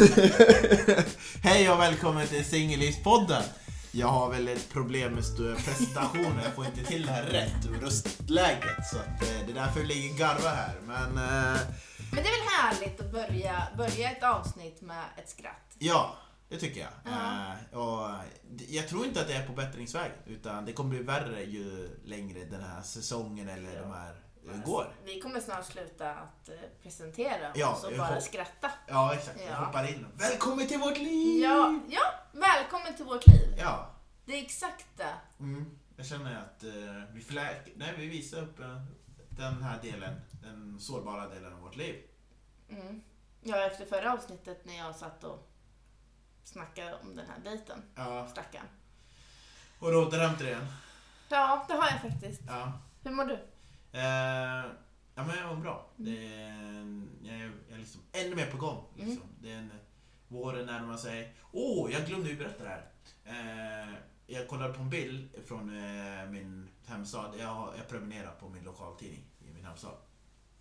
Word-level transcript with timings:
Hej 1.42 1.70
och 1.70 1.80
välkommen 1.80 2.26
till 2.26 2.44
Singellivspodden. 2.44 3.42
Jag 3.92 4.06
har 4.06 4.30
väl 4.30 4.48
ett 4.48 4.68
problem 4.72 5.12
med 5.12 5.20
st- 5.22 5.54
presentationen. 5.64 6.40
Jag 6.44 6.52
får 6.54 6.66
inte 6.66 6.84
till 6.84 7.06
det 7.06 7.12
här 7.12 7.22
rätt 7.22 7.66
ur 7.66 7.80
röstläget. 7.80 8.86
Så 8.92 8.98
att, 8.98 9.22
eh, 9.22 9.46
det 9.46 9.52
är 9.52 9.54
därför 9.54 9.80
vi 9.80 9.86
ligger 9.86 10.18
garva 10.18 10.48
här. 10.48 10.74
Men 10.86 11.02
eh, 11.06 11.60
Men 12.12 12.22
det 12.22 12.28
är 12.28 12.40
väl 12.40 12.48
härligt 12.60 13.00
att 13.00 13.12
börja, 13.12 13.62
börja 13.76 14.10
ett 14.10 14.22
avsnitt 14.22 14.80
med 14.80 15.04
ett 15.22 15.30
skratt? 15.30 15.74
ja, 15.78 16.16
det 16.48 16.56
tycker 16.56 16.80
jag. 16.80 16.90
Ja. 17.04 17.10
Eh, 17.72 17.78
och 17.78 18.10
d- 18.50 18.64
jag 18.68 18.88
tror 18.88 19.06
inte 19.06 19.20
att 19.20 19.28
det 19.28 19.34
är 19.34 19.46
på 19.46 19.52
bättringsväg. 19.52 20.10
Utan 20.26 20.64
det 20.64 20.72
kommer 20.72 20.90
bli 20.90 21.02
värre 21.02 21.42
ju 21.42 21.88
längre 22.04 22.44
den 22.44 22.62
här 22.62 22.82
säsongen 22.82 23.48
eller 23.48 23.80
de 23.82 23.90
här 23.92 24.14
går. 24.64 24.92
Vi 25.04 25.20
kommer 25.20 25.40
snart 25.40 25.64
sluta 25.66 26.10
att 26.14 26.48
eh, 26.48 26.54
presentera 26.82 27.52
Ja, 27.54 27.72
och 27.72 27.78
så 27.78 27.90
jag 27.90 27.98
bara 27.98 28.14
får- 28.14 28.20
skratta. 28.20 28.70
Ja, 28.88 29.14
exakt. 29.14 29.40
Jag 29.40 29.48
Ja. 29.50 29.54
hoppar 29.64 29.88
in. 29.88 30.06
Välkommen 30.14 30.68
till 30.68 30.78
vårt 30.78 30.98
liv! 30.98 31.42
Ja, 31.42 31.80
ja, 31.88 32.00
välkommen 32.32 32.94
till 32.96 33.04
vårt 33.04 33.26
liv. 33.26 33.54
Ja. 33.58 33.90
Det 34.24 34.32
är 34.38 34.42
exakt 34.42 34.86
det. 34.96 35.14
Mm. 35.40 35.78
Jag 35.96 36.06
känner 36.06 36.38
att 36.38 36.64
eh, 36.64 36.70
vi, 37.14 37.20
flä- 37.20 37.72
nej, 37.76 37.94
vi 37.96 38.06
visar 38.06 38.42
upp 38.42 38.60
eh, 38.60 38.82
den 39.30 39.62
här 39.62 39.82
delen, 39.82 40.20
den 40.42 40.80
sårbara 40.80 41.28
delen 41.28 41.52
av 41.52 41.60
vårt 41.60 41.76
liv. 41.76 42.02
Mm. 42.68 43.00
Ja, 43.42 43.56
efter 43.66 43.86
förra 43.86 44.12
avsnittet 44.12 44.64
när 44.64 44.76
jag 44.78 44.96
satt 44.96 45.24
och 45.24 45.48
snackade 46.44 46.94
om 47.02 47.16
den 47.16 47.26
här 47.26 47.38
dejten, 47.44 47.82
Ja. 47.94 48.28
stackarn. 48.28 48.66
Och 49.78 49.92
då 49.92 50.04
drömde 50.10 50.44
det 50.44 50.50
igen. 50.50 50.66
Ja, 51.28 51.64
det 51.68 51.74
har 51.74 51.88
jag 51.90 52.00
faktiskt. 52.12 52.40
Ja. 52.46 52.72
Hur 53.02 53.10
mår 53.10 53.24
du? 53.24 53.38
Eh, 53.92 54.70
ja 55.14 55.24
men 55.26 55.36
jag 55.36 55.56
mår 55.56 55.62
bra. 55.62 55.90
Det 55.96 56.34
är, 56.34 57.02
jag, 57.22 57.34
är, 57.34 57.52
jag 57.68 57.74
är 57.74 57.78
liksom 57.78 58.00
ännu 58.12 58.34
mer 58.34 58.50
på 58.50 58.56
gång. 58.56 58.84
Liksom. 58.96 59.22
Det 59.40 59.52
är 59.52 59.56
en, 59.58 59.72
våren 60.28 60.66
närmar 60.66 60.96
sig. 60.96 61.34
Åh, 61.52 61.86
oh, 61.86 61.92
jag 61.92 62.06
glömde 62.06 62.28
ju 62.28 62.36
berätta 62.36 62.64
det 62.64 62.70
här. 62.70 62.90
Eh, 63.24 63.94
jag 64.26 64.48
kollade 64.48 64.72
på 64.74 64.82
en 64.82 64.90
bild 64.90 65.28
från 65.46 65.76
eh, 65.76 66.30
min 66.30 66.68
hemstad. 66.86 67.34
Jag, 67.38 67.72
jag 67.78 67.88
prenumererar 67.88 68.32
på 68.32 68.48
min 68.48 68.64
lokaltidning 68.64 69.24
i 69.40 69.52
min 69.54 69.64
hemstad. 69.64 69.96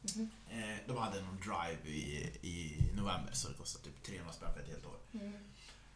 Mhm. 0.02 0.30
Eh, 0.50 0.78
de 0.88 0.98
hade 0.98 1.22
någon 1.22 1.38
drive 1.38 1.90
i, 1.90 2.32
i 2.42 2.92
november 2.96 3.32
så 3.34 3.50
det 3.50 3.54
kostade 3.54 3.86
typ 3.86 4.04
300 4.04 4.34
spänn 4.34 4.54
för 4.54 4.62
ett 4.62 4.68
helt 4.68 4.86
år. 4.86 4.98
Mm. 5.14 5.34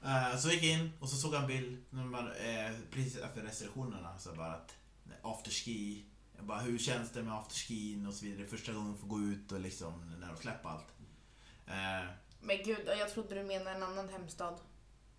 Eh, 0.04 0.38
så 0.38 0.50
gick 0.50 0.64
jag 0.64 0.80
in 0.80 0.92
och 1.00 1.10
så 1.10 1.16
såg 1.16 1.34
jag 1.34 1.42
en 1.42 1.48
bild 1.48 1.84
när 1.90 2.04
man, 2.04 2.28
eh, 2.28 2.72
precis 2.92 3.18
efter 3.18 3.42
restriktionerna. 3.42 4.20
Så 4.20 4.34
bara 4.34 4.54
att 4.54 4.76
afterski. 5.22 6.06
Jag 6.36 6.46
bara, 6.46 6.60
hur 6.60 6.78
känns 6.78 7.12
det 7.12 7.24
med 7.24 7.34
afterskin 7.34 8.08
och 8.08 8.14
så 8.14 8.26
vidare. 8.26 8.48
Första 8.48 8.74
gången 8.74 8.90
jag 8.92 9.00
får 9.00 9.08
gå 9.08 9.20
ut 9.20 9.52
och 9.52 9.60
liksom 9.60 10.16
när 10.20 10.28
de 10.28 10.38
släpper 10.38 10.70
allt. 10.70 10.88
Eh, 11.68 12.10
Men 12.42 12.58
gud, 12.66 12.88
jag 13.00 13.10
trodde 13.14 13.36
du 13.36 13.44
menade 13.44 13.72
en 13.76 13.84
annan 13.84 14.10
hemstad. 14.10 14.60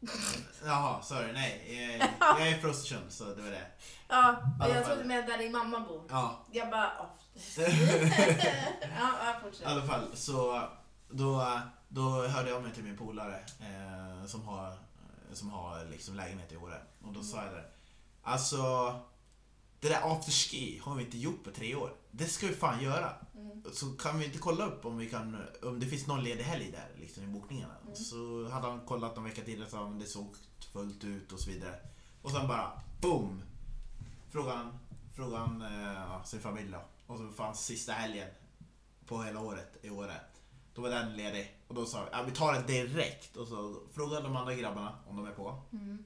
jaha, 0.65 1.03
sorry, 1.03 1.33
nej. 1.33 1.63
Eh, 2.01 2.07
jag 2.21 2.49
är 2.49 2.59
från 2.59 2.71
Östersund 2.71 3.13
så 3.13 3.25
det 3.25 3.43
var 3.43 3.51
det. 3.51 3.67
Ja, 4.09 4.43
jag 4.61 4.85
trodde 4.87 5.03
du 5.03 5.09
menade 5.09 5.27
där 5.33 5.39
din 5.39 5.53
mamma 5.53 5.81
bor. 5.81 6.03
Ja, 6.09 6.47
Jag 6.53 6.71
bara, 6.71 6.93
oh. 7.01 7.07
ja, 7.59 9.15
ja, 9.25 9.37
i 9.39 9.43
fortsätt. 9.43 9.67
alla 9.67 9.83
fall 9.87 10.17
så 10.17 10.69
då, 11.11 11.61
då 11.89 12.27
hörde 12.27 12.51
jag 12.51 12.63
mig 12.63 12.73
till 12.73 12.85
min 12.85 12.97
polare 12.97 13.39
eh, 13.61 14.27
som 14.27 14.43
har, 14.49 14.75
som 15.33 15.51
har 15.51 15.85
liksom 15.85 16.15
lägenhet 16.15 16.53
i 16.53 16.57
Åre. 16.57 16.83
Och 17.03 17.13
då 17.13 17.23
sa 17.23 17.45
jag 17.45 17.53
det. 17.55 17.65
Alltså, 18.23 18.61
det 19.85 19.91
där 19.91 20.13
afterski 20.13 20.81
har 20.83 20.95
vi 20.95 21.05
inte 21.05 21.19
gjort 21.19 21.45
på 21.45 21.51
tre 21.51 21.75
år. 21.75 21.95
Det 22.11 22.25
ska 22.25 22.47
vi 22.47 22.53
fan 22.53 22.83
göra. 22.83 23.13
Mm. 23.35 23.63
Så 23.73 23.87
kan 23.87 24.19
vi 24.19 24.25
inte 24.25 24.39
kolla 24.39 24.67
upp 24.67 24.85
om, 24.85 24.99
vi 24.99 25.11
kan, 25.11 25.37
om 25.63 25.81
det 25.81 25.87
finns 25.87 26.07
någon 26.07 26.25
ledig 26.25 26.45
helg 26.45 26.71
där 26.71 26.91
liksom, 27.01 27.25
i 27.25 27.27
bokningarna. 27.27 27.75
Mm. 27.83 27.97
Så 27.97 28.49
hade 28.49 28.69
han 28.69 28.81
kollat 28.81 29.17
en 29.17 29.25
vecka 29.25 29.43
tidigare 29.43 29.71
så 29.71 29.97
det 30.01 30.07
såg 30.07 30.37
fullt 30.73 31.05
ut 31.05 31.33
och 31.33 31.41
så 31.41 31.51
vidare. 31.51 31.75
Och 32.23 32.31
sen 32.31 32.49
bara 32.49 32.81
boom! 33.01 33.43
Frågan, 34.31 34.79
frågan 35.17 35.63
eh, 35.63 35.93
ja, 35.93 36.23
sin 36.25 36.41
familj 36.41 36.73
då. 36.73 36.81
Och 37.07 37.19
så 37.19 37.29
fanns 37.29 37.65
sista 37.65 37.93
helgen 37.93 38.29
på 39.07 39.23
hela 39.23 39.41
året 39.41 39.77
i 39.83 39.91
året. 39.91 40.43
Då 40.75 40.83
var 40.83 40.91
den 40.91 41.17
ledig. 41.17 41.57
Och 41.69 41.75
då 41.75 41.87
sa 41.87 42.05
vi, 42.05 42.09
ja, 42.13 42.23
vi 42.23 42.33
tar 42.33 42.53
det 42.53 42.63
direkt. 42.63 43.37
Och 43.37 43.49
så 43.49 43.77
frågade 43.93 44.23
de 44.23 44.37
andra 44.37 44.55
grabbarna 44.55 44.99
om 45.09 45.17
de 45.17 45.27
är 45.27 45.33
på. 45.33 45.63
Mm. 45.73 46.05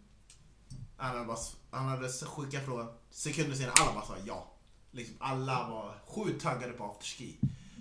Han 0.99 1.11
hade, 1.11 1.25
bara, 1.25 1.39
han 1.71 1.89
hade 1.89 2.09
skickat 2.09 2.65
frågan. 2.65 2.89
Sekunder 3.11 3.57
senare, 3.57 3.73
alla 3.81 3.93
bara 3.95 4.05
sa 4.07 4.15
ja. 4.27 4.51
Liksom, 4.91 5.17
alla 5.21 5.69
var 5.69 5.99
sjukt 6.07 6.43
taggade 6.43 6.73
på 6.73 6.85
afterski. 6.85 7.37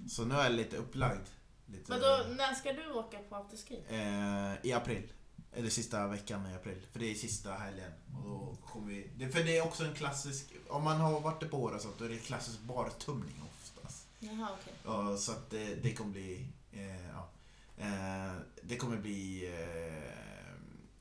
Så 0.10 0.26
nu 0.26 0.36
är 0.36 0.44
jag 0.44 0.54
lite 0.54 0.78
upplagd. 0.78 1.22
Lite, 1.66 1.92
Men 1.92 2.00
då, 2.00 2.26
när 2.38 2.54
ska 2.54 2.74
du 2.74 2.92
åka 2.92 3.18
på 3.30 3.36
afterski? 3.36 3.84
eh, 3.90 4.66
I 4.66 4.74
april. 4.74 5.12
Eller 5.54 5.70
sista 5.70 6.08
veckan 6.08 6.52
i 6.52 6.56
april. 6.56 6.82
För 6.92 7.00
det 7.00 7.12
är 7.12 7.16
sista 7.16 7.54
helgen. 7.54 7.92
Och 8.18 8.24
då 8.30 8.58
kommer 8.66 8.88
vi, 8.88 9.10
det, 9.16 9.30
för 9.30 9.44
det 9.44 9.58
är 9.58 9.64
också 9.64 9.86
en 9.86 9.94
klassisk, 9.96 10.46
om 10.70 10.84
man 10.84 10.98
har 11.02 11.20
varit 11.20 11.40
där 11.40 11.48
på 11.48 11.58
Åre 11.58 11.80
så 11.80 11.88
då 11.98 12.06
är 12.06 12.10
det 12.10 12.18
klassisk 12.18 12.60
bartumning 12.60 13.42
oftast. 13.52 14.08
Jaha, 14.20 14.50
okej. 14.62 14.74
Ja, 14.86 15.18
så 15.18 15.32
att 15.32 15.50
det, 15.50 15.76
det 15.76 15.94
kommer 15.94 16.12
bli... 16.12 16.48
Eh, 16.72 17.06
ja. 17.12 17.30
eh, 17.78 18.34
det 18.62 18.78
kommer 18.78 18.98
bli... 18.98 19.46
Eh, 19.48 20.37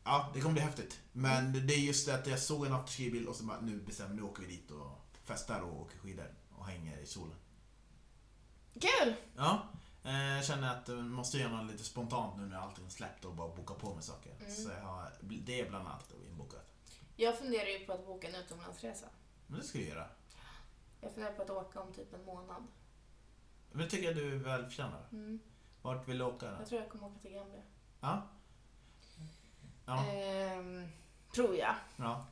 ja, 0.07 0.31
det 0.35 0.41
kommer 0.41 0.53
bli 0.53 0.63
häftigt. 0.63 1.01
Men 1.13 1.67
det 1.67 1.75
är 1.75 1.79
just 1.79 2.07
det 2.07 2.15
att 2.15 2.27
jag 2.27 2.39
såg 2.39 2.67
en 2.67 2.73
afterski-bild 2.73 3.29
och 3.29 3.37
så 3.37 3.45
bara, 3.45 3.61
nu 3.61 3.81
bestämmer 3.81 4.15
nu 4.15 4.23
åker 4.23 4.43
vi 4.43 4.49
dit 4.49 4.71
och 4.71 4.91
festar 5.25 5.61
och 5.61 5.81
åker 5.81 5.99
skidor 5.99 6.35
och 6.51 6.67
hänger 6.67 6.99
i 6.99 7.07
solen. 7.07 7.37
Kul! 8.81 9.15
Ja, 9.37 9.69
eh, 10.05 10.13
jag 10.17 10.45
känner 10.45 10.77
att 10.77 10.89
jag 10.89 10.99
måste 10.99 11.39
göra 11.39 11.63
något 11.63 11.71
lite 11.73 11.85
spontant 11.85 12.37
nu 12.37 12.47
när 12.47 12.57
allting 12.57 12.91
släppt 12.91 13.25
och 13.25 13.35
bara 13.35 13.55
boka 13.55 13.75
på 13.75 13.95
med 13.95 14.05
saker. 14.05 14.35
Mm. 14.41 14.51
Så 14.55 14.71
jag 14.71 14.83
har, 14.83 15.13
det 15.21 15.61
är 15.61 15.69
bland 15.69 15.89
annat 15.89 16.13
inbokat. 16.31 16.67
Jag 17.17 17.39
funderar 17.39 17.67
ju 17.67 17.87
på 17.87 17.93
att 17.93 18.07
boka 18.07 18.29
en 18.29 18.35
utomlandsresa. 18.35 19.07
Men 19.47 19.61
det 19.61 19.67
ska 19.67 19.79
jag 19.79 19.89
göra. 19.89 20.09
Jag 21.01 21.13
funderar 21.13 21.33
på 21.33 21.43
att 21.43 21.51
åka 21.51 21.81
om 21.81 21.93
typ 21.93 22.15
en 22.15 22.25
månad. 22.25 22.63
Men 23.71 23.79
det 23.85 23.91
tycker 23.91 24.07
jag 24.07 24.17
du 24.17 24.39
väl 24.39 24.65
förtjänar. 24.65 25.09
Mm. 25.13 25.41
Vart 25.83 26.09
vill 26.09 26.19
du 26.19 26.25
åka 26.25 26.51
då? 26.51 26.57
Jag 26.59 26.69
tror 26.69 26.81
jag 26.81 26.91
kommer 26.91 27.07
åka 27.07 27.19
till 27.19 27.33
Gambia. 27.33 27.63
Ja? 28.01 28.29
Ja, 29.87 30.05
Ehm, 30.13 30.89
tror 31.35 31.57
jag. 31.57 31.75
ja, 31.97 32.27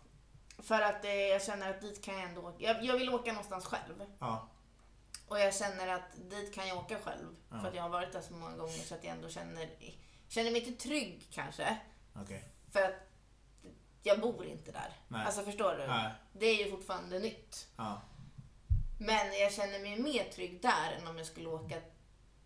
För 0.59 0.81
att 0.83 1.05
eh, 1.05 1.11
jag 1.15 1.43
känner 1.43 1.71
att 1.71 1.81
dit 1.81 2.05
kan 2.05 2.15
jag 2.15 2.23
ändå 2.29 2.41
åka. 2.41 2.65
Jag, 2.65 2.85
jag 2.85 2.99
vill 2.99 3.11
åka 3.15 3.33
någonstans 3.33 3.65
själv. 3.67 4.05
ja. 4.19 4.49
Och 5.29 5.39
jag 5.41 5.55
känner 5.55 5.89
att 5.89 6.31
dit 6.31 6.55
kan 6.55 6.69
jag 6.69 6.79
åka 6.79 6.99
själv. 6.99 7.37
Ja. 7.51 7.61
För 7.61 7.69
att 7.69 7.75
jag 7.75 7.83
har 7.83 7.89
varit 7.91 8.13
där 8.13 8.21
så 8.21 8.33
många 8.35 8.57
gånger 8.57 8.73
så 8.73 8.95
att 8.95 9.05
jag 9.05 9.13
ändå 9.13 9.29
känner, 9.29 9.69
känner 10.29 10.51
mig 10.51 10.69
inte 10.69 10.83
trygg 10.83 11.29
kanske. 11.33 11.79
Okej. 12.23 12.45
För 12.73 12.83
att 12.83 12.95
jag 14.03 14.21
bor 14.21 14.47
inte 14.47 14.73
där. 14.73 14.93
Nej. 15.09 15.27
Alltså 15.27 15.43
förstår 15.43 15.77
du? 15.77 15.87
Nej. 15.87 16.11
Det 16.33 16.47
är 16.47 16.65
ju 16.65 16.71
fortfarande 16.71 17.19
nytt. 17.19 17.69
Ja. 17.77 18.01
Men 19.01 19.33
jag 19.41 19.53
känner 19.53 19.79
mig 19.81 19.99
mer 20.03 20.25
trygg 20.25 20.63
där 20.63 20.93
än 20.93 21.07
om 21.09 21.19
jag 21.19 21.27
skulle 21.27 21.49
åka 21.49 21.77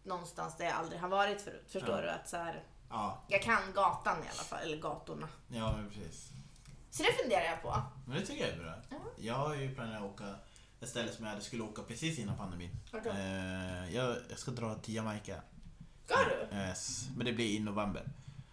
någonstans 0.03 0.57
där 0.57 0.65
jag 0.65 0.75
aldrig 0.75 1.01
har 1.01 1.09
varit 1.09 1.41
förut. 1.43 1.67
Förstår 1.73 1.97
Ja. 1.97 2.03
du? 2.03 2.11
Att 2.11 2.29
så 2.29 2.37
här, 2.37 2.63
Ja, 2.91 3.19
jag 3.29 3.43
kan 3.43 3.73
gatan 3.75 4.17
i 4.19 4.29
alla 4.29 4.43
fall, 4.43 4.59
eller 4.63 4.77
gatorna. 4.77 5.29
ja 5.49 5.77
men 5.77 5.91
precis. 5.91 6.29
Så 6.91 7.03
det 7.03 7.13
funderar 7.23 7.45
jag 7.45 7.63
på. 7.63 7.83
Men 8.07 8.21
det 8.21 8.27
tycker 8.27 8.47
jag 8.47 8.55
är 8.55 8.63
bra. 8.63 8.75
Ja. 8.91 8.97
Jag 9.19 9.35
har 9.35 9.55
ju 9.55 9.75
planerat 9.75 10.03
att 10.03 10.11
åka 10.11 10.35
ett 10.81 10.89
ställe 10.89 11.13
som 11.13 11.25
jag 11.25 11.33
hade 11.33 11.45
skulle 11.45 11.63
åka 11.63 11.83
precis 11.83 12.19
innan 12.19 12.37
pandemin. 12.37 12.71
Då? 12.93 13.11
Eh, 13.11 13.95
jag, 13.95 14.17
jag 14.31 14.39
ska 14.39 14.51
dra 14.51 14.75
till 14.75 14.95
Jamaica. 14.95 15.41
Ska 16.07 16.17
du? 16.25 16.57
Yes. 16.57 17.09
Men 17.17 17.27
det 17.27 17.33
blir 17.33 17.57
i 17.57 17.61
november. 17.61 18.09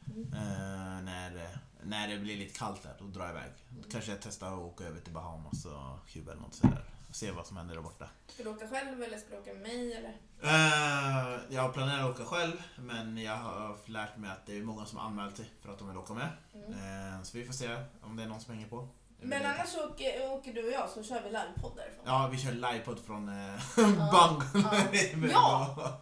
Mm. 0.07 0.33
Eh, 0.33 1.01
när, 1.03 1.57
när 1.83 2.07
det 2.07 2.17
blir 2.17 2.37
lite 2.37 2.59
kallt 2.59 2.83
där, 2.83 2.95
då 2.99 3.05
drar 3.05 3.25
jag 3.25 3.31
iväg. 3.31 3.51
Då 3.69 3.89
kanske 3.89 4.11
jag 4.11 4.21
testar 4.21 4.47
att 4.47 4.59
åka 4.59 4.83
över 4.83 4.99
till 4.99 5.13
Bahamas 5.13 5.65
och 5.65 6.07
Kuba 6.09 6.31
eller 6.31 6.41
något 6.41 6.55
sådär. 6.55 6.83
Se 7.15 7.31
vad 7.31 7.47
som 7.47 7.57
händer 7.57 7.75
där 7.75 7.81
borta. 7.81 8.09
Ska 8.27 8.43
du 8.43 8.49
åka 8.49 8.67
själv 8.67 9.03
eller 9.03 9.17
ska 9.17 9.29
du 9.29 9.37
åka 9.37 9.53
med 9.53 9.61
mig 9.61 9.93
eller? 9.93 10.17
Eh, 10.41 11.39
jag 11.49 11.61
har 11.61 11.69
planerat 11.69 12.05
att 12.05 12.11
åka 12.15 12.25
själv, 12.25 12.63
men 12.75 13.17
jag 13.17 13.35
har 13.35 13.77
lärt 13.85 14.17
mig 14.17 14.31
att 14.31 14.45
det 14.45 14.57
är 14.57 14.63
många 14.63 14.85
som 14.85 14.97
har 14.97 15.05
anmält 15.05 15.37
sig 15.37 15.45
för 15.61 15.71
att 15.71 15.79
de 15.79 15.87
vill 15.87 15.97
åka 15.97 16.13
med. 16.13 16.27
Mm. 16.53 17.15
Eh, 17.15 17.23
så 17.23 17.37
vi 17.37 17.45
får 17.45 17.53
se 17.53 17.83
om 18.01 18.15
det 18.15 18.23
är 18.23 18.27
någon 18.27 18.39
som 18.39 18.53
hänger 18.53 18.67
på. 18.67 18.87
Men 19.19 19.45
annars 19.45 19.75
åker, 19.75 20.31
åker 20.31 20.53
du 20.53 20.67
och 20.67 20.73
jag 20.73 20.89
så 20.89 21.03
kör 21.03 21.21
vi 21.21 21.29
livepodd 21.29 21.75
därifrån. 21.75 22.03
Ja, 22.05 22.29
vi 22.31 22.37
kör 22.37 22.51
livepodd 22.51 22.99
från 22.99 23.29
eh, 23.29 23.55
Ja, 23.77 24.09
Bango. 24.11 24.43
ja. 24.53 24.85
Ja. 25.31 26.01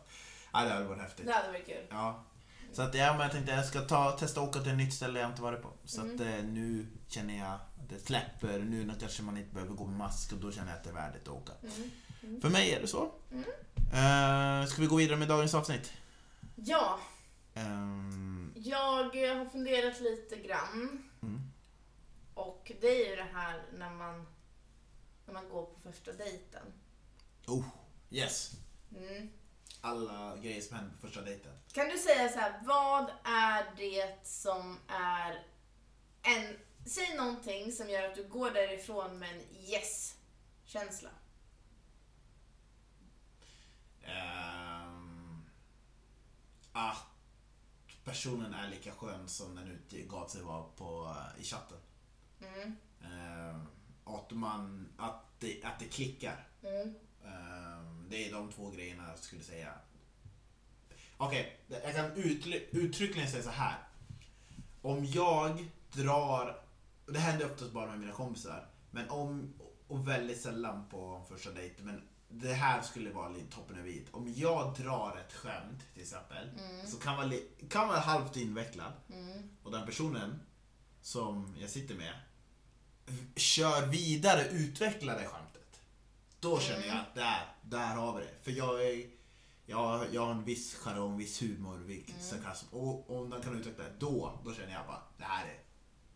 ja, 0.54 0.64
det 0.64 0.70
hade 0.74 0.86
varit 0.86 1.02
häftigt. 1.02 1.26
Det 1.26 1.34
hade 1.34 1.48
varit 1.48 1.66
kul. 1.66 1.86
Ja. 1.90 2.24
Så 2.74 2.82
att 2.82 2.96
ja, 2.96 3.12
men 3.14 3.22
jag 3.22 3.32
tänkte 3.32 3.52
jag 3.52 3.66
ska 3.66 3.82
ta, 3.82 4.12
testa 4.12 4.42
att 4.42 4.48
åka 4.50 4.60
till 4.60 4.72
ett 4.72 4.78
nytt 4.78 4.94
ställe 4.94 5.20
jag 5.20 5.30
inte 5.30 5.42
varit 5.42 5.62
på. 5.62 5.70
Så 5.86 6.02
Mm. 6.02 6.16
att 6.16 6.22
eh, 6.22 6.44
nu 6.46 6.88
känner 7.08 7.38
jag 7.38 7.48
att 7.54 7.90
det 7.90 8.00
släpper. 8.00 8.60
Nu 8.60 8.86
när 8.86 8.96
kanske 8.96 9.24
man 9.24 9.38
inte 9.38 9.54
behöver 9.54 9.74
gå 9.76 9.86
med 9.86 9.98
mask 9.98 10.32
och 10.34 10.38
då 10.40 10.52
känner 10.52 10.70
jag 10.70 10.78
att 10.78 10.84
det 10.84 10.90
är 10.90 10.94
värdigt 10.94 11.22
att 11.28 11.34
åka. 11.34 11.54
Mm. 12.24 12.42
För 12.42 12.50
mig 12.50 12.72
är 12.74 12.82
det 12.82 12.88
så. 12.88 13.12
Mm. 13.32 13.44
Eh, 13.94 14.68
ska 14.68 14.82
vi 14.82 14.88
gå 14.88 14.96
vidare 14.96 15.18
med 15.18 15.28
dagens 15.28 15.54
avsnitt? 15.54 15.92
Ja, 16.56 17.00
Ehm, 17.56 18.54
jag 18.56 19.04
har 19.04 19.50
funderat 19.50 20.00
lite 20.02 20.36
grann. 20.48 21.04
mm. 21.22 21.42
Och 22.34 22.72
det 22.82 22.88
är 22.88 23.10
ju 23.10 23.16
det 23.16 23.28
här 23.34 23.62
när 23.78 23.90
man, 23.90 24.28
när 25.26 25.34
man 25.34 25.50
går 25.50 25.66
på 25.66 25.80
första 25.92 26.12
dejten. 26.12 26.66
Oh, 27.48 27.66
yes. 28.10 28.52
Alla 29.86 30.38
grejer 30.38 30.62
som 30.62 30.78
händer 30.78 30.92
på 30.92 31.08
första 31.08 31.22
dejten. 31.22 31.52
Kan 31.74 31.90
du 31.90 31.98
säga 31.98 32.30
så 32.30 32.40
här, 32.40 32.62
vad 32.66 33.12
är 33.24 33.76
det 33.78 34.28
som 34.28 34.80
är 34.88 35.46
en... 36.22 36.58
Säg 36.86 37.18
någonting 37.18 37.72
som 37.72 37.90
gör 37.90 38.10
att 38.10 38.16
du 38.16 38.28
går 38.28 38.52
därifrån 38.52 39.20
med 39.20 39.30
en 39.30 39.42
yes-känsla. 39.56 41.10
Ehm, 44.04 45.46
att 46.72 47.06
personen 48.04 48.54
är 48.54 48.70
lika 48.70 48.92
skön 48.92 49.30
som 49.30 49.56
den 49.56 49.80
utgav 49.92 50.28
sig 50.28 50.42
vara 50.42 50.64
på, 50.64 51.16
i 51.40 51.44
chatten. 51.44 51.78
Mm. 52.42 52.76
Ehm, 53.04 53.68
att, 54.04 54.32
man, 54.32 54.94
att, 54.98 55.40
det, 55.40 55.64
att 55.64 55.80
det 55.80 55.86
klickar. 55.86 56.48
Mm. 56.64 56.96
Ehm, 57.26 57.83
det 58.14 58.28
är 58.28 58.32
de 58.34 58.52
två 58.52 58.70
grejerna 58.70 59.04
jag 59.10 59.20
skulle 59.20 59.44
säga. 59.44 59.74
Okej, 61.18 61.58
jag 61.68 61.96
kan 61.96 62.12
uttryckligen 62.72 63.32
säga 63.32 63.44
så 63.44 63.50
här. 63.50 63.76
Om 64.82 65.06
jag 65.06 65.66
drar, 65.92 66.62
och 67.06 67.14
det 67.14 67.20
händer 67.20 67.52
oftast 67.52 67.72
bara 67.72 67.86
med 67.92 68.00
mina 68.00 68.12
kompisar, 68.14 68.68
men 68.92 69.10
om, 69.10 69.54
och 69.88 70.08
väldigt 70.08 70.42
sällan 70.42 70.90
på 70.90 71.26
första 71.30 71.52
dejten, 71.52 71.86
men 71.86 72.02
det 72.30 72.54
här 72.54 72.82
skulle 72.82 73.10
vara 73.12 73.30
lite 73.30 73.56
toppen 73.56 73.78
över 73.78 73.90
i. 73.90 74.06
Om 74.12 74.34
jag 74.36 74.76
drar 74.78 75.18
ett 75.28 75.34
skämt 75.34 75.80
till 75.94 76.02
exempel, 76.02 76.48
så 76.88 76.98
kan 76.98 77.16
vara, 77.16 77.26
li- 77.28 77.48
kan 77.70 77.88
vara 77.88 78.00
halvt 78.00 78.38
invecklad, 78.38 78.94
Mm. 79.14 79.50
och 79.64 79.72
den 79.72 79.86
personen 79.86 80.40
som 81.02 81.56
jag 81.60 81.70
sitter 81.70 81.96
med 81.96 82.14
kör 83.36 83.86
vidare, 83.88 84.48
utvecklar 84.50 85.20
det 85.20 85.26
skämtet. 85.28 85.53
Då 86.44 86.60
känner 86.60 86.88
jag 86.88 86.98
att 86.98 87.16
där, 87.16 87.56
där 87.62 87.96
har 87.96 88.20
vi 88.20 88.26
det. 88.26 88.44
För 88.44 88.52
jag 88.52 88.84
är 88.84 89.10
jag, 89.66 90.14
jag 90.14 90.26
har 90.26 90.32
en 90.32 90.44
viss 90.44 90.76
jargong, 90.76 91.18
viss 91.18 91.42
humor, 91.42 91.78
viss 91.78 92.30
sarkasm. 92.30 92.76
Och 92.76 93.18
om 93.18 93.30
den 93.30 93.42
kan 93.42 93.60
utveckla 93.60 93.84
det, 93.84 93.94
då, 94.00 94.40
då 94.46 94.54
känner 94.54 94.74
jag 94.74 94.88
bara 94.88 95.02
det 95.18 95.24
här 95.24 95.46
är 95.46 95.64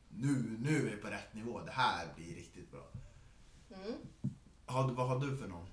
nu, 0.10 0.58
nu 0.60 0.78
är 0.78 0.96
vi 0.96 1.02
på 1.02 1.08
rätt 1.08 1.34
nivå. 1.34 1.60
Det 1.60 1.72
här 1.72 2.08
blir 2.16 2.36
riktigt 2.36 2.72
bra. 2.72 2.88
Mm. 3.74 3.94
Har, 4.66 4.92
vad 4.92 5.08
har 5.08 5.20
du 5.20 5.38
för 5.38 5.48
någon? 5.48 5.68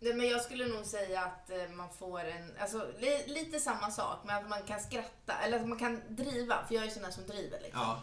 Nej, 0.00 0.14
men 0.14 0.28
jag 0.28 0.42
skulle 0.42 0.68
nog 0.68 0.84
säga 0.84 1.24
att 1.24 1.50
eh, 1.50 1.68
man 1.68 1.88
får 1.98 2.20
en, 2.20 2.56
alltså 2.58 2.92
li, 2.98 3.24
lite 3.26 3.60
samma 3.60 3.90
sak, 3.90 4.18
men 4.24 4.36
att 4.36 4.48
man 4.48 4.62
kan 4.62 4.80
skratta, 4.80 5.38
eller 5.44 5.60
att 5.60 5.68
man 5.68 5.78
kan 5.78 6.00
driva, 6.08 6.66
för 6.66 6.74
jag 6.74 6.82
är 6.82 6.88
ju 6.88 6.94
sån 6.94 7.02
där 7.02 7.10
som 7.10 7.26
driver 7.26 7.60
liksom. 7.60 7.80
Ja. 7.80 8.02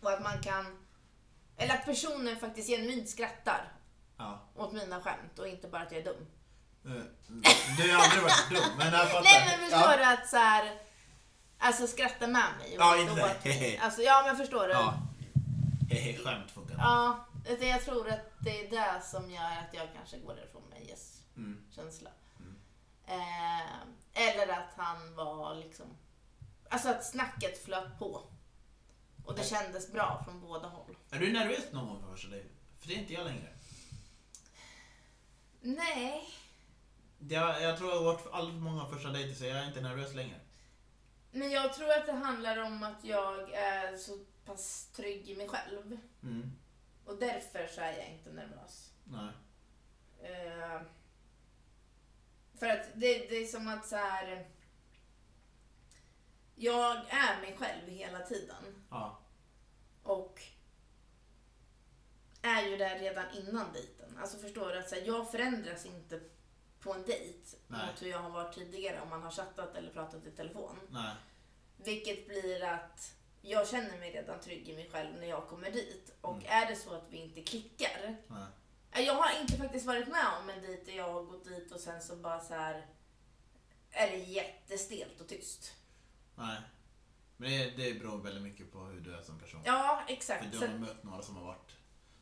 Och 0.00 0.12
att 0.12 0.22
man 0.22 0.42
kan, 0.42 0.87
eller 1.58 1.74
att 1.74 1.84
personen 1.84 2.36
faktiskt 2.36 2.68
genuint 2.68 3.08
skrattar 3.08 3.72
ja. 4.16 4.40
åt 4.56 4.72
mina 4.72 5.00
skämt 5.00 5.38
och 5.38 5.48
inte 5.48 5.68
bara 5.68 5.82
att 5.82 5.92
jag 5.92 6.00
är 6.00 6.04
dum. 6.04 6.26
Eh, 6.84 7.02
Du 7.78 7.92
har 7.92 8.02
aldrig 8.04 8.22
varit 8.22 8.48
dum, 8.50 8.78
men 8.78 8.92
jag 8.92 9.10
fattar. 9.10 9.22
Nej 9.22 9.58
men 9.58 9.70
förstår 9.70 9.90
ja. 9.90 9.96
du 9.96 10.04
att 10.04 10.28
så 10.28 10.36
här, 10.36 10.78
alltså 11.58 11.86
skratta 11.86 12.26
med 12.26 12.44
mig. 12.58 12.78
och 12.78 12.82
Ja, 12.82 12.96
inte 12.96 13.36
det. 13.42 13.78
Alltså 13.78 14.02
ja 14.02 14.22
men 14.26 14.36
förstår 14.36 14.66
du? 14.66 14.72
Ja. 14.72 14.94
Hehe, 15.90 16.18
skämt 16.18 16.50
funkar. 16.50 16.74
Ja, 16.78 17.26
jag 17.60 17.84
tror 17.84 18.08
att 18.08 18.32
det 18.40 18.66
är 18.66 18.70
det 18.70 19.04
som 19.04 19.30
gör 19.30 19.44
att 19.44 19.72
jag 19.74 19.88
kanske 19.96 20.18
går 20.18 20.34
därifrån 20.34 20.62
med 20.70 20.82
yes-känsla. 20.88 22.10
Mm. 22.40 22.56
Eh, 23.06 24.28
eller 24.28 24.48
att 24.52 24.72
han 24.76 25.14
var 25.14 25.54
liksom, 25.54 25.86
alltså 26.70 26.88
att 26.88 27.06
snacket 27.06 27.64
flöt 27.64 27.98
på. 27.98 28.22
Och 29.28 29.34
det 29.34 29.44
kändes 29.44 29.92
bra 29.92 30.22
från 30.24 30.40
båda 30.40 30.68
håll. 30.68 30.96
Är 31.10 31.18
du 31.18 31.32
nervös 31.32 31.72
någon 31.72 31.88
gång 31.88 32.02
på 32.02 32.08
första 32.08 32.28
dejten? 32.28 32.50
För 32.80 32.88
det 32.88 32.94
är 32.94 32.98
inte 32.98 33.12
jag 33.12 33.24
längre. 33.26 33.48
Nej, 35.60 36.28
Jag, 37.18 37.62
jag 37.62 37.78
tror 37.78 37.90
jag 37.90 37.96
har 37.96 38.04
varit 38.04 38.26
alldeles 38.32 38.54
för 38.54 38.70
många 38.70 38.86
första 38.86 39.08
dejter 39.08 39.34
så 39.34 39.44
jag 39.44 39.56
är 39.58 39.66
inte 39.68 39.80
nervös 39.80 40.14
längre. 40.14 40.40
men 41.30 41.50
jag 41.50 41.74
tror 41.74 41.90
att 41.90 42.06
det 42.06 42.12
handlar 42.12 42.56
om 42.58 42.82
att 42.82 43.04
jag 43.04 43.52
är 43.52 43.96
så 43.96 44.18
pass 44.44 44.86
trygg 44.96 45.30
i 45.30 45.36
mig 45.36 45.48
själv. 45.48 45.98
Mm. 46.22 46.52
Och 47.04 47.16
därför 47.16 47.66
så 47.74 47.80
är 47.80 47.92
jag 47.96 48.08
inte 48.08 48.32
nervös. 48.32 48.92
Nej. 49.04 49.32
Eh, 50.22 50.80
för 52.58 52.66
att 52.68 52.86
det, 52.94 53.18
det 53.18 53.36
är 53.36 53.46
som 53.46 53.68
att 53.68 53.86
så 53.88 53.96
här. 53.96 54.46
Jag 56.60 56.96
är 57.08 57.40
mig 57.40 57.56
själv 57.58 57.88
hela 57.88 58.18
tiden. 58.20 58.86
Ja. 58.90 59.18
Och 60.02 60.40
är 62.42 62.62
ju 62.62 62.76
där 62.76 62.98
redan 62.98 63.24
innan 63.34 63.72
dejten. 63.72 64.18
Alltså 64.20 64.38
förstår 64.38 64.68
du 64.72 64.78
att 64.78 64.88
så 64.88 64.94
här, 64.94 65.02
jag 65.06 65.30
förändras 65.30 65.86
inte 65.86 66.20
på 66.80 66.92
en 66.92 67.02
dejt 67.02 67.56
Nej. 67.68 67.86
mot 67.86 68.02
hur 68.02 68.10
jag 68.10 68.18
har 68.18 68.30
varit 68.30 68.54
tidigare 68.54 69.00
om 69.00 69.08
man 69.08 69.22
har 69.22 69.30
chattat 69.30 69.76
eller 69.76 69.90
pratat 69.92 70.26
i 70.26 70.30
telefon. 70.30 70.78
Nej. 70.90 71.14
Vilket 71.76 72.26
blir 72.28 72.64
att 72.64 73.14
jag 73.42 73.68
känner 73.68 73.98
mig 73.98 74.10
redan 74.12 74.40
trygg 74.40 74.68
i 74.68 74.74
mig 74.74 74.90
själv 74.92 75.14
när 75.20 75.26
jag 75.26 75.48
kommer 75.48 75.70
dit. 75.70 76.14
Och 76.20 76.34
Mm. 76.34 76.46
är 76.46 76.66
det 76.66 76.76
så 76.76 76.94
att 76.94 77.06
vi 77.10 77.16
inte 77.16 77.42
klickar. 77.42 78.16
Nej. 78.28 78.46
Nej, 78.92 79.04
Jag 79.06 79.14
har 79.14 79.40
inte 79.40 79.56
faktiskt 79.56 79.86
varit 79.86 80.08
med 80.08 80.26
om 80.42 80.50
en 80.50 80.62
dejt 80.62 80.84
där 80.84 80.96
jag 80.98 81.12
har 81.12 81.22
gått 81.22 81.44
dit 81.44 81.72
och 81.72 81.80
sen 81.80 82.02
så 82.02 82.16
bara 82.16 82.40
så 82.40 82.54
här 82.54 82.86
är 83.90 84.10
det 84.10 84.16
jättestelt 84.16 85.20
och 85.20 85.28
tyst. 85.28 85.74
Nej. 86.38 86.60
Men 87.36 87.50
det, 87.50 87.70
det 87.70 87.94
beror 88.00 88.18
väldigt 88.22 88.42
mycket 88.42 88.72
på 88.72 88.78
hur 88.78 89.00
du 89.00 89.14
är 89.14 89.22
som 89.22 89.38
person. 89.38 89.62
Ja, 89.64 90.02
För 90.06 90.12
exakt. 90.14 90.52
du 90.52 90.58
Så, 90.58 90.66
har 90.66 90.74
mött 90.78 91.02
några 91.04 91.22
som 91.22 91.36
har 91.36 91.44
varit 91.44 91.72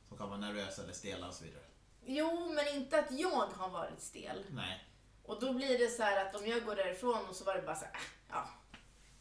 som 0.08 0.18
kan 0.18 0.28
vara 0.28 0.38
nervösa 0.40 0.82
eller 0.82 0.92
stela 0.92 1.28
och 1.28 1.34
så 1.34 1.44
vidare. 1.44 1.62
jo, 2.06 2.52
men 2.54 2.68
inte 2.74 2.98
att 2.98 3.10
jag 3.18 3.46
har 3.46 3.68
varit 3.68 4.00
stel. 4.00 4.44
Nej. 4.50 4.84
Och 5.22 5.40
då 5.40 5.52
blir 5.52 5.78
det 5.78 5.88
så 5.88 6.02
här 6.02 6.26
att 6.26 6.34
om 6.36 6.46
jag 6.46 6.64
går 6.64 6.76
därifrån 6.76 7.26
och 7.28 7.36
så 7.36 7.44
var 7.44 7.54
det 7.54 7.62
bara 7.62 7.76
så 7.76 7.84
här, 7.84 7.94
äh, 7.94 8.00
ja, 8.30 8.48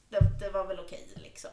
det, 0.09 0.39
det 0.39 0.51
var 0.51 0.67
väl 0.67 0.79
okej 0.79 1.13
liksom. 1.15 1.51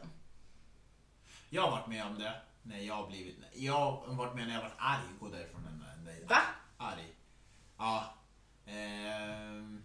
Jag 1.49 1.61
har 1.61 1.71
varit 1.71 1.87
med 1.87 2.05
om 2.05 2.19
det 2.19 2.41
när 2.63 2.79
jag 2.79 2.93
har 2.95 3.07
blivit... 3.07 3.37
Jag 3.53 3.73
har 3.91 4.13
varit 4.13 4.35
med 4.35 4.47
när 4.47 4.53
jag 4.53 4.61
har 4.61 4.69
varit 4.69 4.79
arg 4.79 5.03
och 5.13 5.19
gå 5.19 5.35
därifrån 5.35 5.67
en 5.97 6.05
dejt. 6.05 6.25
Va? 6.25 6.41
Arg. 6.77 7.15
Ja. 7.77 8.13
Ehm, 8.65 9.83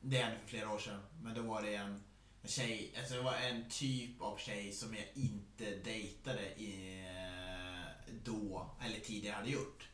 det 0.00 0.16
hände 0.16 0.38
för 0.38 0.48
flera 0.48 0.70
år 0.70 0.78
sedan. 0.78 1.00
Men 1.22 1.34
då 1.34 1.42
var 1.42 1.62
det 1.62 1.74
en 1.74 2.04
tjej, 2.44 2.94
alltså 2.98 3.14
det 3.14 3.22
var 3.22 3.36
en 3.36 3.70
typ 3.70 4.20
av 4.20 4.38
tjej 4.38 4.72
som 4.72 4.94
jag 4.94 5.06
inte 5.14 5.76
dejtade 5.84 6.42
i, 6.42 7.04
då, 8.24 8.70
eller 8.84 9.00
tidigare 9.00 9.34
hade 9.34 9.50
gjort. 9.50 9.88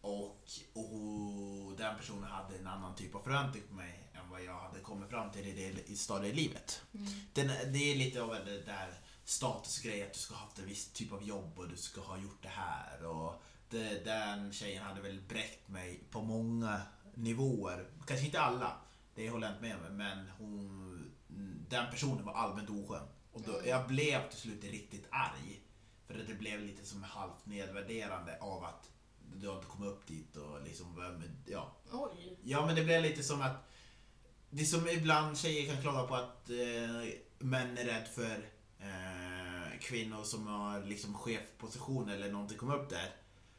Och, 0.00 0.50
och 0.72 1.76
den 1.76 1.96
personen 1.96 2.24
hade 2.24 2.56
en 2.58 2.66
annan 2.66 2.94
typ 2.94 3.14
av 3.14 3.20
förväntning 3.20 3.62
på 3.68 3.74
mig 3.74 4.10
än 4.14 4.30
vad 4.30 4.44
jag 4.44 4.58
hade 4.60 4.80
kommit 4.80 5.10
fram 5.10 5.30
till 5.30 5.46
i 5.46 5.52
det 5.52 5.90
i 5.90 5.96
stadiet 5.96 6.32
i 6.32 6.36
livet. 6.36 6.82
Den, 7.32 7.46
det 7.46 7.92
är 7.92 7.96
lite 7.96 8.22
av 8.22 8.28
det 8.28 8.66
där 8.66 8.94
statusgrej 9.24 10.02
att 10.02 10.12
du 10.12 10.18
ska 10.18 10.34
ha 10.34 10.44
haft 10.44 10.58
en 10.58 10.66
viss 10.66 10.92
typ 10.92 11.12
av 11.12 11.22
jobb 11.22 11.58
och 11.58 11.68
du 11.68 11.76
ska 11.76 12.00
ha 12.00 12.18
gjort 12.18 12.42
det 12.42 12.48
här. 12.48 13.04
Och 13.04 13.42
det, 13.70 14.04
den 14.04 14.52
tjejen 14.52 14.82
hade 14.82 15.00
väl 15.00 15.20
bräckt 15.28 15.68
mig 15.68 16.04
på 16.10 16.22
många 16.22 16.80
nivåer. 17.14 17.86
Kanske 18.06 18.26
inte 18.26 18.40
alla, 18.40 18.76
det 19.14 19.30
håller 19.30 19.46
jag 19.46 19.54
inte 19.54 19.62
med 19.62 19.76
om. 19.76 19.96
Men 19.96 20.30
hon, 20.38 20.91
den 21.72 21.90
personen 21.90 22.24
var 22.24 22.32
allmänt 22.32 22.70
oskön. 22.70 23.08
Och 23.32 23.40
då, 23.40 23.60
jag 23.66 23.88
blev 23.88 24.30
till 24.30 24.38
slut 24.38 24.64
riktigt 24.64 25.06
arg. 25.10 25.60
För 26.06 26.20
att 26.20 26.26
det 26.26 26.34
blev 26.34 26.60
lite 26.60 26.86
som 26.86 27.02
halvt 27.02 27.46
nedvärderande 27.46 28.38
av 28.40 28.64
att 28.64 28.90
du 29.36 29.48
har 29.48 29.54
inte 29.54 29.66
kommit 29.66 29.88
upp 29.88 30.06
dit 30.06 30.36
och 30.36 30.62
liksom, 30.62 31.14
ja. 31.46 31.76
Oj. 31.92 32.38
Ja 32.44 32.66
men 32.66 32.74
det 32.74 32.84
blev 32.84 33.02
lite 33.02 33.22
som 33.22 33.42
att 33.42 33.68
det 34.50 34.62
är 34.62 34.66
som 34.66 34.88
ibland 34.88 35.38
tjejer 35.38 35.72
kan 35.72 35.82
klaga 35.82 36.02
på 36.02 36.14
att 36.14 36.50
eh, 36.50 37.12
män 37.38 37.78
är 37.78 37.84
rädd 37.84 38.08
för 38.14 38.48
eh, 38.78 39.78
kvinnor 39.80 40.24
som 40.24 40.46
har 40.46 40.82
liksom 40.84 41.14
chefposition 41.14 42.08
eller 42.08 42.32
någonting 42.32 42.58
kommer 42.58 42.76
upp 42.76 42.90
där. 42.90 43.14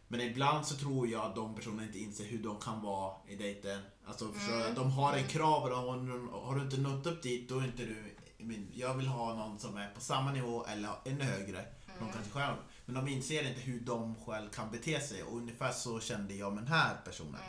Men 0.07 0.21
ibland 0.21 0.65
så 0.65 0.75
tror 0.75 1.07
jag 1.07 1.25
att 1.25 1.35
de 1.35 1.55
personerna 1.55 1.83
inte 1.83 1.99
inser 1.99 2.25
hur 2.25 2.43
de 2.43 2.59
kan 2.59 2.81
vara 2.81 3.15
i 3.27 3.35
dejten. 3.35 3.81
Alltså 4.05 4.31
förstår 4.31 4.67
du? 4.69 4.73
De 4.75 4.91
har 4.91 5.13
en 5.13 5.27
krav 5.27 5.63
och 5.63 5.69
de, 5.69 6.29
har 6.31 6.55
du 6.55 6.61
inte 6.61 6.77
nått 6.77 7.05
upp 7.05 7.23
dit 7.23 7.49
då 7.49 7.59
är 7.59 7.63
inte 7.63 7.85
du 7.85 8.15
min, 8.37 8.71
jag 8.73 8.93
vill 8.93 9.07
ha 9.07 9.35
någon 9.35 9.59
som 9.59 9.77
är 9.77 9.89
på 9.89 10.01
samma 10.01 10.31
nivå 10.31 10.65
eller 10.65 10.89
ännu 11.05 11.23
högre. 11.23 11.65
De 11.99 12.11
kanske 12.11 12.31
själv, 12.31 12.55
men 12.85 12.95
de 12.95 13.07
inser 13.07 13.47
inte 13.47 13.61
hur 13.61 13.79
de 13.79 14.15
själv 14.15 14.49
kan 14.49 14.71
bete 14.71 15.01
sig 15.01 15.23
och 15.23 15.37
ungefär 15.37 15.71
så 15.71 15.99
kände 15.99 16.33
jag 16.33 16.53
med 16.53 16.63
den 16.63 16.73
här 16.73 16.95
personen. 17.05 17.41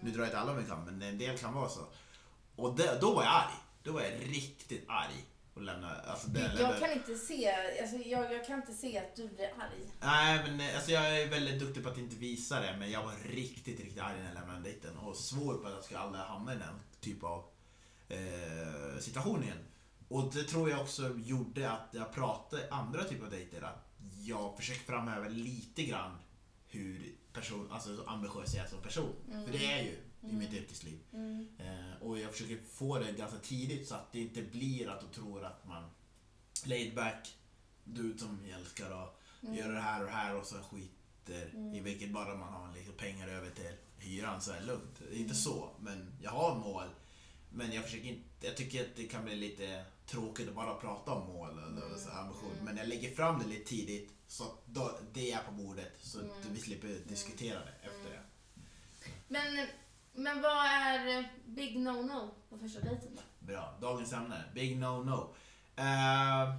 Nu 0.00 0.10
drar 0.10 0.20
jag 0.20 0.28
inte 0.28 0.38
alla 0.38 0.52
över 0.52 0.62
kam, 0.62 0.84
men 0.84 1.02
en 1.02 1.18
del 1.18 1.38
kan 1.38 1.54
vara 1.54 1.68
så. 1.68 1.80
Och 2.56 2.76
det, 2.76 2.98
då 3.00 3.14
var 3.14 3.22
jag 3.22 3.32
arg. 3.32 3.54
Då 3.82 3.92
var 3.92 4.00
jag 4.00 4.12
riktigt 4.12 4.84
arg. 4.88 5.24
Och 5.58 5.64
lämna, 5.64 6.00
alltså 6.00 6.28
det, 6.28 6.52
Jag 6.60 6.78
kan 6.78 6.92
inte 6.92 7.14
se, 7.14 7.50
alltså 7.80 7.96
jag, 7.96 8.32
jag 8.32 8.46
kan 8.46 8.60
inte 8.60 8.72
se 8.72 8.98
att 8.98 9.16
du 9.16 9.28
blir 9.28 9.46
arg. 9.58 9.92
Nej, 10.00 10.40
men 10.44 10.60
eh, 10.60 10.76
alltså 10.76 10.90
jag 10.90 11.20
är 11.20 11.28
väldigt 11.28 11.60
duktig 11.60 11.82
på 11.82 11.88
att 11.88 11.98
inte 11.98 12.16
visa 12.16 12.60
det, 12.60 12.76
men 12.78 12.90
jag 12.90 13.02
var 13.02 13.14
riktigt, 13.30 13.80
riktigt 13.80 14.02
arg 14.02 14.18
när 14.18 14.26
jag 14.26 14.34
lämnade 14.34 14.60
dejten 14.60 14.96
och 14.96 15.16
svår 15.16 15.54
på 15.54 15.66
att 15.66 15.74
jag 15.74 15.84
skulle 15.84 16.00
aldrig 16.00 16.24
hamna 16.24 16.54
i 16.54 16.56
den 16.56 16.80
typ 17.00 17.24
av 17.24 17.44
eh, 18.08 18.98
situation 19.00 19.42
igen. 19.42 19.58
Och 20.08 20.34
det 20.34 20.42
tror 20.42 20.70
jag 20.70 20.80
också 20.80 21.14
gjorde 21.16 21.70
att 21.70 21.88
jag 21.92 22.12
pratade 22.12 22.68
andra 22.70 23.04
typer 23.04 23.24
av 23.24 23.30
dejter, 23.30 23.62
att 23.62 23.88
jag 24.18 24.56
försöker 24.56 24.80
framhäva 24.80 25.28
lite 25.28 25.82
grann 25.82 26.18
hur 26.68 27.14
person, 27.32 27.68
alltså 27.72 28.04
ambitiös 28.06 28.54
jag 28.54 28.64
är 28.64 28.68
som 28.70 28.82
person. 28.82 29.14
För 29.44 29.52
det 29.52 29.66
är 29.72 29.82
ju, 29.82 29.90
i 29.90 29.98
Mm. 30.22 30.38
mitt 30.38 30.52
yrkesliv. 30.52 30.98
Mm. 31.12 31.48
Eh, 31.58 32.02
och 32.02 32.18
jag 32.18 32.32
försöker 32.32 32.58
få 32.72 32.98
det 32.98 33.12
ganska 33.12 33.38
tidigt 33.38 33.88
så 33.88 33.94
att 33.94 34.12
det 34.12 34.20
inte 34.20 34.42
blir 34.42 34.88
att 34.88 35.00
du 35.00 35.06
tror 35.20 35.44
att 35.44 35.66
man 35.66 35.90
laid 36.66 36.94
back, 36.94 37.36
du 37.84 38.18
som 38.18 38.38
älskar 38.54 38.90
att 39.04 39.20
Mm. 39.42 39.54
göra 39.54 39.72
det 39.72 39.80
här 39.80 40.00
och 40.00 40.06
det 40.06 40.12
här 40.12 40.34
och 40.36 40.46
så 40.46 40.56
skiter 40.56 41.50
Mm. 41.54 41.74
i 41.74 41.80
vilket 41.80 42.10
bara 42.12 42.34
man 42.34 42.52
har 42.52 42.74
liksom 42.74 42.94
pengar 42.94 43.28
över 43.28 43.50
till 43.50 43.72
hyran 43.98 44.40
så 44.40 44.52
är 44.52 44.60
det 44.60 44.66
lugnt. 44.66 44.98
Det 44.98 45.04
är 45.04 45.08
Mm. 45.08 45.22
inte 45.22 45.34
så, 45.34 45.70
men 45.80 46.12
jag 46.22 46.30
har 46.30 46.58
mål. 46.58 46.88
Men 47.50 47.72
jag 47.72 47.84
försöker 47.84 48.08
inte, 48.08 48.46
jag 48.46 48.56
tycker 48.56 48.80
att 48.84 48.96
det 48.96 49.04
kan 49.04 49.24
bli 49.24 49.36
lite 49.36 49.84
tråkigt 50.08 50.48
att 50.48 50.54
bara 50.54 50.74
prata 50.74 51.12
om 51.12 51.26
mål 51.32 51.50
eller 51.58 51.86
Mm. 51.86 51.98
så 51.98 52.10
här 52.10 52.20
ambition. 52.20 52.52
Mm. 52.52 52.64
Men 52.64 52.76
jag 52.76 52.88
lägger 52.88 53.14
fram 53.14 53.38
det 53.38 53.46
lite 53.46 53.68
tidigt 53.68 54.12
så 54.26 54.44
att 54.44 54.66
då, 54.66 54.98
det 55.12 55.32
är 55.32 55.42
på 55.42 55.52
bordet 55.52 55.92
så 56.02 56.18
att 56.18 56.24
Mm. 56.24 56.54
vi 56.54 56.60
slipper 56.60 56.88
diskutera 56.88 57.58
det 57.64 57.72
efter 57.82 58.00
Mm. 58.00 58.12
det. 58.12 58.22
Men, 59.28 59.66
men 60.12 60.42
vad 60.42 60.66
är 60.66 61.28
big 61.46 61.76
no-no 61.76 62.30
på 62.48 62.58
första 62.58 62.80
dejten 62.80 63.14
då? 63.14 63.22
Bra. 63.46 63.78
Dagens 63.80 64.12
ämne. 64.12 64.44
Big 64.54 64.78
no 64.78 65.04
no. 65.04 65.34
Eh, 65.76 66.54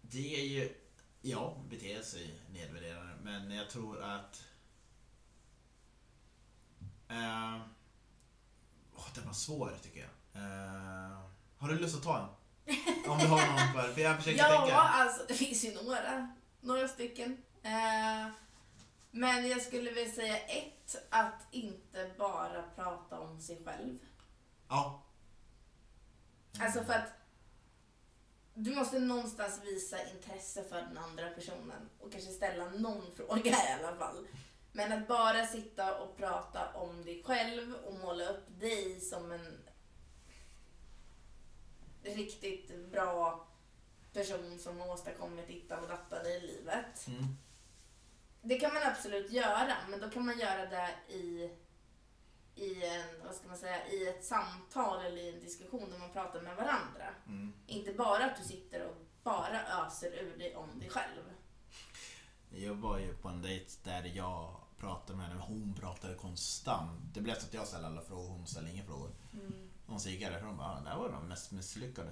det 0.00 0.40
är 0.40 0.44
ju, 0.44 0.74
ja, 1.22 1.56
bete 1.70 2.02
sig 2.02 2.40
nedvärderande. 2.52 3.14
Men 3.22 3.50
jag 3.50 3.70
tror 3.70 4.02
att... 4.02 4.44
Uh, 7.10 7.60
oh, 8.96 9.06
den 9.14 9.26
var 9.26 9.32
svår 9.32 9.72
tycker 9.82 10.00
jag. 10.00 10.42
Eh, 10.42 11.18
har 11.58 11.68
du 11.68 11.78
lust 11.78 11.96
att 11.96 12.02
ta 12.02 12.18
en? 12.18 12.28
Om 13.10 13.18
du 13.18 13.26
har 13.26 13.46
någon 13.46 13.72
för, 13.82 13.92
för 13.92 14.00
jag 14.00 14.16
försöker 14.16 14.38
Ja, 14.38 14.60
tänka. 14.60 14.76
alltså 14.76 15.24
det 15.28 15.34
finns 15.34 15.64
ju 15.64 15.74
några. 15.82 16.28
Några 16.60 16.88
stycken. 16.88 17.42
Eh, 17.62 18.28
men 19.10 19.48
jag 19.48 19.62
skulle 19.62 19.90
vilja 19.90 20.14
säga 20.14 20.38
ett, 20.38 20.96
att 21.10 21.46
inte 21.50 22.10
bara 22.18 22.62
prata 22.76 23.20
om 23.20 23.40
sig 23.40 23.62
själv. 23.64 23.98
Ja. 24.68 25.02
Alltså 26.60 26.84
för 26.84 26.92
att 26.92 27.12
du 28.54 28.74
måste 28.74 28.98
någonstans 28.98 29.60
visa 29.64 29.96
intresse 30.10 30.64
för 30.68 30.76
den 30.76 30.98
andra 30.98 31.30
personen 31.30 31.88
och 32.00 32.12
kanske 32.12 32.30
ställa 32.30 32.64
någon 32.70 33.02
fråga 33.16 33.50
i 33.50 33.72
alla 33.82 33.96
fall. 33.96 34.26
Men 34.76 34.92
att 34.92 35.08
bara 35.08 35.46
sitta 35.46 35.98
och 35.98 36.16
prata 36.16 36.72
om 36.74 37.04
dig 37.04 37.22
själv 37.24 37.74
och 37.74 37.94
måla 37.94 38.28
upp 38.28 38.60
dig 38.60 39.00
som 39.00 39.32
en 39.32 39.58
riktigt 42.02 42.90
bra 42.90 43.46
person 44.12 44.58
som 44.58 44.80
åstadkommit 44.80 45.46
dittan 45.46 45.82
och 45.82 45.88
dattan 45.88 46.26
i 46.26 46.40
livet. 46.40 47.06
Mm. 47.06 47.24
Det 48.42 48.58
kan 48.58 48.74
man 48.74 48.82
absolut 48.82 49.30
göra, 49.32 49.76
men 49.88 50.00
då 50.00 50.10
kan 50.10 50.26
man 50.26 50.38
göra 50.38 50.66
det 50.66 51.14
i, 51.14 51.50
i, 52.54 52.84
en, 52.84 53.24
vad 53.24 53.34
ska 53.34 53.48
man 53.48 53.58
säga, 53.58 53.88
i 53.88 54.08
ett 54.08 54.24
samtal 54.24 55.04
eller 55.04 55.22
i 55.22 55.28
en 55.28 55.40
diskussion 55.40 55.90
där 55.90 55.98
man 55.98 56.12
pratar 56.12 56.40
med 56.40 56.56
varandra. 56.56 57.14
Mm. 57.26 57.52
Inte 57.66 57.92
bara 57.92 58.24
att 58.24 58.36
du 58.36 58.44
sitter 58.44 58.86
och 58.86 58.96
bara 59.22 59.86
öser 59.86 60.12
ur 60.12 60.38
dig 60.38 60.56
om 60.56 60.78
dig 60.78 60.90
själv. 60.90 61.22
Jag 62.50 62.74
var 62.74 62.98
ju 62.98 63.14
på 63.16 63.28
en 63.28 63.42
dejt 63.42 63.70
där 63.82 64.12
jag 64.14 64.63
pratade 64.84 65.18
med 65.18 65.26
henne, 65.28 65.40
hon 65.40 65.74
pratade 65.80 66.14
konstant. 66.14 67.00
Det 67.14 67.20
blev 67.20 67.34
så 67.34 67.46
att 67.46 67.54
jag 67.54 67.66
ställde 67.66 67.86
alla 67.86 68.00
frågor, 68.02 68.28
hon 68.28 68.46
ställde 68.46 68.70
inga 68.70 68.84
frågor. 68.84 69.10
Hon 69.86 70.00
så 70.00 70.08
gick 70.08 70.20
jag 70.22 70.32
därifrån 70.32 70.50
och 70.50 70.56
bara, 70.56 70.68
"Ah, 70.68 70.80
det 70.80 70.88
här 70.88 70.98
var 70.98 71.08
de 71.12 71.28
mest 71.28 71.50
misslyckade. 71.50 72.10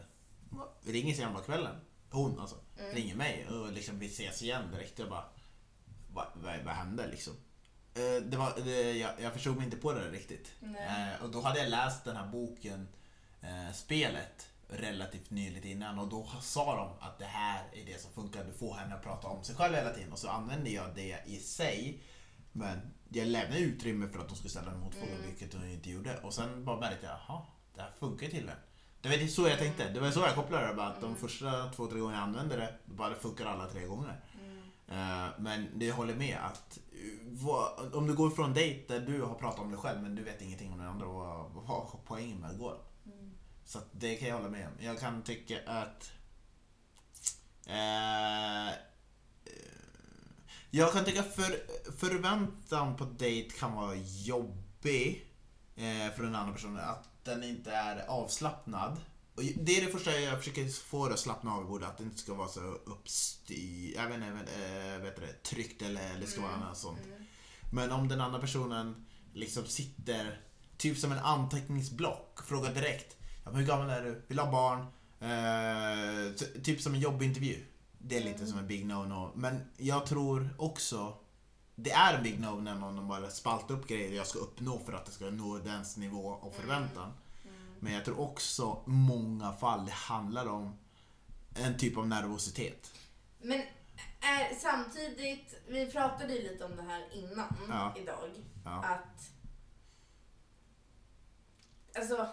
Vi 0.83 0.93
ringer 0.93 1.15
sen 1.15 1.35
på 1.35 1.41
kvällen. 1.41 1.77
Hon 2.11 2.41
alltså. 2.41 2.57
Mm. 2.79 2.95
Ringer 2.95 3.15
mig 3.17 3.49
och 3.49 3.73
liksom 3.73 3.99
vi 3.99 4.07
ses 4.07 4.43
igen 4.43 4.71
direkt. 4.73 4.99
Jag 4.99 5.09
bara, 5.11 5.25
vad, 6.13 6.27
vad, 6.35 6.61
vad 6.65 6.75
hände 6.75 7.07
liksom? 7.09 7.33
Eh, 7.95 8.23
Det 8.31 8.37
var, 8.37 8.53
det, 8.65 8.93
jag, 8.93 9.21
jag 9.21 9.33
förstod 9.33 9.57
mig 9.57 9.65
inte 9.65 9.77
på 9.77 9.93
det 9.93 10.11
riktigt. 10.11 10.53
Eh, 10.63 11.23
och 11.25 11.31
då 11.31 11.41
hade 11.41 11.59
jag 11.59 11.69
läst 11.71 12.05
den 12.05 12.17
här 12.17 12.27
boken, 12.29 12.89
eh, 13.43 13.73
Spelet, 13.75 14.49
relativt 14.69 15.31
nyligt 15.31 15.65
innan 15.65 15.99
och 15.99 16.09
då 16.09 16.29
sa 16.43 16.77
de 16.77 17.07
att 17.07 17.19
det 17.19 17.25
här 17.25 17.65
är 17.73 17.85
det 17.87 18.01
som 18.03 18.11
funkar. 18.13 18.45
Du 18.45 18.53
får 18.53 18.75
henne 18.75 18.95
att 18.95 19.03
prata 19.03 19.29
om 19.29 19.45
sig 19.45 19.55
själv 19.57 19.75
hela 19.75 19.91
tiden 19.95 20.13
och 20.13 20.19
så 20.19 20.29
använde 20.29 20.71
jag 20.71 20.95
det 20.95 21.23
i 21.27 21.41
sig. 21.41 22.03
Men 22.53 22.81
jag 23.09 23.27
lämnade 23.29 23.61
utrymme 23.61 24.09
för 24.09 24.19
att 24.19 24.29
de 24.29 24.35
skulle 24.37 24.51
ställa 24.51 24.71
en 24.71 24.81
motfråga, 24.81 25.13
Mm. 25.13 25.27
vilket 25.27 25.53
de 25.53 25.65
inte 25.65 25.91
gjorde. 25.91 26.17
Och 26.19 26.35
sen 26.35 26.65
bara 26.65 26.81
märkte 26.81 27.07
jag, 27.07 27.19
jaha, 27.29 27.43
det 27.75 27.81
här 27.83 27.91
funkar 27.99 28.27
till 28.29 28.49
en. 28.49 28.57
Det 29.01 29.09
var 29.09 29.27
så 29.27 29.49
jag 29.49 29.59
tänkte. 29.59 29.89
Det 29.91 30.01
var 30.01 30.11
så 30.11 30.21
jag 30.21 30.35
kopplade 30.35 30.67
det. 30.67 30.75
Bara 30.75 30.87
att 30.87 31.01
de 31.01 31.07
Mm. 31.07 31.17
första 31.19 31.71
två, 31.71 31.87
tre 31.87 31.99
gångerna 32.01 32.19
jag 32.19 32.25
använde 32.29 32.57
det, 32.57 32.75
då 32.85 32.95
bara 32.95 33.09
det 33.09 33.15
funkar 33.17 33.47
alla 33.47 33.67
tre 33.67 33.85
gånger. 33.87 34.21
Mm. 34.41 34.59
Eh, 34.89 35.31
Men 35.39 35.79
det 35.79 35.87
jag 35.87 35.95
håller 35.95 36.15
med 36.15 36.39
att 36.43 36.79
eh, 36.93 37.19
vad, 37.23 37.95
om 37.95 38.07
du 38.07 38.15
går 38.15 38.31
från 38.31 38.55
dejt 38.55 38.95
där 38.99 39.07
du 39.07 39.23
har 39.23 39.35
pratat 39.35 39.61
om 39.61 39.71
dig 39.71 39.81
själv 39.81 40.03
men 40.03 40.15
du 40.15 40.23
vet 40.25 40.43
ingenting 40.43 40.73
om 40.73 40.79
den 40.79 40.89
andra, 40.89 41.07
vad, 41.07 41.51
vad 41.51 41.65
har 41.65 42.01
poängen 42.07 42.39
med 42.41 42.51
att 42.51 42.59
gå? 42.59 42.77
Mm. 43.07 43.31
Så 43.65 43.79
att 43.79 43.89
det 43.93 44.17
kan 44.17 44.29
jag 44.29 44.37
hålla 44.37 44.49
med 44.51 44.67
om. 44.67 44.73
Jag 44.85 45.01
kan 45.01 45.23
tycka 45.23 45.59
att... 45.67 46.13
Eh, 47.67 48.69
eh, 48.69 48.75
jag 50.75 50.93
kan 50.93 51.05
tycka 51.05 51.23
för, 51.23 51.57
förväntan 51.99 52.97
på 52.97 53.05
dejt 53.05 53.51
kan 53.59 53.73
vara 53.73 53.95
jobbig 54.25 55.27
eh, 55.77 56.15
för 56.17 56.23
den 56.23 56.35
andra 56.35 56.53
personen. 56.55 56.85
Att 56.89 57.09
den 57.25 57.43
inte 57.45 57.73
är 57.73 58.07
avslappnad. 58.09 58.97
Och 59.35 59.43
det 59.43 59.77
är 59.79 59.87
det 59.87 59.93
första 59.93 60.21
jag 60.21 60.39
försöker 60.39 60.69
få 60.69 61.09
det 61.09 61.15
att 61.15 61.21
slappna 61.21 61.55
av 61.55 61.63
i 61.65 61.67
bordet. 61.67 61.89
Att 61.89 61.99
det 61.99 62.05
inte 62.05 62.19
ska 62.19 62.35
vara 62.35 62.49
så 62.49 62.61
uppstyrt, 62.61 63.97
jag 63.97 64.07
vet 64.09 64.17
inte, 64.17 64.29
äh, 64.29 65.03
vet 65.03 65.17
du, 65.17 65.23
det, 65.27 65.43
tryckt 65.43 65.83
eller 65.83 66.19
det 66.21 66.27
ska 66.27 66.41
vara 66.41 66.53
Mm. 66.55 66.67
något 66.69 66.79
sånt. 66.79 66.99
Mm. 67.07 67.25
Men 67.73 67.91
om 67.93 68.09
den 68.09 68.21
andra 68.21 68.39
personen 68.41 69.07
liksom 69.35 69.67
sitter 69.67 70.41
typ 70.77 70.99
som 70.99 71.13
en 71.13 71.19
anteckningsblock, 71.19 72.41
frågar 72.45 72.75
direkt. 72.75 73.17
Hur 73.55 73.63
gammal 73.67 73.91
är 73.91 74.03
du? 74.05 74.23
Vill 74.29 74.39
ha 74.39 74.51
barn? 74.51 74.81
Eh, 75.21 76.35
ty- 76.35 76.61
typ 76.63 76.81
som 76.81 76.95
en 76.95 77.01
jobbintervju. 77.01 77.65
Det 78.05 78.17
är 78.17 78.21
lite 78.25 78.37
Mm. 78.39 78.49
som 78.51 78.59
en 78.59 78.67
big 78.67 78.87
no-no. 78.87 79.31
Men 79.35 79.61
jag 79.77 80.07
tror 80.07 80.49
också 80.59 81.17
det 81.75 81.91
är 81.93 82.15
en 82.17 82.23
big 82.23 82.41
no 82.41 82.61
när 82.61 82.75
man 82.75 83.09
bara 83.09 83.31
spaltar 83.31 83.75
upp 83.75 83.89
grejer 83.89 84.13
jag 84.17 84.27
ska 84.27 84.39
uppnå 84.39 84.79
för 84.79 84.93
att 84.93 85.07
det 85.07 85.13
ska 85.13 85.25
nå 85.31 85.59
dens 85.59 85.97
nivå 85.97 86.27
och 86.29 86.55
förväntan. 86.55 87.13
Mm. 87.45 87.75
Men 87.81 87.93
jag 87.93 88.05
tror 88.05 88.21
också 88.21 88.83
många 88.87 89.53
fall 89.53 89.87
det 89.87 89.93
handlar 89.93 90.47
om 90.49 90.79
en 91.55 91.79
typ 91.79 91.97
av 91.97 92.09
nervositet. 92.09 92.95
Men 93.43 93.63
är, 94.21 94.55
samtidigt, 94.61 95.55
vi 95.69 95.91
pratade 95.91 96.35
ju 96.35 96.43
lite 96.43 96.65
om 96.65 96.77
det 96.77 96.83
här 96.83 97.09
innan 97.15 97.57
Ja. 97.69 97.95
idag. 97.97 98.31
Ja. 98.65 98.85
Att 98.85 99.29
Alltså, 101.97 102.29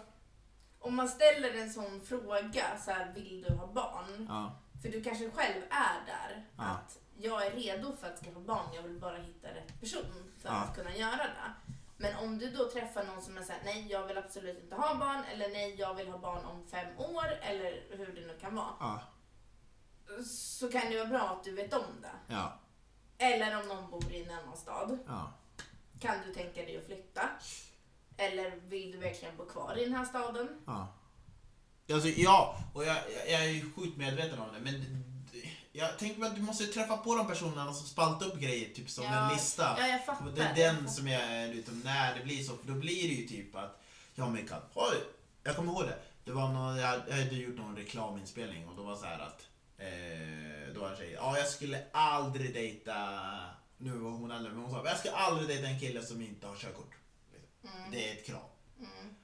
om 0.80 0.96
man 0.96 1.08
ställer 1.10 1.54
en 1.62 1.70
sån 1.74 2.02
fråga, 2.02 2.78
så 2.86 2.92
här, 2.92 3.14
vill 3.14 3.46
du 3.48 3.54
ha 3.56 3.68
barn? 3.74 4.26
Ja. 4.30 4.60
För 4.82 4.90
du 4.90 5.04
kanske 5.04 5.32
själv 5.32 5.62
är 5.70 6.06
där, 6.06 6.46
Ja. 6.58 6.64
att 6.64 7.00
jag 7.18 7.46
är 7.46 7.52
redo 7.52 7.96
för 7.96 8.08
att 8.08 8.20
skaffa 8.20 8.40
barn, 8.40 8.70
jag 8.76 8.82
vill 8.84 9.00
bara 9.00 9.18
hitta 9.18 9.48
rätt 9.48 9.80
person 9.80 10.32
för 10.38 10.50
Ja. 10.50 10.56
att 10.56 10.76
kunna 10.76 10.96
göra 10.96 11.18
det. 11.18 11.54
Men 11.98 12.16
om 12.16 12.38
du 12.40 12.50
då 12.50 12.70
träffar 12.70 13.04
någon 13.04 13.22
som 13.22 13.38
är 13.38 13.42
såhär, 13.44 13.62
nej 13.66 13.88
jag 13.92 14.08
vill 14.08 14.18
absolut 14.18 14.64
inte 14.64 14.76
ha 14.76 14.96
barn, 14.96 15.24
eller 15.34 15.50
nej 15.50 15.76
jag 15.80 15.94
vill 15.94 16.08
ha 16.08 16.18
barn 16.18 16.46
om 16.46 16.68
fem 16.68 16.98
år, 16.98 17.26
eller 17.42 17.98
hur 17.98 18.06
det 18.16 18.28
nu 18.28 18.38
kan 18.42 18.56
vara. 18.56 18.74
Ja. 18.80 19.02
Så 20.26 20.72
kan 20.72 20.90
det 20.92 20.98
vara 20.98 21.08
bra 21.10 21.20
att 21.20 21.44
du 21.44 21.52
vet 21.56 21.74
om 21.74 22.02
det. 22.02 22.34
Ja. 22.34 22.60
Eller 23.18 23.60
om 23.62 23.68
någon 23.68 23.92
bor 23.92 24.12
i 24.12 24.24
en 24.24 24.32
annan 24.40 24.58
stad. 24.58 25.00
Ja. 25.08 25.34
Kan 26.00 26.16
du 26.28 26.34
tänka 26.34 26.62
dig 26.62 26.78
att 26.78 26.86
flytta? 26.86 27.30
Eller 28.18 28.52
vill 28.52 28.92
du 28.92 28.98
verkligen 28.98 29.38
bo 29.38 29.46
kvar 29.46 29.78
i 29.78 29.86
den 29.86 29.94
här 29.96 30.06
staden? 30.06 30.62
Ja. 30.66 30.88
Alltså, 31.93 32.10
ja, 32.10 32.58
och 32.74 32.86
jag, 32.86 32.96
jag, 32.96 33.29
jag 33.31 33.46
är 33.46 33.50
ju 33.50 33.72
sjukt 33.72 33.98
medveten 33.98 34.39
om 34.39 34.53
det. 34.53 34.60
Men 34.60 35.03
jag 35.72 35.98
tänker 36.00 36.25
att 36.25 36.36
du 36.36 36.41
måste 36.41 36.65
träffa 36.65 36.98
på 36.98 37.15
de 37.15 37.27
personerna 37.27 37.74
som 37.74 37.88
spaltar 37.88 38.25
upp 38.25 38.39
grejer, 38.39 38.69
typ 38.74 38.89
som 38.89 39.03
Ja, 39.03 39.29
en 39.29 39.34
lista. 39.36 39.75
Ja, 39.79 39.88
jag 39.88 40.05
fattar. 40.05 40.31
Det 40.36 40.41
är 40.41 40.55
den 40.55 40.89
som 40.89 41.08
jag 41.08 41.22
är 41.22 41.53
liksom, 41.53 41.79
när 41.86 42.15
det 42.17 42.24
blir 42.24 42.43
så, 42.43 42.58
för 42.58 42.67
då 42.67 42.74
blir 42.74 43.08
det 43.08 43.13
ju 43.13 43.27
typ 43.27 43.55
att, 43.55 43.81
ja 44.15 44.29
Mikael, 44.29 44.62
oj, 44.74 44.96
jag 45.43 45.55
kommer 45.55 45.72
ihåg 45.72 45.84
det. 45.84 45.98
Det 46.24 46.31
var 46.31 46.50
någon, 46.50 46.77
jag 46.77 46.88
hade- 46.88 47.36
gjort 47.36 47.58
någon 47.58 47.75
reklaminspelning 47.75 48.67
och 48.67 48.75
då 48.75 48.84
var 48.84 48.96
så 48.96 49.05
här 49.05 49.19
att, 49.19 49.48
eh, 49.77 50.74
då 50.74 50.81
var 50.81 50.91
en 50.91 50.98
tjej, 50.98 51.12
ja 51.13 51.38
jag 51.38 51.48
skulle 51.48 51.84
aldrig 51.91 52.53
dejta, 52.53 52.96
nu 53.77 53.91
var 53.91 54.12
hon 54.12 54.31
äldre, 54.31 54.51
men 54.51 54.62
hon 54.62 54.72
sa, 54.72 54.86
jag 54.86 54.98
ska 55.00 55.12
aldrig 55.12 55.48
dejta 55.48 55.67
en 55.67 55.79
kille 55.79 56.01
som 56.05 56.22
inte 56.22 56.48
har 56.48 56.55
körkort. 56.55 56.91
Mm, 57.63 57.91
Det 57.91 58.10
är 58.10 58.13
ett 58.15 58.25
krav. 58.25 58.46
mm, 58.79 59.15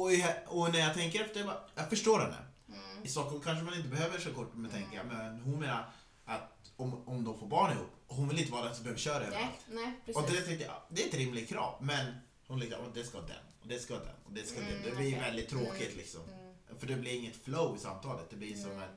Och, 0.00 0.14
jag, 0.14 0.34
och 0.46 0.72
när 0.72 0.78
jag 0.78 0.94
tänker 0.94 1.24
efter, 1.24 1.40
jag, 1.40 1.46
bara, 1.48 1.60
jag 1.74 1.88
förstår 1.90 2.20
henne. 2.20 2.36
mm, 2.68 3.04
I 3.04 3.08
Stockholm 3.08 3.40
kanske 3.42 3.64
man 3.64 3.74
inte 3.74 3.88
behöver 3.88 4.18
körkort, 4.18 4.50
men 4.54 4.70
tänker 4.70 4.96
jag, 4.96 5.06
men 5.06 5.40
hon 5.40 5.60
menar 5.60 5.90
att 6.24 6.52
om, 6.76 7.08
om 7.08 7.24
de 7.24 7.38
får 7.38 7.46
barn 7.46 7.72
ihop, 7.72 7.86
hon 8.06 8.28
vill 8.28 8.38
inte 8.38 8.52
vara 8.52 8.64
den 8.64 8.74
som 8.74 8.82
behöver 8.84 9.00
köra 9.00 9.18
Nej, 9.18 9.26
överallt. 9.26 9.50
nej, 9.70 10.14
Och 10.14 10.22
det 10.22 10.40
tänkte 10.40 10.64
jag, 10.64 10.74
det 10.88 11.02
är 11.04 11.08
ett 11.08 11.14
rimligt 11.14 11.48
krav, 11.48 11.74
men 11.80 12.14
hon 12.46 12.60
liksom, 12.60 12.80
"Åh, 12.84 12.90
det 12.94 13.04
ska 13.04 13.18
den, 13.20 13.44
och 13.62 13.68
det 13.68 13.78
ska 13.78 13.94
den, 13.94 14.14
och 14.24 14.32
det 14.32 14.46
ska 14.46 14.58
Mm, 14.58 14.70
den. 14.72 14.82
Det 14.82 14.96
blir 14.96 15.08
okej. 15.10 15.20
väldigt 15.20 15.48
tråkigt 15.48 15.86
Mm. 15.86 15.96
liksom. 15.98 16.20
Mm, 16.22 16.78
För 16.80 16.86
det 16.86 16.94
blir 16.96 17.12
inget 17.12 17.44
flow 17.44 17.76
i 17.76 17.78
samtalet, 17.78 18.30
det 18.30 18.36
blir 18.36 18.54
som 18.56 18.70
Mm. 18.70 18.82
att 18.82 18.96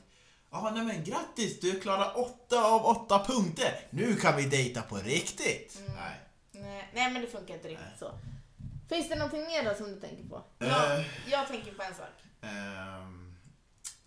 Ja, 0.52 0.72
nej 0.76 0.84
men 0.86 1.04
grattis, 1.04 1.60
du 1.60 1.80
klarar 1.80 2.18
åtta 2.20 2.64
av 2.66 2.86
åtta 2.86 3.26
punkter. 3.26 3.88
Nu 3.90 4.16
kan 4.16 4.38
vi 4.38 4.44
dejta 4.46 4.82
på 4.82 4.96
riktigt. 4.98 5.78
Mm. 5.80 5.92
Nej. 5.96 6.20
Nej, 6.52 6.90
nej, 6.94 7.12
men 7.12 7.22
det 7.22 7.28
funkar 7.28 7.54
inte 7.54 7.68
riktigt 7.68 7.86
Nej. 7.90 8.00
så. 8.00 8.12
Finns 8.90 9.10
det 9.10 9.16
någonting 9.16 9.42
mer 9.46 9.64
då 9.64 9.76
som 9.76 9.86
du 9.94 10.00
tänker 10.00 10.24
på? 10.30 10.44
Jag, 10.60 11.00
Eh. 11.00 11.06
jag 11.32 11.48
tänker 11.48 11.72
på 11.74 11.84
en 11.84 11.96
sak. 11.96 12.24
Ehm, 12.42 13.36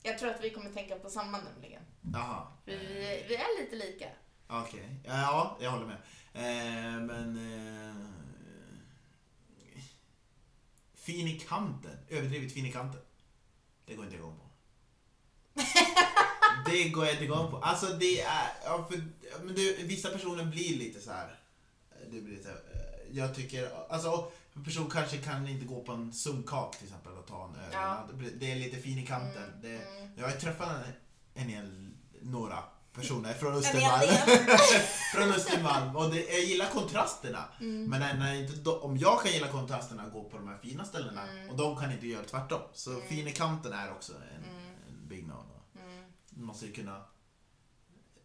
Jag 0.03 0.19
tror 0.19 0.31
att 0.31 0.45
vi 0.45 0.51
kommer 0.51 0.71
tänka 0.71 0.97
på 0.97 1.11
samma 1.11 1.39
nämligen. 1.41 1.83
Jaha. 2.13 2.47
För 2.65 2.71
vi, 2.73 3.25
vi 3.29 3.35
är 3.37 3.61
lite 3.63 3.77
lika. 3.77 4.09
Okej. 4.49 5.01
Ja, 5.05 5.59
jag 5.61 5.71
håller 5.71 5.87
med. 5.87 5.97
Eh, 6.35 7.01
men... 7.01 7.37
Eh, 7.37 8.07
fin 10.95 11.29
i 11.29 11.39
kanten. 11.41 11.99
Överdrivet 12.09 12.53
fin 12.53 12.67
i 12.67 12.73
kanten. 12.73 13.01
Det 13.87 13.95
går 13.95 14.05
inte 14.05 14.17
igång 14.17 14.39
på. 14.39 14.45
det 16.71 16.89
går 16.89 17.05
jag 17.05 17.15
inte 17.15 17.25
igång 17.25 17.51
på. 17.51 17.57
Alltså 17.59 17.87
det 17.87 18.21
är... 18.21 18.49
Ja, 18.65 18.89
för, 18.91 19.03
men 19.45 19.55
du, 19.55 19.77
vissa 19.83 20.11
personer 20.11 20.45
blir 20.45 20.77
lite 20.79 21.01
så 21.01 21.11
här. 21.13 21.39
Det 22.11 22.21
blir 22.21 22.37
lite, 22.37 22.51
eh, 22.51 23.17
jag 23.17 23.35
tycker... 23.35 23.71
Alltså 23.89 24.33
en 24.55 24.65
person 24.65 24.91
kanske 24.91 25.17
kan 25.19 25.49
inte 25.49 25.65
gå 25.67 25.83
på 25.85 25.93
en 25.93 26.13
sunkak 26.13 26.77
till 26.77 26.87
exempel 26.87 27.13
och 27.13 27.27
ta 27.27 27.45
en 27.49 27.55
öl. 27.55 27.71
Ja. 27.73 28.09
Det 28.41 28.53
är 28.53 28.57
lite 28.57 28.77
fin 28.77 28.99
i 28.99 29.07
kanten. 29.07 29.45
Mm, 29.45 29.61
Det, 29.63 29.69
mm. 29.83 30.11
jag 30.17 30.25
har 30.25 30.33
träffat 30.33 30.69
en, 31.35 31.51
en 31.51 31.97
några 32.23 32.59
personer 32.93 33.33
från 33.35 33.55
Östermalm. 33.55 34.09
från 35.15 35.29
Östermalm. 35.33 35.97
Och 35.97 36.11
det, 36.11 36.21
jag 36.27 36.41
gillar 36.45 36.67
kontrasterna. 36.71 37.45
Mm. 37.61 37.85
Men 37.91 38.19
när, 38.19 38.35
inte, 38.35 38.71
om 38.71 38.97
jag 38.97 39.23
kan 39.23 39.33
gilla 39.33 39.49
kontrasterna 39.49 40.07
och 40.07 40.13
gå 40.13 40.25
på 40.25 40.37
de 40.37 40.49
här 40.49 40.59
fina 40.59 40.85
ställena 40.85 41.29
Mm. 41.29 41.51
och 41.51 41.57
de 41.57 41.77
kan 41.77 41.93
inte 41.93 42.07
göra 42.07 42.25
tvärtom. 42.25 42.61
Så 42.73 42.91
Mm. 42.91 43.09
fin 43.09 43.29
i 43.29 43.33
kanten 43.33 43.73
är 43.73 43.91
också 43.93 44.13
en, 44.13 44.45
Mm. 44.51 44.75
en 44.89 45.09
big 45.09 45.27
no. 45.27 45.45
Mm. 45.81 46.05
Du 46.31 46.41
måste 46.43 46.67
ju 46.67 46.73
kunna... 46.73 47.03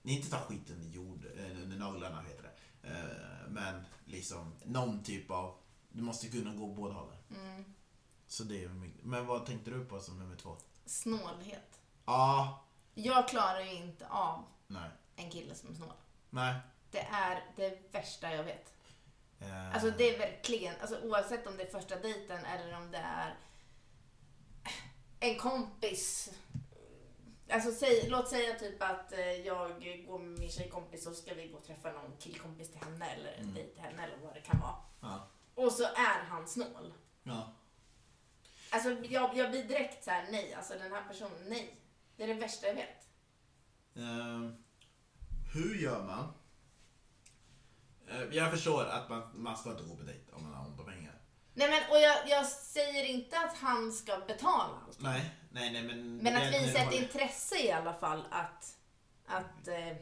Ni 0.01 0.13
inte 0.17 0.29
ta 0.29 0.37
skit 0.39 0.69
under 0.69 0.87
jord, 0.89 1.25
under 1.63 1.77
naglarna 1.77 2.21
heter 2.21 2.43
det. 2.43 2.87
Eh, 2.89 3.49
Men 3.49 3.81
liksom 4.05 4.53
någon 4.65 5.03
typ 5.03 5.31
av... 5.31 5.55
Du 5.97 6.03
måste 6.03 6.27
kunna 6.27 6.53
gå 6.53 6.67
båda 6.67 6.93
hållen. 6.93 7.17
Mm. 7.35 7.73
Så 8.27 8.43
det 8.43 8.63
är 8.63 8.69
min- 8.69 8.99
Men 9.03 9.25
vad 9.25 9.45
tänkte 9.45 9.71
du 9.71 9.85
på 9.85 9.99
som 9.99 10.19
nummer 10.19 10.35
två? 10.35 10.57
Snålhet. 10.85 11.79
Ja, 12.05 12.63
Jag 12.93 13.27
klarar 13.27 13.59
ju 13.59 13.71
inte 13.73 14.07
av 14.07 14.43
nej, 14.67 14.89
en 15.15 15.29
kille 15.31 15.55
som 15.55 15.69
är 15.69 15.73
snål. 15.73 15.93
nej. 16.29 16.55
Det 16.91 16.99
är 16.99 17.43
det 17.55 17.79
värsta 17.93 18.33
jag 18.35 18.43
vet. 18.43 18.73
Eh, 19.39 19.73
Alltså 19.73 19.91
det 19.91 20.15
är 20.15 20.19
verkligen, 20.19 20.75
alltså 20.81 21.01
oavsett 21.01 21.47
om 21.47 21.57
det 21.57 21.63
är 21.63 21.71
första 21.79 21.95
dejten 21.99 22.45
eller 22.45 22.77
om 22.77 22.91
det 22.91 22.97
är 22.97 23.35
en 25.19 25.39
kompis. 25.39 26.29
Alltså 27.49 27.71
säg, 27.71 28.09
låt 28.09 28.27
säga 28.29 28.59
typ 28.59 28.83
att 28.83 29.13
eh, 29.13 29.19
jag 29.19 29.69
går 30.07 30.19
med 30.19 30.39
min 30.39 30.49
tjejkompis 30.49 31.07
och 31.07 31.15
ska 31.15 31.33
vi 31.33 31.47
gå 31.47 31.57
och 31.57 31.63
träffa 31.63 31.91
någon 31.91 32.17
killkompis 32.19 32.71
till 32.71 32.79
henne 32.81 33.09
eller 33.09 33.31
en 33.33 33.41
Mm. 33.43 33.53
dejt 33.55 33.73
till 33.73 33.81
henne 33.83 34.03
eller 34.03 34.17
vad 34.17 34.33
det 34.33 34.41
kan 34.41 34.59
vara. 34.59 34.75
Ja. 35.01 35.27
Och 35.57 35.71
så 35.71 35.83
är 35.83 36.23
han 36.29 36.47
snål. 36.47 36.93
ja. 37.23 37.53
Alltså 38.69 38.89
jag, 38.89 39.37
jag 39.37 39.51
blir 39.51 39.63
direkt 39.63 40.03
så 40.03 40.11
här: 40.11 40.27
nej, 40.31 40.53
alltså 40.53 40.73
den 40.73 40.91
här 40.91 41.03
personen, 41.07 41.37
nej. 41.47 41.81
Det 42.15 42.23
är 42.23 42.27
det 42.27 42.33
värsta 42.33 42.67
jag 42.67 42.75
vet. 42.75 43.09
Eh, 43.95 44.51
hur 45.53 45.75
gör 45.75 46.03
man? 46.03 46.33
Eh, 48.07 48.21
jag 48.37 48.51
förstår 48.51 48.85
att 48.85 49.09
man, 49.09 49.31
man 49.35 49.57
ska 49.57 49.71
inte 49.71 49.83
gå 49.83 49.95
på 49.95 50.03
dejt 50.03 50.31
om 50.31 50.43
man 50.43 50.53
har 50.53 50.65
ont 50.65 50.79
om 50.79 50.85
pengar. 50.85 51.21
Nej 51.53 51.69
men 51.69 51.91
och 51.91 51.97
jag, 51.97 52.29
jag 52.29 52.45
säger 52.45 53.03
inte 53.05 53.39
att 53.39 53.57
han 53.57 53.91
ska 53.91 54.19
betala 54.27 54.81
allt. 54.87 54.99
Nej, 55.01 55.31
nej, 55.51 55.73
nej 55.73 55.83
men... 55.83 56.17
Men 56.17 56.35
att 56.35 56.53
visa 56.53 56.79
ett 56.79 56.93
intresse 56.93 57.57
i 57.65 57.71
alla 57.71 57.93
fall 57.93 58.25
att, 58.31 58.77
att 59.25 59.67
eh, 59.67 59.97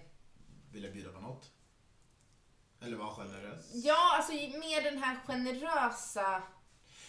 Vill 0.71 0.83
jag 0.83 0.93
bjuda 0.93 1.11
på 1.11 1.19
något? 1.19 1.51
Eller 2.85 2.97
vara 2.97 3.15
generös? 3.15 3.65
Ja, 3.73 4.15
alltså 4.17 4.31
mer 4.33 4.81
den 4.91 5.03
här 5.03 5.17
generösa... 5.27 6.43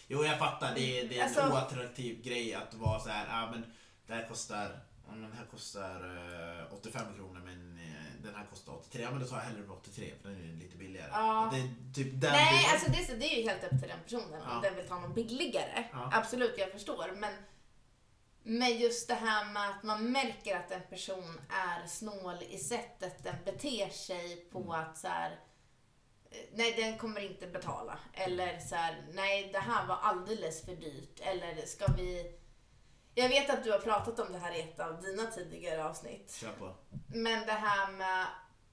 Jo, 0.09 0.25
jag 0.25 0.39
fattar. 0.39 0.75
Det 0.75 1.01
är, 1.01 1.09
det 1.09 1.19
är 1.19 1.23
en 1.23 1.27
Alltså- 1.27 1.53
oattraktiv 1.55 2.23
grej 2.23 2.55
att 2.55 2.75
vara 2.75 3.01
så 3.01 3.09
här, 3.09 3.27
ja 3.41 3.51
men 3.51 3.73
det 4.07 4.15
här 4.15 4.29
kostar, 4.29 4.81
det 5.09 5.37
här 5.37 5.47
kostar 5.51 6.01
eh, 6.69 6.73
85 6.75 7.15
kronor 7.17 7.41
men 7.45 7.79
eh, 7.79 8.23
den 8.25 8.35
här 8.35 8.47
kostar 8.51 8.73
83. 8.73 9.03
Ja 9.03 9.11
men 9.11 9.21
då 9.21 9.27
tar 9.27 9.37
jag 9.37 9.45
hellre 9.45 9.63
83 9.69 10.13
för 10.23 10.29
den 10.29 10.51
är 10.51 10.63
lite 10.65 10.77
billigare. 10.77 11.09
Ja. 11.13 11.51
Det 11.53 11.59
är 11.59 11.95
typ 11.95 12.21
den 12.21 12.33
Nej, 12.33 12.65
det- 12.65 12.73
alltså 12.73 12.91
det, 12.91 13.13
är 13.15 13.17
det 13.21 13.35
är 13.35 13.37
ju 13.43 13.49
helt 13.49 13.65
upp 13.65 13.71
till 13.81 13.89
den 13.89 14.01
personen 14.05 14.41
Ja. 14.49 14.57
om 14.57 14.63
den 14.63 14.75
vill 14.77 14.89
ta 14.89 14.99
något 15.01 15.15
billigare. 15.15 15.85
Ja. 15.93 16.11
Absolut, 16.13 16.55
jag 16.59 16.73
förstår. 16.73 17.13
Men, 17.17 17.33
men 18.43 18.79
just 18.79 19.09
det 19.09 19.15
här 19.15 19.45
med 19.53 19.71
att 19.71 19.83
man 19.83 20.13
märker 20.13 20.57
att 20.57 20.71
en 20.71 20.83
person 20.91 21.41
är 21.51 21.87
snål 21.87 22.37
i 22.51 22.59
sättet 22.59 23.25
den 23.25 23.35
beter 23.45 23.89
sig 23.89 24.37
på 24.53 24.59
Mm. 24.59 24.71
att 24.71 24.99
så 24.99 25.09
här, 25.09 25.31
eh, 25.31 25.37
nej 26.53 26.75
den 26.77 26.99
kommer 26.99 27.21
inte 27.21 27.47
betala. 27.47 27.99
Eller 28.13 28.59
så 28.59 28.75
här, 28.75 29.05
nej 29.13 29.51
det 29.53 29.59
här 29.59 29.87
var 29.87 29.97
alldeles 29.97 30.65
för 30.65 30.77
dyrt. 30.77 31.21
Eller 31.21 31.67
ska 31.67 31.87
vi... 31.87 32.39
Jag 33.15 33.29
vet 33.29 33.51
att 33.51 33.65
du 33.65 33.73
har 33.73 33.79
pratat 33.79 34.21
om 34.21 34.33
det 34.33 34.39
här 34.39 34.55
i 34.55 34.61
ett 34.61 34.81
av 34.81 35.03
dina 35.03 35.27
tidigare 35.27 35.85
avsnitt. 35.85 36.33
Kör 36.33 36.53
på. 36.53 36.75
Men 37.15 37.47
det 37.47 37.53
här 37.53 37.93
med, 37.93 38.27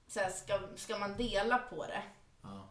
så 0.06 0.20
här, 0.20 0.30
ska, 0.30 0.60
ska 0.76 0.98
man 0.98 1.16
dela 1.16 1.58
på 1.58 1.86
det? 1.86 2.02
Ja. 2.42 2.70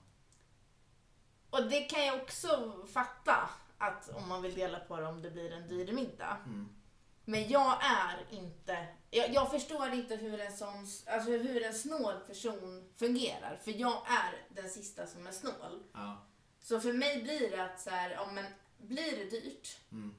Och 1.49 1.69
det 1.69 1.81
kan 1.81 2.05
jag 2.05 2.21
också 2.21 2.73
fatta, 2.93 3.49
att 3.77 4.09
om 4.09 4.29
man 4.29 4.41
vill 4.41 4.55
dela 4.55 4.79
på 4.79 4.97
det 4.97 5.05
om 5.05 5.21
det 5.21 5.31
blir 5.31 5.51
en 5.51 5.67
dyr 5.67 5.91
middag. 5.91 6.37
Mm. 6.45 6.82
Men 7.25 7.49
jag 7.49 7.77
är 7.83 8.25
inte, 8.29 8.87
jag, 9.09 9.33
jag 9.33 9.51
förstår 9.51 9.89
inte 9.93 10.15
hur 10.15 10.39
en 10.39 10.57
sån, 10.57 10.87
alltså 11.07 11.31
hur 11.31 11.63
en 11.63 11.73
snål 11.73 12.15
person 12.27 12.89
fungerar. 12.95 13.59
För 13.63 13.71
jag 13.71 14.03
är 14.07 14.45
den 14.49 14.69
sista 14.69 15.07
som 15.07 15.27
är 15.27 15.31
snål. 15.31 15.83
Ja. 15.93 16.25
Så 16.61 16.79
för 16.79 16.93
mig 16.93 17.23
blir 17.23 17.51
det 17.51 17.63
att 17.63 17.81
så 17.81 17.89
här, 17.89 18.09
ja 18.09 18.31
men 18.31 18.45
blir 18.77 19.17
det 19.17 19.29
dyrt, 19.29 19.79
Mm. 19.91 20.15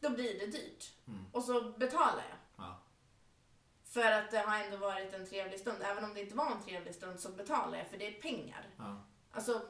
då 0.00 0.10
blir 0.10 0.38
det 0.38 0.46
dyrt. 0.46 0.92
Mm. 1.08 1.26
Och 1.32 1.44
så 1.44 1.62
betalar 1.70 2.24
jag. 2.28 2.38
Ja. 2.66 2.80
För 3.84 4.12
att 4.12 4.30
det 4.30 4.38
har 4.38 4.58
ändå 4.64 4.76
varit 4.76 5.14
en 5.14 5.26
trevlig 5.26 5.60
stund. 5.60 5.82
Även 5.82 6.04
om 6.04 6.14
det 6.14 6.20
inte 6.20 6.36
var 6.36 6.50
en 6.50 6.62
trevlig 6.62 6.94
stund 6.94 7.20
så 7.20 7.28
betalar 7.28 7.78
jag 7.78 7.86
för 7.88 7.96
det 7.98 8.06
är 8.16 8.20
pengar. 8.22 8.66
Ja. 8.78 9.04
Alltså... 9.30 9.60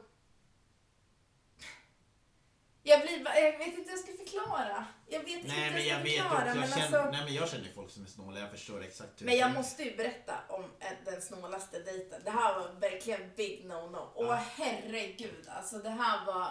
Jag, 2.87 3.01
blir, 3.01 3.25
jag 3.35 3.57
vet 3.57 3.67
inte 3.67 3.91
hur 3.91 3.97
jag 3.97 3.99
ska 3.99 4.11
förklara. 4.23 4.85
Jag 5.07 5.19
vet 5.19 5.29
inte 5.29 5.47
Nej 5.47 5.63
hur 5.63 5.71
men 5.73 5.85
jag 5.87 5.87
jag 5.87 5.99
ska 5.99 6.03
vet 6.03 6.21
förklara. 6.21 6.47
jag 6.47 6.57
men, 6.57 6.69
känner, 6.69 6.81
alltså, 6.83 7.11
nej 7.11 7.23
men 7.25 7.33
jag 7.33 7.49
känner 7.49 7.69
folk 7.75 7.91
som 7.91 8.03
är 8.03 8.07
snåla, 8.07 8.39
jag 8.39 8.51
förstår 8.51 8.83
exakt 8.83 9.21
hur 9.21 9.25
men 9.25 9.37
jag 9.37 9.53
måste 9.53 9.83
ju 9.83 9.95
berätta 9.97 10.33
om 10.49 10.63
en- 10.79 11.03
den 11.05 11.21
snålaste 11.21 11.79
dejten. 11.79 12.21
Det 12.25 12.31
här 12.31 12.59
var 12.59 12.67
verkligen 12.79 13.31
big 13.35 13.65
no-no. 13.65 14.09
Åh 14.15 14.25
Ja. 14.27 14.35
herregud, 14.55 15.47
alltså 15.47 15.77
det 15.77 15.89
här 15.89 16.25
var... 16.25 16.47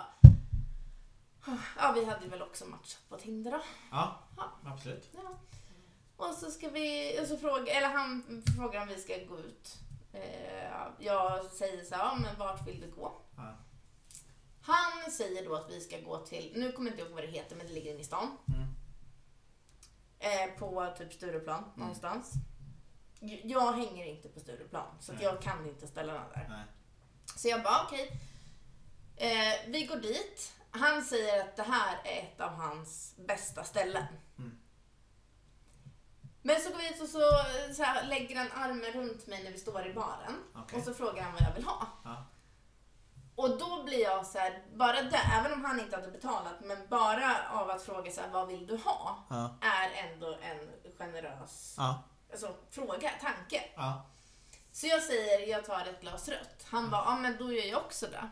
Ja, 1.79 1.92
vi 1.94 2.05
hade 2.05 2.27
väl 2.29 2.42
också 2.42 2.64
matchat 2.64 3.01
på 3.09 3.16
Tinder 3.16 3.51
då. 3.51 3.61
Ja, 3.90 4.18
Ja. 4.37 4.51
absolut. 4.66 5.09
Ja. 5.14 5.37
Och 6.16 6.35
så 6.35 6.51
ska 6.51 6.68
vi, 6.68 7.18
och 7.23 7.27
så 7.27 7.37
fråga, 7.37 7.73
eller 7.73 7.88
han 7.88 8.42
frågar 8.57 8.83
om 8.83 8.88
vi 8.88 9.01
ska 9.01 9.18
gå 9.29 9.38
ut. 9.38 9.75
Eh, 10.12 10.83
jag 10.99 11.44
säger 11.44 11.85
så 11.85 11.94
här, 11.94 12.03
ja, 12.05 12.14
men 12.23 12.38
vart 12.38 12.66
vill 12.68 12.81
du 12.81 12.90
gå? 12.90 13.12
Ja. 13.37 13.57
Han 14.66 15.11
säger 15.11 15.44
då 15.44 15.55
att 15.55 15.70
vi 15.70 15.81
ska 15.81 16.00
gå 16.00 16.18
till, 16.27 16.53
nu 16.57 16.72
kommer 16.72 16.90
jag 16.90 16.94
inte 16.98 17.03
ihåg 17.07 17.14
vad 17.14 17.24
det 17.24 17.31
heter, 17.31 17.57
men 17.57 17.66
det 17.66 17.72
ligger 17.72 17.90
inne 17.90 18.00
i 18.00 18.05
stan. 18.05 18.37
Mm. 18.48 18.74
Eh, 20.18 20.59
på 20.59 20.94
typ 20.98 21.12
Stureplan 21.12 21.64
någonstans. 21.77 22.33
J- 23.20 23.40
Jag 23.44 23.72
hänger 23.72 24.07
inte 24.07 24.29
på 24.29 24.40
Stureplan, 24.40 24.87
så 25.00 25.12
jag 25.20 25.42
kan 25.42 25.66
inte 25.66 25.87
ställa 25.87 26.12
den 26.12 26.22
där. 26.35 26.46
Nej. 26.48 26.64
Så 27.37 27.48
jag 27.48 27.62
bara, 27.62 27.83
okej. 27.87 28.20
Eh, 29.16 29.55
vi 29.70 29.87
går 29.87 29.96
dit. 29.96 30.53
Han 30.70 31.03
säger 31.05 31.40
att 31.44 31.57
det 31.57 31.62
här 31.62 31.98
är 32.05 32.22
ett 32.22 32.40
av 32.40 32.50
hans 32.50 33.14
bästa 33.16 33.64
ställen. 33.64 34.05
Mm. 34.38 34.59
Men 36.42 36.61
så 36.61 36.70
går 36.70 36.79
vi 36.79 36.88
ut 36.94 37.00
och 37.03 37.09
så, 37.09 37.20
så 37.74 37.83
här, 37.83 38.07
lägger 38.07 38.37
han 38.37 38.53
armen 38.53 38.92
runt 38.92 39.27
mig 39.27 39.44
när 39.44 39.50
vi 39.53 39.59
står 39.59 39.87
i 39.87 39.94
baren. 39.94 40.42
Okej. 40.55 40.79
Och 40.79 40.85
så 40.85 40.94
frågar 40.94 41.22
han 41.22 41.33
vad 41.33 41.42
jag 41.42 41.55
vill 41.55 41.64
ha. 41.64 41.87
Ja. 42.05 42.24
Och 43.37 43.59
då 43.59 43.83
blir 43.85 44.03
jag 44.03 44.27
så 44.27 44.38
här, 44.38 44.62
bara 44.75 45.03
det, 45.03 45.20
även 45.38 45.53
om 45.53 45.64
han 45.64 45.81
inte 45.81 45.97
hade 45.97 46.11
betalat, 46.11 46.61
men 46.62 46.88
bara 46.88 47.37
av 47.51 47.70
att 47.70 47.83
fråga 47.83 48.11
så 48.11 48.20
här, 48.20 48.29
vad 48.31 48.49
vill 48.49 48.66
du 48.66 48.77
ha? 48.77 49.25
Ja. 49.31 49.55
Är 49.61 50.09
ändå 50.11 50.38
en 50.42 50.68
generös 50.99 51.75
Ja. 51.79 52.03
alltså, 52.33 52.55
fråga, 52.70 53.11
tanke. 53.20 53.62
Ja. 53.77 54.07
Så 54.73 54.87
jag 54.87 55.03
säger, 55.03 55.47
jag 55.49 55.64
tar 55.64 55.81
ett 55.87 56.01
glas 56.01 56.29
rött. 56.29 56.66
Han 56.70 56.90
bara, 56.90 57.05
ja 57.05 57.16
men 57.16 57.37
då 57.38 57.53
gör 57.53 57.64
jag 57.64 57.81
också 57.81 58.07
det. 58.07 58.29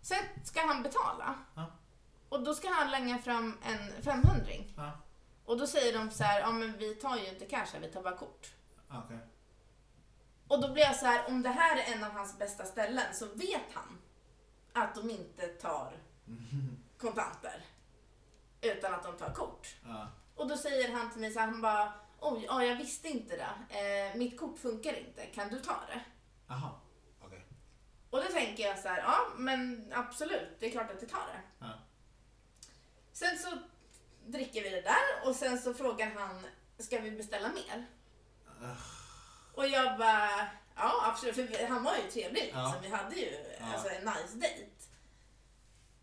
Sen 0.00 0.24
ska 0.44 0.66
han 0.66 0.82
betala. 0.82 1.34
Och 2.28 2.42
då 2.42 2.54
ska 2.54 2.68
han 2.70 2.90
länga 2.90 3.18
fram 3.18 3.58
en 3.64 4.02
500 4.02 4.44
Ja. 4.76 4.90
Och 5.44 5.58
då 5.58 5.66
säger 5.66 5.98
de 5.98 6.10
så 6.10 6.24
här, 6.24 6.40
ja 6.40 6.50
men 6.50 6.78
vi 6.78 6.94
tar 6.94 7.16
ju 7.16 7.28
inte 7.28 7.44
cash 7.46 7.66
här, 7.72 7.80
vi 7.80 7.88
tar 7.92 8.02
bara 8.02 8.16
kort. 8.16 8.54
Okej. 8.90 9.18
Och 10.48 10.60
då 10.60 10.72
blir 10.72 10.82
jag 10.82 10.96
så 10.96 11.06
här, 11.06 11.28
om 11.28 11.42
det 11.42 11.48
här 11.48 11.76
är 11.76 11.94
en 11.94 12.04
av 12.04 12.10
hans 12.10 12.38
bästa 12.38 12.64
ställen 12.64 13.14
så 13.14 13.26
vet 13.26 13.72
han 13.72 13.98
att 14.72 14.94
de 14.94 15.10
inte 15.10 15.46
tar 15.46 15.92
kontanter. 16.98 17.64
Utan 18.60 18.94
att 18.94 19.02
de 19.02 19.16
tar 19.16 19.34
kort. 19.34 19.76
Ja. 19.84 20.08
Och 20.34 20.48
då 20.48 20.56
säger 20.56 20.92
han 20.92 21.10
till 21.12 21.20
mig 21.20 21.32
så 21.32 21.40
här, 21.40 21.46
han 21.46 21.60
bara, 21.60 21.92
oj, 22.20 22.44
ja, 22.48 22.64
jag 22.64 22.76
visste 22.76 23.08
inte 23.08 23.36
det. 23.36 23.78
Eh, 23.78 24.18
mitt 24.18 24.40
kort 24.40 24.58
funkar 24.58 24.92
inte, 24.98 25.26
kan 25.26 25.48
du 25.48 25.60
ta 25.60 25.80
det? 25.88 26.00
Aha. 26.54 26.80
Okej. 27.20 27.46
Och 28.10 28.18
då 28.18 28.24
tänker 28.24 28.62
jag 28.62 28.78
så 28.78 28.88
här, 28.88 28.98
ja 28.98 29.18
men 29.36 29.92
absolut, 29.94 30.56
det 30.60 30.66
är 30.66 30.70
klart 30.70 30.90
att 30.90 31.02
jag 31.02 31.10
tar 31.10 31.26
det. 31.26 31.66
Ja. 31.66 31.72
Sen 33.12 33.38
så 33.38 33.58
dricker 34.26 34.62
vi 34.62 34.70
det 34.70 34.80
där 34.80 35.28
och 35.28 35.34
sen 35.36 35.58
så 35.58 35.74
frågar 35.74 36.10
han, 36.10 36.46
ska 36.78 37.00
vi 37.00 37.10
beställa 37.10 37.48
mer? 37.48 37.86
Och 39.54 39.66
jag 39.68 39.98
bara, 39.98 40.48
ja 40.76 41.06
absolut, 41.06 41.34
för 41.56 41.66
han 41.66 41.84
var 41.84 41.96
ju 41.96 42.10
trevlig 42.10 42.42
liksom. 42.42 42.74
Vi 42.82 42.88
hade 42.88 43.16
ju 43.16 43.38
alltså, 43.60 43.88
en 43.88 44.04
nice 44.04 44.34
date. 44.36 44.66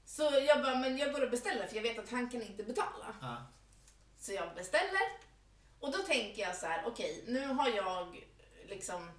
Så 0.05 0.23
jag 0.47 0.61
bara, 0.61 0.75
men 0.75 0.97
jag 0.97 1.13
går 1.13 1.23
och 1.23 1.31
beställer 1.31 1.67
för 1.67 1.75
jag 1.75 1.83
vet 1.83 1.99
att 1.99 2.11
han 2.11 2.29
kan 2.29 2.41
inte 2.41 2.63
betala. 2.63 3.15
Så 4.17 4.33
jag 4.33 4.55
beställer. 4.55 5.01
Och 5.79 5.91
då 5.91 5.97
tänker 5.97 6.41
jag 6.41 6.55
så 6.55 6.65
här, 6.65 6.83
okej 6.87 7.23
nu 7.27 7.45
har 7.47 7.69
jag 7.69 8.23
liksom 8.67 9.11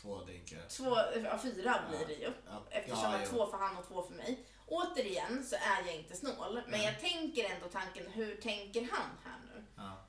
Två 0.00 0.24
drinkar. 0.24 0.68
två, 0.68 0.96
ja, 1.24 1.38
fyra 1.38 1.82
blir 1.88 2.06
det 2.06 2.14
ju. 2.14 2.32
Ja. 2.46 2.62
Eftersom 2.70 3.12
Ja, 3.12 3.26
två 3.26 3.46
för 3.46 3.58
han 3.58 3.76
och 3.76 3.88
två 3.88 4.02
för 4.02 4.14
mig. 4.14 4.46
Återigen 4.66 5.44
så 5.44 5.56
är 5.56 5.86
jag 5.86 5.94
inte 5.96 6.16
snål, 6.16 6.54
men 6.54 6.70
Nej. 6.70 6.84
jag 6.84 7.00
tänker 7.00 7.44
ändå 7.54 7.68
tanken, 7.68 8.06
hur 8.10 8.36
tänker 8.36 8.80
han 8.92 9.10
här 9.24 9.38
nu? 9.54 9.64
Ja. 9.76 10.04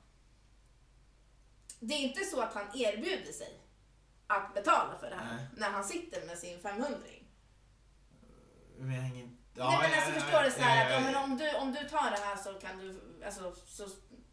Det 1.80 1.94
är 1.94 1.98
inte 1.98 2.24
så 2.24 2.40
att 2.40 2.54
han 2.54 2.66
erbjuder 2.74 3.32
sig 3.32 3.60
att 4.30 4.54
betala 4.54 4.98
för 5.00 5.10
det 5.10 5.16
här 5.16 5.36
Nej. 5.36 5.46
när 5.56 5.70
han 5.70 5.84
sitter 5.84 6.26
med 6.26 6.38
sin 6.38 6.60
500 6.60 6.98
Men 8.78 8.94
jag 8.94 9.02
hänger 9.02 9.22
inte... 9.22 9.40
Nej 9.54 9.78
men 9.82 9.98
alltså 9.98 10.12
ja, 10.14 10.20
förstår 10.20 10.42
du 10.42 10.50
så 10.50 10.60
här 10.60 10.76
ja, 10.76 10.84
att 10.84 10.90
ja, 10.90 10.96
ja, 10.96 11.04
men 11.04 11.12
ja. 11.12 11.24
om, 11.24 11.36
du, 11.38 11.54
om 11.54 11.72
du 11.72 11.88
tar 11.88 12.10
det 12.10 12.16
här 12.16 12.36
så 12.36 12.54
kan 12.54 12.78
du, 12.78 13.00
alltså 13.24 13.54
så... 13.66 13.88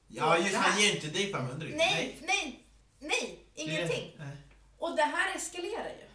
Ja, 0.08 0.38
just 0.38 0.52
det 0.52 0.58
han 0.58 0.82
ger 0.82 0.96
inte 0.96 1.08
dig 1.08 1.32
500 1.32 1.68
Nej, 1.76 2.20
nej, 2.22 2.68
nej, 3.00 3.50
ingenting. 3.54 4.16
Nej. 4.20 4.38
Och 4.78 4.96
det 4.96 5.02
här 5.04 5.36
eskalerar 5.36 5.90
ju. 5.90 6.10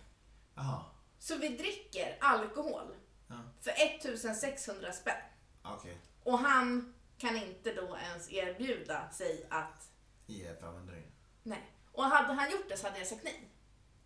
Jaha. 0.54 0.84
Så 1.18 1.36
vi 1.36 1.48
dricker 1.48 2.18
alkohol 2.20 2.94
Ja. 3.28 3.34
för 3.60 3.70
1600 3.70 4.92
spänn. 4.92 5.22
Okej. 5.62 5.98
Och 6.24 6.38
han 6.38 6.94
kan 7.18 7.36
inte 7.36 7.74
då 7.74 7.98
ens 7.98 8.32
erbjuda 8.32 9.10
sig 9.10 9.46
att 9.50 9.88
Ge 10.26 10.54
500 10.54 10.94
nej. 11.42 11.72
Och 11.92 12.04
hade 12.04 12.32
han 12.32 12.50
gjort 12.50 12.68
det 12.68 12.76
så 12.76 12.86
hade 12.86 12.98
jag 12.98 13.06
sagt 13.08 13.24
nej. 13.24 13.51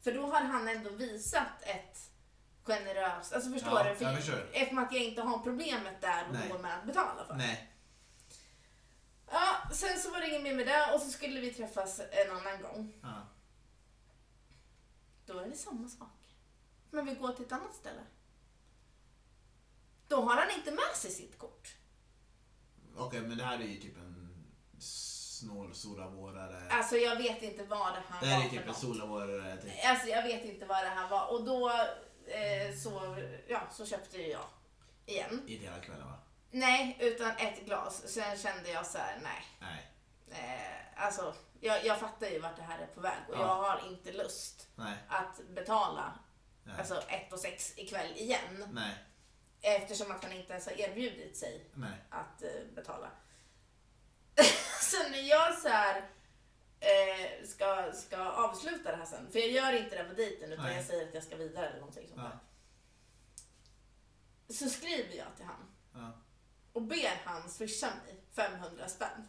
För 0.07 0.13
då 0.13 0.27
har 0.27 0.41
han 0.41 0.69
ändå 0.69 0.91
visat 0.91 1.63
ett 1.63 2.11
generöst, 2.63 3.33
alltså 3.33 3.51
förstår 3.51 3.79
Ja, 3.79 3.91
du? 3.91 3.97
För 3.97 4.05
jag 4.05 4.17
förstår. 4.17 4.49
Eftersom 4.53 4.79
att 4.79 4.93
jag 4.93 5.03
inte 5.03 5.23
har 5.23 5.39
problemet 5.39 6.01
där 6.01 6.27
och 6.29 6.33
Nej. 6.35 6.49
då 6.53 6.59
med 6.59 6.79
att 6.79 6.87
betala 6.87 7.25
för. 7.25 7.35
Nej. 7.35 7.73
Ja, 9.31 9.71
sen 9.73 9.99
så 9.99 10.11
var 10.11 10.21
det 10.21 10.29
inget 10.29 10.43
mer 10.43 10.55
med 10.55 10.67
det 10.67 10.95
och 10.95 11.01
så 11.01 11.11
skulle 11.11 11.41
vi 11.41 11.55
träffas 11.55 12.01
en 12.11 12.31
annan 12.37 12.63
gång. 12.63 12.93
Ja. 13.03 13.29
Då 15.27 15.39
är 15.39 15.47
det 15.47 15.57
samma 15.57 15.89
sak. 15.89 16.37
Men 16.91 17.05
vi 17.05 17.15
går 17.15 17.33
till 17.33 17.45
ett 17.45 17.53
annat 17.53 17.75
ställe. 17.75 18.03
Då 20.09 20.21
har 20.23 20.37
han 20.37 20.51
inte 20.51 20.71
med 20.71 20.97
sig 20.97 21.11
sitt 21.11 21.39
kort. 21.39 21.75
Okej, 22.97 23.21
men 23.21 23.39
det 23.39 23.45
här 23.45 23.59
är 23.59 23.65
ju 23.67 23.81
typ 23.81 23.97
en 23.97 24.16
snål 25.41 25.75
solavårare. 25.75 26.63
Alltså 26.71 26.97
jag 26.97 27.17
vet 27.17 27.43
inte 27.43 27.63
vad 27.65 27.95
det 27.95 28.03
här 28.09 28.21
Det 28.21 28.27
här 28.27 28.39
var 28.39 28.45
är 28.47 28.51
typ 28.51 28.69
en 28.69 28.75
solavårare. 28.75 29.57
Typ. 29.57 29.73
Alltså 29.85 30.07
jag 30.09 30.23
vet 30.23 30.45
inte 30.45 30.67
vad 30.67 30.85
det 30.85 30.89
här 30.89 31.09
var 31.09 31.27
och 31.33 31.45
då 31.45 31.71
eh, 32.27 32.77
så, 32.83 33.17
ja, 33.49 33.61
så 33.73 33.87
köpte 33.87 34.17
ju 34.19 34.29
jag 34.29 34.45
igen. 35.07 35.43
I 35.47 35.57
hela 35.57 35.79
kvällen 35.81 36.07
va? 36.07 36.19
Nej, 36.51 36.97
utan 37.01 37.31
ett 37.31 37.65
glas. 37.65 38.03
Sen 38.09 38.39
kände 38.39 38.71
jag 38.71 38.87
så 38.87 38.99
här, 38.99 39.21
nej. 39.23 39.47
Nej. 39.61 39.91
Eh, 40.31 41.05
alltså 41.05 41.35
jag, 41.61 41.85
jag 41.87 41.99
fattar 42.01 42.27
ju 42.27 42.39
vart 42.39 42.57
det 42.57 42.63
här 42.63 42.79
är 42.79 42.87
på 42.87 43.01
väg 43.01 43.19
och 43.29 43.35
Ja. 43.35 43.41
jag 43.41 43.47
har 43.57 43.89
inte 43.89 44.13
lust 44.13 44.69
Nej. 44.75 44.95
att 45.09 45.41
betala 45.55 46.19
Nej. 46.65 46.79
alltså 46.79 47.03
ett 47.09 47.33
och 47.33 47.39
sex 47.39 47.79
ikväll 47.79 48.13
igen. 48.17 48.65
Nej. 48.73 48.95
Eftersom 49.61 50.11
att 50.11 50.25
han 50.25 50.33
inte 50.33 50.53
ens 50.53 50.67
har 50.67 50.81
erbjudit 50.81 51.37
sig 51.37 51.71
Nej. 51.75 51.99
att 52.11 52.43
eh, 52.43 52.49
betala. 52.75 53.11
så 54.81 55.09
när 55.11 55.19
jag 55.29 55.59
så 55.59 55.69
här, 55.69 55.97
eh, 56.81 57.47
ska, 57.47 57.93
ska 57.93 58.17
avsluta 58.19 58.91
det 58.91 58.97
här 58.97 59.05
sen, 59.07 59.33
för 59.33 59.39
jag 59.39 59.51
gör 59.51 59.73
inte 59.73 59.97
det 59.97 60.05
på 60.05 60.15
dejten 60.15 60.53
utan 60.53 60.65
Nej. 60.65 60.77
jag 60.77 60.85
säger 60.85 61.09
att 61.09 61.15
jag 61.15 61.23
ska 61.23 61.37
vidare 61.37 61.67
eller 61.69 61.79
någonting 61.79 62.09
sånt 62.09 62.21
Ja. 62.21 62.29
där. 62.29 62.39
Så 64.55 64.69
skriver 64.71 65.15
jag 65.15 65.37
till 65.37 65.45
han 65.45 65.67
Ja. 65.95 66.13
och 66.73 66.83
ber 66.83 67.23
han 67.25 67.51
swisha 67.51 67.87
mig 68.07 68.25
500 68.35 68.89
spänn. 68.89 69.29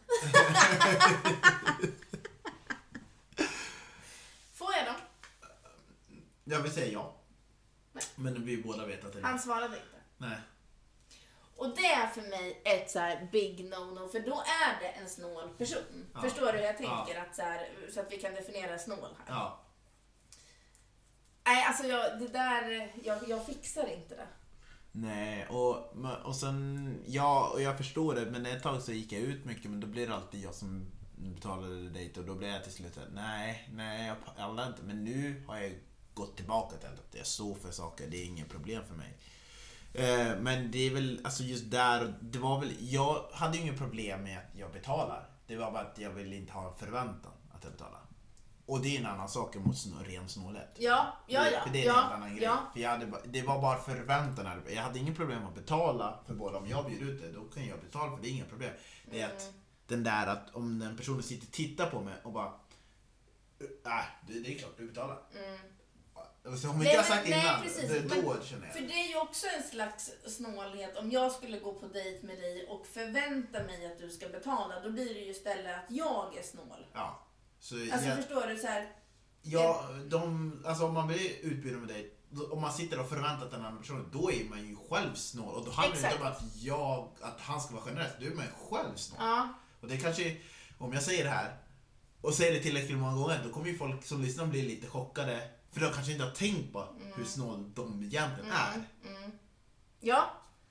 Får 4.52 4.72
jag 4.74 4.86
dem? 4.86 4.94
Jag 6.44 6.60
vill 6.62 6.72
säga 6.72 6.92
ja. 6.92 7.14
Nej. 7.92 8.04
Men 8.14 8.44
vi 8.44 8.62
båda 8.62 8.86
vet 8.86 9.04
att 9.04 9.12
det 9.12 9.18
är 9.18 9.22
Han 9.22 9.38
svarade 9.38 9.76
inte. 9.76 9.98
Nej. 10.16 10.38
Och 11.58 11.76
det 11.76 11.86
är 11.86 12.06
för 12.06 12.22
mig 12.22 12.62
ett 12.64 12.90
så 12.90 13.12
big 13.32 13.74
no-no, 13.74 14.08
för 14.08 14.20
då 14.20 14.42
är 14.64 14.80
det 14.80 14.88
en 14.88 15.08
snål 15.08 15.48
person. 15.58 16.06
Ja. 16.14 16.20
Förstår 16.20 16.52
du 16.52 16.58
hur 16.58 16.64
jag 16.64 16.76
tänker? 16.76 17.14
Ja. 17.14 17.22
Att 17.22 17.36
så, 17.36 17.42
här, 17.42 17.68
så 17.94 18.00
att 18.00 18.12
vi 18.12 18.16
kan 18.16 18.34
definiera 18.34 18.78
snål 18.78 19.16
här. 19.18 19.34
Ja. 19.34 19.60
Nej, 21.44 21.64
alltså 21.64 21.86
jag, 21.86 22.18
det 22.18 22.28
där, 22.28 22.92
jag, 23.04 23.18
jag 23.28 23.46
fixar 23.46 23.86
inte 23.86 24.14
det. 24.14 24.26
Nej, 24.92 25.46
och, 25.46 25.96
och 26.24 26.36
sen, 26.36 26.94
ja, 27.06 27.50
och 27.52 27.62
jag 27.62 27.76
förstår 27.76 28.14
det, 28.14 28.30
men 28.30 28.46
ett 28.46 28.62
tag 28.62 28.82
så 28.82 28.92
gick 28.92 29.12
jag 29.12 29.22
ut 29.22 29.44
mycket, 29.44 29.70
men 29.70 29.80
då 29.80 29.86
blir 29.86 30.06
det 30.06 30.14
alltid 30.14 30.44
jag 30.44 30.54
som 30.54 30.90
betalade 31.16 31.90
dejt 31.90 32.20
och 32.20 32.26
då 32.26 32.34
blev 32.34 32.50
jag 32.50 32.64
till 32.64 32.72
slut 32.72 32.94
såhär, 32.94 33.08
nej, 33.12 33.68
nej, 33.72 34.06
jag 34.06 34.36
pallar 34.36 34.66
inte. 34.66 34.82
Men 34.82 35.04
nu 35.04 35.42
har 35.46 35.58
jag 35.58 35.72
gått 36.14 36.36
tillbaka 36.36 36.76
till 36.76 36.88
att 36.88 37.14
jag 37.14 37.26
står 37.26 37.54
för 37.54 37.70
saker, 37.70 38.06
det 38.10 38.16
är 38.16 38.24
inget 38.24 38.48
problem 38.48 38.84
för 38.88 38.94
mig. 38.94 39.18
Eh, 39.98 40.36
Men 40.40 40.70
det 40.70 40.86
är 40.86 40.94
väl, 40.94 41.20
alltså 41.24 41.42
just 41.42 41.70
där, 41.70 42.14
det 42.20 42.38
var 42.38 42.60
väl, 42.60 42.72
jag 42.80 43.24
hade 43.32 43.56
ju 43.56 43.62
inget 43.62 43.78
problem 43.78 44.22
med 44.22 44.38
att 44.38 44.58
jag 44.58 44.72
betalar. 44.72 45.28
Det 45.46 45.56
var 45.56 45.72
bara 45.72 45.82
att 45.82 45.98
jag 45.98 46.10
ville 46.10 46.36
inte 46.36 46.52
ha 46.52 46.68
en 46.68 46.74
förväntan 46.78 47.32
att 47.54 47.64
jag 47.64 47.72
betalar. 47.72 48.00
Och 48.66 48.80
det 48.80 48.96
är 48.96 49.00
en 49.00 49.06
annan 49.06 49.28
sak 49.28 49.54
mot 49.56 49.76
ren 50.06 50.28
snålhet. 50.28 50.68
Ja, 50.78 51.16
ja, 51.26 51.50
ja. 51.52 51.60
För 51.64 51.70
det 51.72 51.78
är 51.78 51.82
en 51.82 51.86
ja, 51.88 52.00
helt 52.00 52.12
annan 52.14 52.30
grej. 52.36 52.44
ja. 52.44 52.58
För 52.72 52.80
jag 52.80 52.90
hade, 52.90 53.06
det 53.24 53.42
var 53.42 53.60
bara 53.62 53.78
förväntan. 53.78 54.62
Jag 54.74 54.82
hade 54.82 54.98
ingen 54.98 55.14
problem 55.14 55.46
att 55.46 55.54
betala 55.54 56.18
för 56.26 56.34
båda. 56.34 56.58
Om 56.58 56.68
jag 56.68 56.86
bjuder 56.86 57.06
ut 57.06 57.20
det, 57.22 57.32
då 57.32 57.44
kan 57.44 57.66
jag 57.66 57.80
betala 57.80 58.16
för 58.16 58.22
det 58.22 58.28
är 58.28 58.32
inga 58.32 58.44
problem. 58.44 58.70
Det 59.10 59.20
är 59.20 59.24
Mm. 59.26 59.36
att 59.36 59.52
den 59.86 60.02
där 60.04 60.26
att 60.26 60.54
om 60.54 60.78
den 60.78 60.96
personen 60.96 61.22
sitter 61.22 61.46
och 61.46 61.52
tittar 61.52 61.90
på 61.90 62.00
mig 62.00 62.14
och 62.24 62.32
bara 62.32 62.46
äh, 63.84 64.04
det, 64.26 64.40
det 64.40 64.54
är 64.54 64.58
klart 64.58 64.74
du 64.76 64.86
betalar. 64.88 65.18
Mm. 65.44 65.58
Alltså, 66.46 66.68
om 66.68 66.74
inte 66.76 66.86
jag 66.88 66.96
men- 66.96 67.04
sagt 67.04 67.28
nej, 67.28 67.40
innan, 67.40 67.62
precis. 67.62 67.88
det, 67.90 68.00
då 68.00 68.14
Men- 68.34 68.42
känner 68.44 68.66
jag. 68.66 68.74
För 68.74 68.80
det 68.82 68.92
är 68.92 69.08
ju 69.08 69.16
också 69.18 69.46
en 69.56 69.62
slags 69.62 70.10
snålhet. 70.26 70.96
Om 70.96 71.10
jag 71.10 71.32
skulle 71.32 71.58
gå 71.58 71.74
på 71.74 71.86
dejt 71.86 72.26
med 72.26 72.38
dig 72.38 72.66
och 72.68 72.86
förvänta 72.86 73.62
mig 73.62 73.86
att 73.86 73.98
du 73.98 74.10
ska 74.10 74.28
betala, 74.28 74.80
då 74.80 74.90
blir 74.90 75.14
det 75.14 75.20
ju 75.20 75.30
istället 75.30 75.76
att 75.76 75.90
jag 75.90 76.36
är 76.38 76.42
snål. 76.42 76.86
Ja. 76.94 77.26
Så 77.60 77.74
Alltså 77.92 78.08
jag, 78.08 78.16
förstår 78.16 78.46
du? 78.46 78.56
så 78.58 78.66
här. 78.66 78.92
ja, 79.42 79.84
de, 80.10 80.62
alltså 80.66 80.84
om 80.86 80.94
man 80.94 81.06
blir 81.08 81.30
utbjuden 81.42 81.80
med 81.80 81.88
dig, 81.88 82.14
om 82.50 82.60
man 82.60 82.72
sitter 82.72 83.00
och 83.00 83.08
förväntar 83.08 83.44
att 83.46 83.50
den 83.50 83.64
andra 83.64 83.80
personen, 83.80 84.08
då 84.12 84.32
är 84.32 84.44
man 84.44 84.66
ju 84.68 84.76
själv 84.90 85.14
snål. 85.14 85.54
Och 85.54 85.64
då 85.64 85.70
handlar 85.70 86.00
det 86.02 86.08
inte 86.12 86.20
om 86.22 86.26
att, 86.32 86.42
jag, 86.56 87.08
att 87.20 87.40
han 87.40 87.60
ska 87.60 87.74
vara 87.74 87.84
generös, 87.84 88.12
då 88.20 88.26
är 88.26 88.30
man 88.30 88.44
ju 88.44 88.50
själv 88.76 88.96
snål. 88.96 89.18
Ja, 89.20 89.48
Och 89.80 89.88
det 89.88 89.96
kanske, 89.98 90.36
om 90.78 90.92
jag 90.92 91.02
säger 91.02 91.24
det 91.24 91.30
här 91.30 91.56
och 92.20 92.34
säger 92.34 92.52
det 92.52 92.60
tillräckligt 92.60 92.98
många 92.98 93.16
gånger, 93.16 93.40
då 93.44 93.50
kommer 93.52 93.66
ju 93.66 93.78
folk 93.78 94.04
som 94.04 94.22
lyssnar 94.22 94.46
bli 94.46 94.62
lite 94.62 94.86
chockade. 94.86 95.48
För 95.72 95.80
de 95.80 95.92
kanske 95.92 96.12
inte 96.12 96.24
har 96.24 96.30
tänkt 96.30 96.72
på 96.72 96.88
hur 97.14 97.24
snål 97.24 97.72
de 97.74 98.02
egentligen 98.02 98.50
är. 98.50 98.74
mm, 98.74 99.16
mm. 99.16 99.30
ja. 100.00 100.30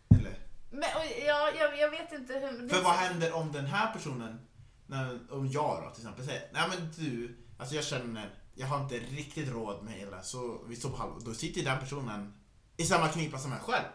Eller? 0.10 0.38
Men, 0.70 0.84
och, 0.96 1.04
ja 1.26 1.52
jag, 1.60 1.80
jag 1.80 1.92
vet 1.92 2.12
inte 2.14 2.34
hur... 2.34 2.70
För 2.70 2.84
vad 2.84 2.94
händer 2.94 3.34
om 3.34 3.52
den 3.52 3.66
här 3.66 3.94
personen, 3.94 4.48
när, 4.88 5.20
om 5.32 5.48
jag 5.48 5.84
då 5.84 5.90
till 5.90 6.02
exempel 6.04 6.26
säger, 6.26 6.50
nej 6.54 6.70
men 6.70 6.92
du, 6.98 7.38
alltså 7.58 7.76
jag 7.76 7.84
känner, 7.84 8.30
jag 8.56 8.68
har 8.68 8.84
inte 8.84 9.00
riktigt 9.00 9.50
råd 9.50 9.84
med 9.84 9.94
hela, 9.94 10.24
så 10.24 10.64
vi 10.68 10.76
står 10.76 10.90
på 10.90 10.98
halv, 10.98 11.24
då 11.24 11.34
sitter 11.34 11.64
den 11.64 11.80
personen 11.80 12.34
i 12.78 12.86
samma 12.86 13.08
knipa 13.08 13.38
som 13.38 13.52
jag 13.52 13.62
själv. 13.62 13.86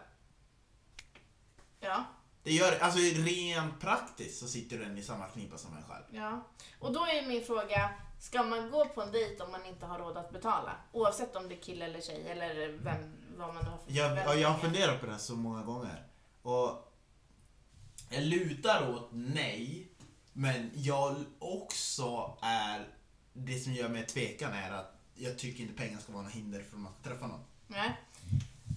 Ja, 1.79 2.05
Det 2.43 2.51
gör, 2.51 2.79
alltså 2.79 2.99
rent 2.99 3.79
praktiskt 3.79 4.39
så 4.39 4.47
sitter 4.47 4.79
den 4.79 4.97
i 4.97 5.03
samma 5.03 5.25
knipa 5.27 5.57
som 5.57 5.71
jag 5.75 5.95
själv. 5.95 6.03
ja. 6.11 6.47
Och 6.79 6.93
då 6.93 6.99
är 6.99 7.27
min 7.27 7.45
fråga, 7.45 7.89
ska 8.19 8.43
man 8.43 8.71
gå 8.71 8.85
på 8.85 9.01
en 9.01 9.11
dejt 9.11 9.43
om 9.43 9.51
man 9.51 9.65
inte 9.65 9.85
har 9.85 9.99
råd 9.99 10.17
att 10.17 10.31
betala? 10.31 10.75
Oavsett 10.91 11.35
om 11.35 11.49
det 11.49 11.55
är 11.55 11.61
kille 11.61 11.85
eller 11.85 12.01
tjej 12.01 12.27
eller 12.27 12.67
vem, 12.67 13.13
vad 13.37 13.53
man 13.53 13.65
har 13.65 13.77
för 13.77 13.91
Jag, 13.91 14.39
jag 14.39 14.49
har 14.49 14.59
funderat 14.59 14.99
på 14.99 15.05
det 15.05 15.11
här 15.11 15.19
så 15.19 15.35
många 15.35 15.63
gånger. 15.63 16.07
Och 16.41 16.93
jag 18.09 18.23
lutar 18.23 18.89
åt 18.89 19.09
nej, 19.11 19.91
men 20.33 20.71
jag 20.73 21.15
också 21.39 22.37
är... 22.41 22.87
Det 23.33 23.59
som 23.59 23.73
gör 23.73 23.89
mig 23.89 24.05
tvekan 24.05 24.53
är 24.53 24.71
att 24.71 24.95
jag 25.15 25.39
tycker 25.39 25.63
inte 25.63 25.73
pengar 25.73 25.99
ska 25.99 26.11
vara 26.11 26.23
något 26.23 26.33
hinder 26.33 26.63
för 26.63 26.75
att 26.75 26.81
man 26.81 26.93
ska 26.93 27.09
träffa 27.09 27.27
någon. 27.27 27.45
Nej. 27.67 28.01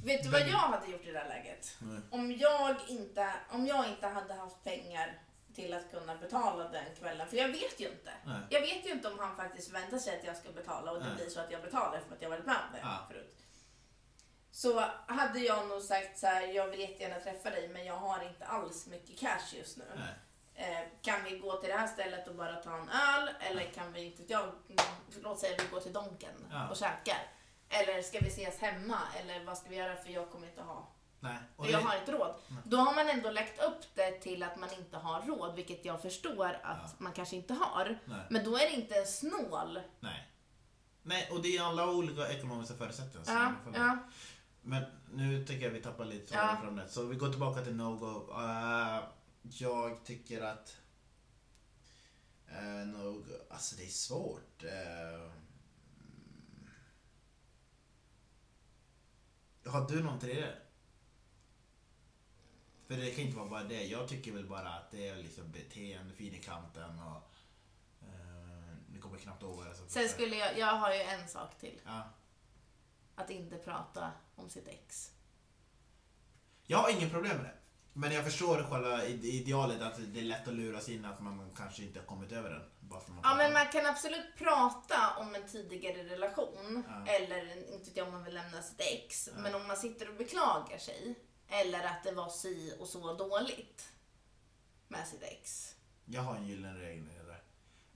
Vet 0.06 0.22
du 0.22 0.28
vad 0.28 0.40
jag 0.40 0.46
hade 0.58 0.86
gjort 0.86 1.04
i 1.06 1.12
det 1.12 1.18
här 1.18 1.28
läget? 1.28 1.76
Nej. 1.78 2.00
Om 2.10 2.32
jag 2.32 2.76
inte, 2.88 3.32
om 3.50 3.66
jag 3.66 3.88
inte 3.88 4.06
hade 4.06 4.34
haft 4.34 4.64
pengar 4.64 5.18
till 5.54 5.74
att 5.74 5.90
kunna 5.90 6.14
betala 6.16 6.68
den 6.68 6.84
kvällen. 6.98 7.28
För 7.28 7.36
jag 7.36 7.48
vet 7.48 7.80
ju 7.80 7.88
inte. 7.88 8.12
Nej. 8.24 8.40
Jag 8.50 8.60
vet 8.60 8.86
ju 8.86 8.90
inte 8.90 9.08
om 9.08 9.18
han 9.18 9.36
faktiskt 9.36 9.68
förväntar 9.70 9.98
sig 9.98 10.18
att 10.18 10.24
jag 10.24 10.36
ska 10.36 10.52
betala 10.52 10.92
och 10.92 10.98
det 10.98 11.06
Nej. 11.06 11.14
blir 11.16 11.28
så 11.28 11.40
att 11.40 11.50
jag 11.52 11.62
betalar 11.62 12.00
för 12.08 12.14
att 12.16 12.22
jag 12.22 12.30
varit 12.30 12.46
med 12.46 12.56
om 12.56 12.72
det 12.72 12.78
Ja. 12.82 13.06
förut. 13.08 13.36
Så 14.50 14.80
hade 15.06 15.38
jag 15.40 15.68
nog 15.68 15.82
sagt 15.82 16.18
så 16.18 16.26
här, 16.26 16.42
jag 16.42 16.66
vill 16.68 16.80
jättegärna 16.80 17.20
träffa 17.20 17.50
dig 17.50 17.68
men 17.68 17.84
jag 17.84 17.96
har 17.96 18.24
inte 18.28 18.46
alls 18.46 18.86
mycket 18.86 19.18
cash 19.20 19.54
just 19.56 19.76
nu. 19.76 19.84
Eh, 20.54 20.78
kan 21.02 21.24
vi 21.24 21.38
gå 21.38 21.60
till 21.60 21.68
det 21.70 21.76
här 21.76 21.86
stället 21.86 22.28
och 22.28 22.34
bara 22.34 22.56
ta 22.56 22.76
en 22.76 22.88
öl? 22.88 23.30
Eller 23.40 23.64
kan 23.70 23.92
vi, 23.92 24.04
inte 24.04 24.22
jag, 24.32 24.52
låt 25.22 25.38
säga 25.40 25.56
vi 25.58 25.68
går 25.74 25.80
till 25.80 25.92
Donken 25.92 26.46
Ja. 26.50 26.68
och 26.68 26.76
käkar. 26.76 27.18
Eller 27.68 28.02
ska 28.02 28.18
vi 28.20 28.28
ses 28.28 28.58
hemma? 28.58 28.98
Eller 29.20 29.44
vad 29.44 29.58
ska 29.58 29.68
vi 29.68 29.76
göra 29.76 29.96
för 29.96 30.10
jag 30.10 30.30
kommer 30.30 30.46
inte 30.48 30.62
ha 30.62 30.92
Nej. 31.20 31.36
Och 31.56 31.64
för 31.64 31.72
jag 31.72 31.82
det- 31.82 31.86
har 31.86 31.98
inte 31.98 32.12
råd. 32.12 32.34
Nej. 32.48 32.58
Då 32.64 32.76
har 32.76 32.94
man 32.94 33.08
ändå 33.08 33.30
lagt 33.30 33.62
upp 33.62 33.82
det 33.94 34.10
till 34.10 34.42
att 34.42 34.56
man 34.58 34.68
inte 34.78 34.96
har 34.96 35.22
råd, 35.22 35.54
vilket 35.54 35.84
jag 35.84 36.02
förstår 36.02 36.46
att 36.62 36.78
Ja. 36.82 36.90
man 36.98 37.12
kanske 37.12 37.36
inte 37.36 37.54
har. 37.54 37.98
Nej. 38.04 38.20
Men 38.30 38.44
då 38.44 38.56
är 38.56 38.60
det 38.70 38.72
inte 38.76 39.04
snål. 39.04 39.80
Nej. 40.00 40.26
Nej, 41.02 41.28
och 41.30 41.42
det 41.42 41.56
är 41.56 41.62
alla 41.62 41.90
olika 41.90 42.28
ekonomiska 42.28 42.74
förutsättningar. 42.74 43.26
Ja, 43.26 43.70
ja. 43.74 43.98
Men 44.62 44.84
nu 45.12 45.44
tycker 45.44 45.64
jag 45.66 45.70
vi 45.72 45.82
tappar 45.82 46.04
lite 46.04 46.34
Ja. 46.34 46.56
från 46.62 46.76
det. 46.76 46.88
Så 46.88 47.04
vi 47.04 47.16
går 47.16 47.28
tillbaka 47.30 47.62
till 47.62 47.74
no-go. 47.74 48.32
Eh, 48.42 49.04
jag 49.42 50.04
tycker 50.04 50.42
att 50.42 50.76
uh, 52.52 52.86
no-go, 52.86 53.34
alltså 53.50 53.76
det 53.76 53.82
är 53.84 53.88
svårt. 53.88 54.62
Uh, 54.64 55.30
har 59.66 59.88
du 59.88 60.02
någon 60.02 60.18
tredje? 60.18 60.54
För 62.86 62.96
det 62.96 63.10
kan 63.10 63.24
inte 63.24 63.36
vara 63.36 63.48
bara 63.48 63.64
det. 63.64 63.84
Jag 63.84 64.08
tycker 64.08 64.32
väl 64.32 64.46
bara 64.46 64.68
att 64.68 64.90
det 64.90 65.08
är 65.08 65.16
liksom 65.16 65.52
beteende, 65.52 66.14
fin 66.14 66.34
i 66.34 66.42
kanten 66.42 66.98
och 66.98 67.34
uh, 68.02 68.76
nu 68.88 68.98
kommer 69.00 69.14
jag 69.14 69.22
knappt 69.22 69.42
ihåg 69.42 69.56
vad 69.56 69.66
är 69.66 69.74
som 69.74 69.88
Sen 69.88 70.08
skulle 70.08 70.36
jag, 70.36 70.58
jag 70.58 70.76
har 70.76 70.94
ju 70.94 71.00
en 71.00 71.28
sak 71.28 71.58
till. 71.58 71.80
Ja. 71.84 72.02
Att 73.14 73.30
inte 73.30 73.56
prata 73.56 74.12
om 74.34 74.50
sitt 74.50 74.68
ex. 74.68 75.12
Jag 76.66 76.78
har 76.78 76.90
ingen 76.90 77.10
problem 77.10 77.36
med 77.36 77.44
det. 77.44 77.65
Men 77.96 78.12
jag 78.12 78.24
förstår 78.24 78.62
själva 78.70 79.04
ide- 79.04 79.28
idealet 79.28 79.82
att 79.82 79.94
det 80.14 80.20
är 80.20 80.24
lätt 80.24 80.48
att 80.48 80.54
luras 80.54 80.88
in 80.88 81.04
att 81.04 81.20
man 81.20 81.50
kanske 81.56 81.82
inte 81.82 81.98
har 81.98 82.06
kommit 82.06 82.32
över 82.32 82.50
den. 82.50 82.62
Bara 82.80 83.00
för 83.00 83.12
man 83.12 83.20
Ja 83.24 83.34
men 83.34 83.52
man 83.52 83.66
kan 83.66 83.86
absolut 83.86 84.36
prata 84.38 85.16
om 85.18 85.34
en 85.34 85.48
tidigare 85.48 86.02
relation. 86.04 86.82
Ja. 86.88 87.12
Eller 87.12 87.72
inte 87.74 87.88
vet 87.88 87.96
jag 87.96 88.06
om 88.06 88.12
man 88.12 88.24
vill 88.24 88.34
lämna 88.34 88.62
sitt 88.62 88.80
ex. 88.80 89.28
Ja. 89.34 89.40
Men 89.42 89.54
om 89.54 89.66
man 89.66 89.76
sitter 89.76 90.08
och 90.10 90.16
beklagar 90.16 90.78
sig. 90.78 91.14
Eller 91.48 91.84
att 91.84 92.04
det 92.04 92.12
var 92.12 92.28
si 92.28 92.76
och 92.80 92.86
så 92.88 93.14
dåligt. 93.14 93.88
Med 94.88 95.06
sitt 95.06 95.22
ex. 95.22 95.74
Jag 96.04 96.22
har 96.22 96.36
en 96.36 96.46
gyllene 96.46 96.78
regel. 96.78 97.04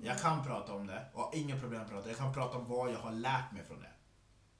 Jag 0.03 0.21
kan 0.21 0.45
prata 0.47 0.73
om 0.75 0.87
det 0.87 1.05
och 1.15 1.23
har 1.23 1.35
inga 1.37 1.61
problem 1.61 1.83
att 1.83 1.91
prata. 1.91 2.09
Jag 2.09 2.19
kan 2.19 2.35
prata 2.35 2.59
om 2.59 2.69
vad 2.69 2.91
jag 2.93 2.99
har 2.99 3.13
lärt 3.13 3.53
mig 3.53 3.65
från 3.65 3.81
det. 3.81 3.91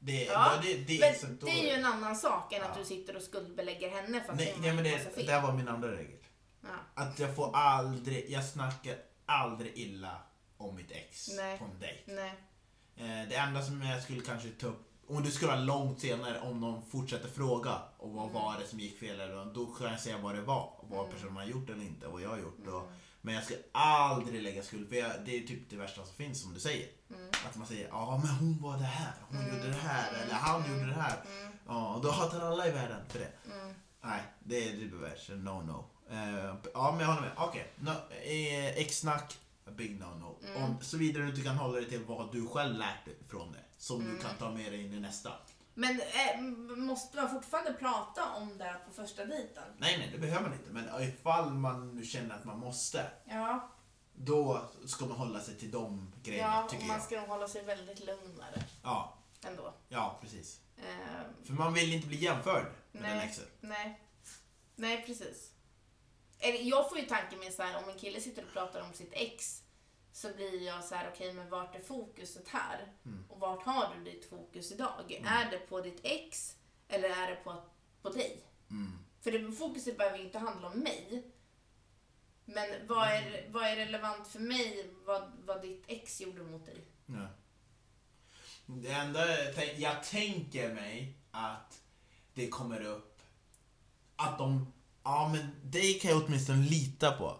Det, 0.03 0.25
Ja, 0.25 0.53
det, 0.63 0.75
det, 0.75 0.85
det 0.85 1.03
är 1.03 1.27
Men 1.27 1.39
det 1.41 1.51
är 1.51 1.65
ju 1.65 1.71
en 1.71 1.85
annan 1.85 2.17
sak 2.17 2.53
än 2.53 2.63
att 2.63 2.69
Ja. 2.75 2.79
du 2.79 2.85
sitter 2.85 3.17
och 3.17 3.23
skuldbelägger 3.23 3.91
henne 3.91 4.21
för 4.25 4.33
att 4.33 4.39
Nej, 4.39 4.53
hon 4.53 4.61
nej 4.63 4.71
har 4.71 4.77
men 4.77 4.85
gjort 4.85 4.95
massa 4.99 5.09
det, 5.11 5.15
fel. 5.17 5.27
det 5.27 5.33
här 5.33 5.43
var 5.43 5.53
min 5.53 5.69
andra 5.69 5.93
regel. 5.93 6.19
Ja. 6.63 6.69
Att 6.95 7.19
jag 7.19 7.37
får 7.37 7.57
aldrig, 7.57 8.31
jag 8.31 8.45
snackar 8.45 8.97
aldrig 9.27 9.73
illa 9.79 10.23
om 10.57 10.77
mitt 10.77 10.91
ex 10.91 11.29
Nej. 11.37 11.59
på 11.59 11.65
en 11.65 11.79
dejt. 11.81 12.03
Nej. 12.07 12.35
Eh, 12.97 13.29
Det 13.29 13.35
enda 13.37 13.63
som 13.63 13.83
jag 13.83 14.03
skulle 14.03 14.21
kanske 14.21 14.49
ta 14.49 14.67
upp, 14.67 14.87
om 15.09 15.25
det 15.25 15.31
skulle 15.31 15.51
vara 15.51 15.61
långt 15.61 16.01
senare, 16.01 16.41
om 16.41 16.61
någon 16.61 16.91
fortsätter 16.91 17.29
fråga 17.29 17.79
och 17.99 18.11
vad 18.11 18.23
Mm. 18.31 18.35
var 18.35 18.57
det 18.61 18.67
som 18.67 18.81
gick 18.81 18.99
fel 19.01 19.21
eller 19.21 19.45
då 19.55 19.67
kan 19.67 19.91
jag 19.91 20.01
säga 20.01 20.19
vad 20.19 20.35
det 20.35 20.41
var. 20.43 20.73
Vad 20.83 21.01
Mm. 21.01 21.13
personen 21.13 21.37
har 21.37 21.45
gjort 21.45 21.71
eller 21.71 21.83
inte, 21.83 22.09
vad 22.09 22.23
jag 22.23 22.29
har 22.31 22.39
gjort. 22.39 22.67
Och, 22.67 22.81
Mm. 22.81 22.93
Men 23.23 23.35
jag 23.35 23.45
ska 23.45 23.55
aldrig 23.73 24.43
lägga 24.43 24.63
skuld, 24.63 24.89
för 24.89 24.97
jag, 24.97 25.11
det 25.25 25.37
är 25.43 25.47
typ 25.47 25.71
det 25.71 25.77
värsta 25.77 26.05
som 26.05 26.15
finns 26.15 26.43
som 26.43 26.55
du 26.55 26.61
säger. 26.61 26.89
Mm. 27.11 27.29
Att 27.49 27.57
man 27.57 27.67
säger 27.67 27.89
ja 27.89 28.21
men 28.25 28.35
hon 28.35 28.63
var 28.63 28.77
det 28.79 28.85
här, 28.85 29.13
hon 29.29 29.39
Mm. 29.39 29.57
gjorde 29.57 29.69
det 29.69 29.75
här, 29.83 30.09
Mm. 30.09 30.21
eller 30.23 30.35
han 30.35 30.73
gjorde 30.73 30.87
det 30.87 31.01
här. 31.01 31.17
Mm. 31.41 31.53
Ja, 31.67 31.95
och 31.95 32.03
då 32.03 32.11
hatar 32.11 32.41
alla 32.41 32.67
i 32.69 32.71
världen 32.71 33.01
för 33.09 33.19
det. 33.19 33.33
Mm. 33.55 33.75
Nej, 34.03 34.21
det 34.39 34.69
är 34.69 34.73
det 34.77 34.97
värsta, 34.97 35.33
no 35.33 35.63
no. 35.63 35.85
Eh, 36.15 36.55
ja 36.75 36.91
men 36.93 37.01
jag 37.01 37.07
håller 37.07 37.21
med, 37.21 37.31
okej. 37.37 37.73
No, 37.79 37.91
eh, 38.11 38.69
X-snack, 38.79 39.39
a 39.67 39.71
big 39.71 40.01
no 40.01 40.05
no. 40.05 40.39
Mm. 40.47 40.63
Om, 40.63 40.77
såvida 40.81 41.21
du 41.21 41.29
inte 41.29 41.41
kan 41.43 41.57
hålla 41.57 41.75
dig 41.77 41.89
till 41.89 42.05
vad 42.05 42.33
du 42.33 42.47
själv 42.49 42.75
lärt 42.79 43.05
dig 43.05 43.17
från 43.29 43.53
det. 43.53 43.59
Som 43.79 44.01
Mm. 44.01 44.15
du 44.17 44.23
kan 44.23 44.35
ta 44.39 44.51
med 44.51 44.73
dig 44.73 44.85
in 44.85 44.95
i 44.95 45.01
nästa. 45.01 45.33
Men 45.81 46.01
eh, 46.01 46.41
måste 46.77 47.17
man 47.17 47.31
fortfarande 47.31 47.73
prata 47.73 48.35
om 48.35 48.59
det 48.59 48.77
på 48.87 48.93
första 48.93 49.25
dejten? 49.25 49.63
Nej 49.79 49.99
nej, 49.99 50.09
det 50.13 50.19
behöver 50.19 50.49
man 50.49 50.59
inte. 50.59 50.71
Men 50.73 51.03
ifall 51.03 51.51
man 51.51 51.95
nu 51.97 52.05
känner 52.05 52.35
att 52.35 52.45
man 52.45 52.59
måste. 52.59 53.11
Ja, 53.25 53.69
Då 54.15 54.71
ska 54.87 55.07
man 55.07 55.17
hålla 55.17 55.41
sig 55.41 55.59
till 55.59 55.71
de 55.71 56.13
grejerna 56.23 56.49
ja 56.55 56.65
och 56.65 56.71
tycker 56.71 56.85
man 56.87 56.97
jag. 56.97 57.05
ska 57.05 57.21
nog 57.21 57.29
hålla 57.29 57.49
sig 57.49 57.65
väldigt 57.65 58.07
lugn 58.07 58.35
med 58.37 58.47
det 58.55 58.65
Ja, 58.83 59.19
ändå. 59.47 59.75
ja 59.89 60.19
precis. 60.21 60.61
Eh, 60.77 61.45
För 61.47 61.53
man 61.53 61.75
vill 61.75 61.93
inte 61.93 62.07
bli 62.09 62.17
jämförd 62.25 62.65
med 62.93 63.03
Nej. 63.03 63.11
den 63.15 63.21
exet. 63.29 63.49
nej. 63.61 64.01
nej, 64.77 65.03
precis. 65.07 65.51
Eller, 66.39 66.59
Jag 66.59 66.89
får 66.89 66.99
ju 66.99 67.07
tanken 67.07 67.39
med 67.39 67.53
så 67.53 67.63
här, 67.63 67.83
om 67.85 67.89
en 67.91 67.99
kille 67.99 68.21
sitter 68.21 68.43
och 68.45 68.53
pratar 68.53 68.81
om 68.83 68.93
sitt 68.93 69.13
ex 69.13 69.63
så 70.13 70.33
blir 70.35 70.63
jag 70.67 70.85
så 70.85 70.95
här, 70.95 71.11
okej 71.15 71.33
men 71.33 71.51
vart 71.51 71.75
är 71.77 71.81
fokuset 71.81 72.49
här? 72.49 72.93
Mm. 73.05 73.25
Och 73.29 73.41
vart 73.41 73.63
har 73.65 73.95
du 73.97 74.11
ditt 74.11 74.31
fokus 74.31 74.73
idag? 74.73 75.13
Mm. 75.19 75.33
Är 75.33 75.51
det 75.51 75.59
på 75.59 75.81
ditt 75.81 76.01
ex 76.03 76.57
eller 76.89 77.09
är 77.09 77.31
det 77.31 77.37
på, 77.37 77.63
på 78.03 78.11
dig? 78.11 78.43
Mm. 78.71 78.99
För 79.21 79.33
det, 79.33 79.53
fokuset 79.53 79.99
behöver 79.99 80.19
inte 80.19 80.39
handla 80.39 80.69
om 80.69 80.79
mig. 80.79 81.25
Men 82.45 82.87
vad 82.87 83.09
är, 83.09 83.49
vad 83.51 83.65
är 83.65 83.77
relevant 83.77 84.29
för 84.29 84.39
mig 84.41 84.91
vad, 85.05 85.33
vad 85.45 85.63
ditt 85.63 85.85
ex 85.87 86.21
gjorde 86.21 86.43
mot 86.43 86.67
dig? 86.67 86.85
Ja. 87.07 87.27
Det 88.67 88.91
enda 88.91 89.29
jag 89.45 89.55
tänk- 89.55 89.79
jag 89.79 90.03
tänker 90.05 90.75
mig 90.75 91.15
att 91.31 91.83
det 92.35 92.49
kommer 92.49 92.83
upp 92.83 93.23
att 94.17 94.39
de, 94.39 94.73
ja 95.03 95.29
men 95.33 95.55
det 95.65 95.93
kan 95.93 96.11
jag 96.11 96.25
åtminstone 96.25 96.63
lita 96.69 97.13
på. 97.13 97.37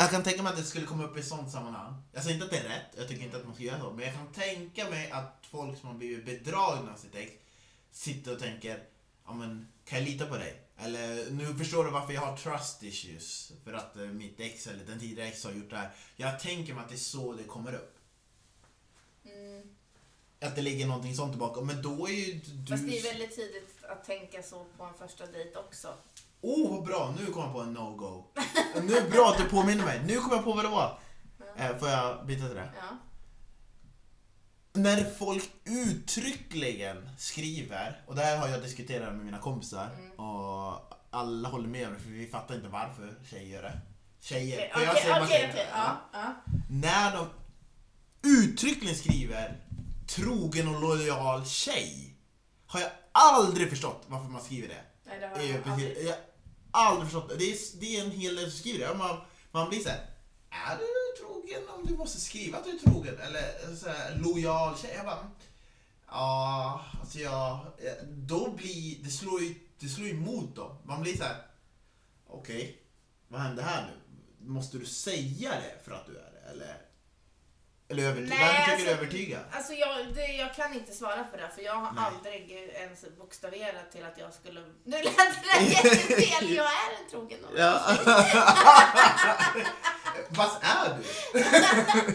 Jag 0.00 0.10
kan 0.10 0.22
tänka 0.22 0.42
mig 0.42 0.50
att 0.50 0.58
det 0.58 0.64
skulle 0.64 0.86
komma 0.86 1.04
upp 1.04 1.18
i 1.18 1.22
sånt 1.22 1.52
sammanhang. 1.52 2.02
Jag 2.12 2.22
säger 2.22 2.34
inte 2.34 2.44
att 2.44 2.50
det 2.50 2.58
är 2.58 2.68
rätt, 2.68 2.86
jag 2.96 3.08
tycker 3.08 3.24
inte 3.24 3.36
att 3.36 3.44
man 3.44 3.54
ska 3.54 3.64
göra 3.64 3.80
så. 3.80 3.90
Men 3.90 4.04
jag 4.04 4.14
kan 4.14 4.32
tänka 4.32 4.90
mig 4.90 5.10
att 5.10 5.46
folk 5.50 5.78
som 5.78 5.88
har 5.88 5.96
blivit 5.96 6.24
bedragna 6.24 6.92
av 6.92 6.96
sitt 6.96 7.14
ex 7.14 7.32
sitter 7.90 8.32
och 8.32 8.38
tänker, 8.38 8.82
ja 9.26 9.32
men 9.32 9.68
kan 9.84 9.98
jag 9.98 10.08
lita 10.08 10.26
på 10.26 10.34
dig? 10.36 10.62
Eller 10.76 11.30
nu 11.30 11.54
förstår 11.54 11.84
du 11.84 11.90
varför 11.90 12.12
jag 12.12 12.20
har 12.20 12.36
trust 12.36 12.82
issues. 12.82 13.52
För 13.64 13.72
att 13.72 13.96
eh, 13.96 14.02
mitt 14.02 14.40
ex 14.40 14.66
eller 14.66 14.84
den 14.84 15.00
tidigare 15.00 15.28
ex 15.28 15.44
har 15.44 15.52
gjort 15.52 15.70
det 15.70 15.76
här. 15.76 15.90
Jag 16.16 16.40
tänker 16.40 16.74
mig 16.74 16.82
att 16.82 16.88
det 16.88 16.94
är 16.94 16.96
så 16.96 17.32
det 17.32 17.44
kommer 17.44 17.74
upp. 17.74 17.98
Mm. 19.24 19.62
Att 20.40 20.56
det 20.56 20.62
ligger 20.62 20.86
någonting 20.86 21.14
sånt 21.14 21.32
tillbaka. 21.32 21.60
Men 21.60 21.82
då 21.82 22.08
är 22.08 22.12
ju 22.12 22.32
du... 22.32 22.66
Fast 22.66 22.86
det 22.86 22.98
är 22.98 23.02
väldigt 23.02 23.34
tidigt 23.36 23.84
att 23.84 24.04
tänka 24.04 24.42
så 24.42 24.66
på 24.76 24.84
en 24.84 24.94
första 24.94 25.26
dejt 25.26 25.58
också. 25.58 25.94
Åh, 26.40 26.70
vad 26.76 26.84
bra! 26.86 27.14
Nu 27.18 27.26
kom 27.26 27.42
jag 27.42 27.52
på 27.52 27.60
en 27.60 27.74
no-go. 27.76 28.24
nu 28.82 28.96
är 28.96 29.02
det 29.02 29.10
bra 29.10 29.28
att 29.30 29.38
du 29.38 29.44
påminner 29.44 29.84
mig. 29.84 30.02
Nu 30.06 30.16
kommer 30.20 30.36
jag 30.36 30.44
på 30.44 30.52
vad 30.52 30.64
det 30.64 30.68
var. 30.68 30.98
Eh, 31.56 31.76
får 31.78 31.88
jag 31.88 32.26
byta 32.26 32.46
till 32.46 32.56
det? 32.56 32.70
Ja. 32.80 32.96
När 34.72 35.10
folk 35.18 35.50
uttryckligen 35.64 37.10
skriver, 37.18 38.02
och 38.06 38.14
det 38.14 38.22
här 38.22 38.36
har 38.38 38.48
jag 38.48 38.62
diskuterat 38.62 39.14
med 39.14 39.24
mina 39.24 39.38
kompisar, 39.38 39.90
Mm. 39.98 40.10
och 40.12 40.94
alla 41.10 41.48
håller 41.48 41.68
med 41.68 41.90
mig 41.90 42.00
för 42.00 42.10
vi 42.10 42.26
fattar 42.26 42.54
inte 42.54 42.68
varför 42.68 43.14
tjejer 43.30 43.54
gör 43.54 43.62
det. 43.62 43.80
Tjejer. 44.20 44.74
För 44.74 44.80
jag 44.80 44.90
okej, 44.90 45.02
säger 45.02 45.22
okej, 45.22 45.28
tjejer. 45.38 45.50
okej. 45.52 45.66
Ja, 45.72 45.96
ja. 46.12 46.34
När 46.70 47.16
de 47.16 47.26
uttryckligen 48.28 48.96
skriver 48.96 49.56
trogen 50.06 50.68
och 50.74 50.80
lojal 50.80 51.46
tjej, 51.46 52.16
har 52.66 52.80
jag 52.80 52.90
aldrig 53.12 53.70
förstått 53.70 54.04
varför 54.06 54.28
man 54.28 54.42
skriver 54.42 54.68
det. 54.68 54.80
Nej, 55.06 55.20
det 55.20 55.26
har 55.26 55.36
är 55.38 55.52
jag 55.54 55.64
precis, 55.64 55.98
jag 56.06 56.16
aldrig 56.78 57.10
förstått 57.10 57.28
det. 57.28 57.36
Det 57.36 57.52
är, 57.52 57.80
det 57.80 57.96
är 57.96 58.04
en 58.04 58.10
hel 58.10 58.36
del 58.36 58.50
som 58.50 58.60
skriver 58.60 58.88
det. 58.88 58.94
Man, 58.94 59.20
man 59.50 59.68
blir 59.68 59.80
såhär, 59.80 60.06
är 60.50 60.76
du 60.76 61.22
trogen 61.22 61.68
om 61.68 61.86
du 61.86 61.96
måste 61.96 62.20
skriva 62.20 62.58
att 62.58 62.64
du 62.64 62.70
är 62.70 62.78
trogen? 62.78 63.18
Eller 63.20 63.68
eh, 63.68 63.76
så 63.76 63.88
här, 63.88 64.18
lojal 64.18 64.78
tjej? 64.78 64.92
Jag 64.96 65.06
bara, 65.06 65.30
ja, 66.06 66.84
alltså 67.00 67.18
jag, 67.18 67.52
eh, 67.78 68.04
då 68.08 68.50
blir, 68.50 69.04
det 69.04 69.10
slår 69.10 69.40
ju, 69.40 69.54
det 69.78 69.88
slår 69.88 70.08
emot 70.08 70.56
dem. 70.56 70.76
Man 70.84 71.02
blir 71.02 71.16
så 71.16 71.24
här, 71.24 71.36
okej, 72.26 72.82
vad 73.28 73.40
hände 73.40 73.62
här 73.62 73.90
nu? 73.90 73.94
Måste 74.48 74.78
du 74.78 74.86
säga 74.86 75.50
det 75.50 75.84
för 75.84 75.92
att 75.92 76.06
du 76.06 76.12
är 76.12 76.32
det? 76.32 76.50
Eller, 76.50 76.87
eller 77.90 78.02
övertyga? 78.02 78.34
Nej, 78.34 78.38
Varför 78.44 78.54
försöker 78.62 78.72
alltså- 78.92 79.04
övertyga? 79.04 79.38
Alltså 79.52 79.72
jag, 79.72 80.14
det, 80.14 80.26
jag 80.26 80.54
kan 80.54 80.74
inte 80.74 80.92
svara 80.92 81.24
på 81.24 81.36
det 81.36 81.50
för 81.54 81.62
jag 81.62 81.74
har 81.74 81.92
Nej. 81.92 82.04
aldrig 82.04 82.50
ens 82.74 83.04
bokstaverat 83.18 83.92
till 83.92 84.04
att 84.04 84.18
jag 84.18 84.34
skulle... 84.34 84.60
Nu 84.84 85.02
lät 85.02 85.16
det 85.16 85.64
jättefel, 85.64 86.54
jag 86.54 86.66
är 86.66 87.02
en 87.04 87.10
trogen 87.10 87.44
och 87.44 87.58
Ja. 87.58 87.80
Fast 90.36 90.62
är 90.62 90.96
du? 90.96 91.02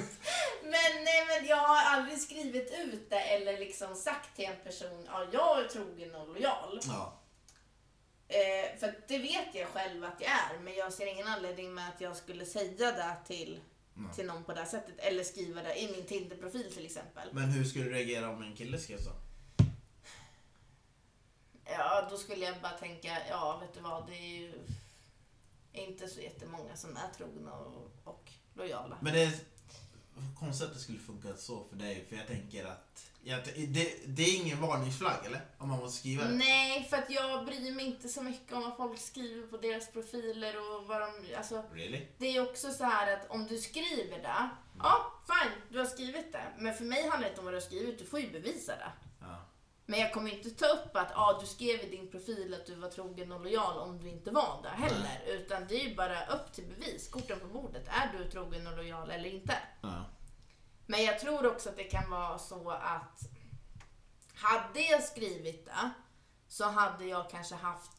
Men, 0.63 1.03
nej, 1.03 1.25
men 1.27 1.47
jag 1.47 1.55
har 1.57 1.83
aldrig 1.95 2.21
skrivit 2.21 2.73
ut 2.85 3.09
det 3.09 3.19
eller 3.19 3.57
liksom 3.57 3.95
sagt 3.95 4.35
till 4.35 4.45
en 4.45 4.55
person 4.63 5.07
ja 5.11 5.25
jag 5.31 5.59
är 5.59 5.67
trogen 5.67 6.15
och 6.15 6.27
lojal. 6.27 6.79
Ja. 6.87 7.19
Eh, 8.27 8.79
för 8.79 8.95
det 9.07 9.17
vet 9.17 9.47
jag 9.53 9.67
själv 9.67 10.03
att 10.03 10.15
jag 10.19 10.29
är, 10.31 10.59
men 10.63 10.73
jag 10.73 10.93
ser 10.93 11.05
ingen 11.05 11.27
anledning 11.27 11.73
med 11.73 11.89
att 11.89 12.01
jag 12.01 12.15
skulle 12.17 12.45
säga 12.45 12.91
det 12.91 13.15
till, 13.27 13.59
Mm. 13.97 14.13
till 14.13 14.25
någon 14.25 14.43
på 14.43 14.53
det 14.53 14.59
här 14.59 14.67
sättet. 14.67 14.95
Eller 14.97 15.23
skriva 15.23 15.61
det 15.61 15.81
i 15.81 15.91
min 15.91 16.05
Tinder-profil 16.05 16.73
till 16.73 16.85
exempel. 16.85 17.29
Men 17.31 17.49
hur 17.49 17.63
skulle 17.63 17.85
du 17.85 17.91
reagera 17.91 18.29
om 18.29 18.41
en 18.43 18.55
kille 18.55 18.79
skrev 18.79 18.97
så? 18.97 19.11
Ja, 21.65 22.07
då 22.09 22.17
skulle 22.17 22.45
jag 22.45 22.61
bara 22.61 22.71
tänka, 22.71 23.17
ja 23.29 23.57
vet 23.61 23.73
du 23.73 23.79
vad, 23.79 24.07
det 24.07 24.15
är 24.15 24.39
ju 24.39 24.53
inte 25.73 26.07
så 26.07 26.21
jättemånga 26.21 26.75
som 26.75 26.97
är 26.97 27.13
trogna 27.17 27.53
och, 27.53 27.91
och 28.03 28.31
lojala. 28.53 28.97
Men 29.01 29.13
det 29.13 29.23
är 29.23 29.33
konstigt 30.39 30.67
att 30.67 30.73
det 30.73 30.79
skulle 30.79 30.99
funka 30.99 31.37
så 31.37 31.63
för 31.63 31.75
dig, 31.75 32.05
för 32.09 32.15
jag 32.15 32.27
tänker 32.27 32.65
att 32.65 33.11
det, 33.23 34.07
det 34.07 34.23
är 34.23 34.41
ingen 34.41 34.61
varningsflagg 34.61 35.25
eller? 35.25 35.41
Om 35.57 35.69
man 35.69 35.79
måste 35.79 35.99
skriva 35.99 36.23
det? 36.23 36.33
Nej, 36.33 36.87
för 36.89 36.97
att 36.97 37.09
jag 37.09 37.45
bryr 37.45 37.71
mig 37.75 37.85
inte 37.85 38.09
så 38.09 38.21
mycket 38.21 38.53
om 38.53 38.61
vad 38.61 38.77
folk 38.77 38.99
skriver 38.99 39.47
på 39.47 39.57
deras 39.57 39.91
profiler 39.91 40.55
och 40.57 40.87
vad 40.87 41.01
de, 41.01 41.35
alltså 41.37 41.63
Really? 41.73 42.07
Det 42.17 42.25
är 42.37 42.49
också 42.49 42.71
så 42.71 42.83
här 42.83 43.13
att 43.13 43.29
om 43.29 43.47
du 43.47 43.57
skriver 43.57 44.19
det, 44.19 44.49
ja 44.79 45.13
fine, 45.27 45.51
du 45.69 45.79
har 45.79 45.85
skrivit 45.85 46.31
det. 46.31 46.43
Men 46.57 46.73
för 46.73 46.83
mig 46.83 47.01
handlar 47.01 47.19
det 47.19 47.29
inte 47.29 47.39
om 47.39 47.45
vad 47.45 47.53
du 47.53 47.57
har 47.57 47.61
skrivit, 47.61 47.99
du 47.99 48.05
får 48.05 48.19
ju 48.19 48.31
bevisa 48.31 48.75
det. 48.75 48.91
Ja. 49.19 49.45
Men 49.85 49.99
jag 49.99 50.13
kommer 50.13 50.31
inte 50.31 50.49
ta 50.49 50.65
upp 50.65 50.95
att 50.95 51.11
ah, 51.15 51.39
du 51.41 51.47
skrev 51.47 51.79
i 51.79 51.89
din 51.89 52.11
profil 52.11 52.53
att 52.53 52.65
du 52.65 52.75
var 52.75 52.89
trogen 52.89 53.31
och 53.31 53.41
lojal 53.41 53.77
om 53.77 53.99
du 53.99 54.09
inte 54.09 54.31
var 54.31 54.59
det 54.63 54.69
heller. 54.69 55.21
Utan 55.27 55.67
det 55.67 55.75
är 55.75 55.89
ju 55.89 55.95
bara 55.95 56.25
upp 56.25 56.53
till 56.53 56.65
bevis, 56.65 57.07
korten 57.07 57.39
på 57.39 57.47
bordet. 57.47 57.87
Är 57.87 58.17
du 58.17 58.31
trogen 58.31 58.67
och 58.67 58.77
lojal 58.77 59.11
eller 59.11 59.29
inte? 59.29 59.57
Ja. 59.81 60.05
Men 60.85 61.03
jag 61.03 61.19
tror 61.19 61.47
också 61.47 61.69
att 61.69 61.75
det 61.77 61.83
kan 61.83 62.09
vara 62.11 62.39
så 62.39 62.69
att 62.71 63.19
hade 64.35 64.81
jag 64.81 65.03
skrivit 65.03 65.65
det 65.65 65.89
så 66.47 66.65
hade 66.65 67.05
jag 67.05 67.29
kanske 67.29 67.55
haft 67.55 67.91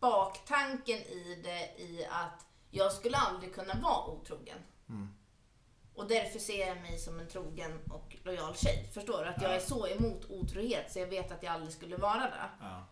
baktanken 0.00 0.96
i 0.98 1.40
det 1.44 1.82
i 1.82 2.06
att 2.10 2.46
jag 2.70 2.92
skulle 2.92 3.16
aldrig 3.16 3.54
kunna 3.54 3.74
vara 3.82 4.06
otrogen. 4.06 4.58
Mm. 4.88 5.08
Och 5.94 6.08
därför 6.08 6.38
ser 6.38 6.66
jag 6.66 6.76
mig 6.76 6.98
som 6.98 7.20
en 7.20 7.28
trogen 7.28 7.80
och 7.90 8.16
lojal 8.22 8.56
tjej. 8.56 8.90
Förstår 8.94 9.22
du? 9.24 9.28
Att 9.28 9.42
jag 9.42 9.50
Ja. 9.50 9.54
är 9.56 9.60
så 9.60 9.86
emot 9.88 10.30
otrohet 10.30 10.92
så 10.92 10.98
jag 10.98 11.06
vet 11.06 11.32
att 11.32 11.42
jag 11.42 11.52
aldrig 11.54 11.72
skulle 11.72 11.96
vara 11.96 12.20
det. 12.20 12.50
Ja. 12.60 12.84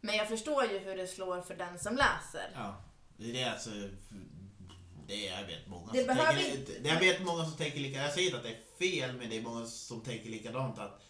Men 0.00 0.16
jag 0.16 0.28
förstår 0.28 0.64
ju 0.64 0.78
hur 0.78 0.96
det 0.96 1.06
slår 1.06 1.40
för 1.40 1.54
den 1.56 1.78
som 1.78 1.96
läser. 1.96 2.50
ja. 2.54 2.74
Det 3.16 3.42
är 3.42 3.52
alltså... 3.52 3.70
Det 5.08 5.28
är, 5.28 5.40
jag 5.40 5.46
vet 5.46 5.66
många 5.68 5.92
Det 5.92 5.98
som 5.98 6.06
behöver 6.06 6.42
tänker, 6.42 6.80
det, 6.82 6.88
Jag 6.88 7.00
vet 7.00 7.22
många 7.24 7.44
som 7.44 7.56
tänker 7.56 7.80
lika. 7.80 8.02
Jag 8.02 8.12
säger 8.12 8.26
inte 8.26 8.36
att 8.38 8.44
det 8.44 8.50
är 8.50 8.78
fel, 8.90 9.16
men 9.16 9.30
det 9.30 9.36
är 9.36 9.42
många 9.42 9.66
som 9.66 10.00
tänker 10.00 10.30
likadant 10.30 10.78
att... 10.78 11.00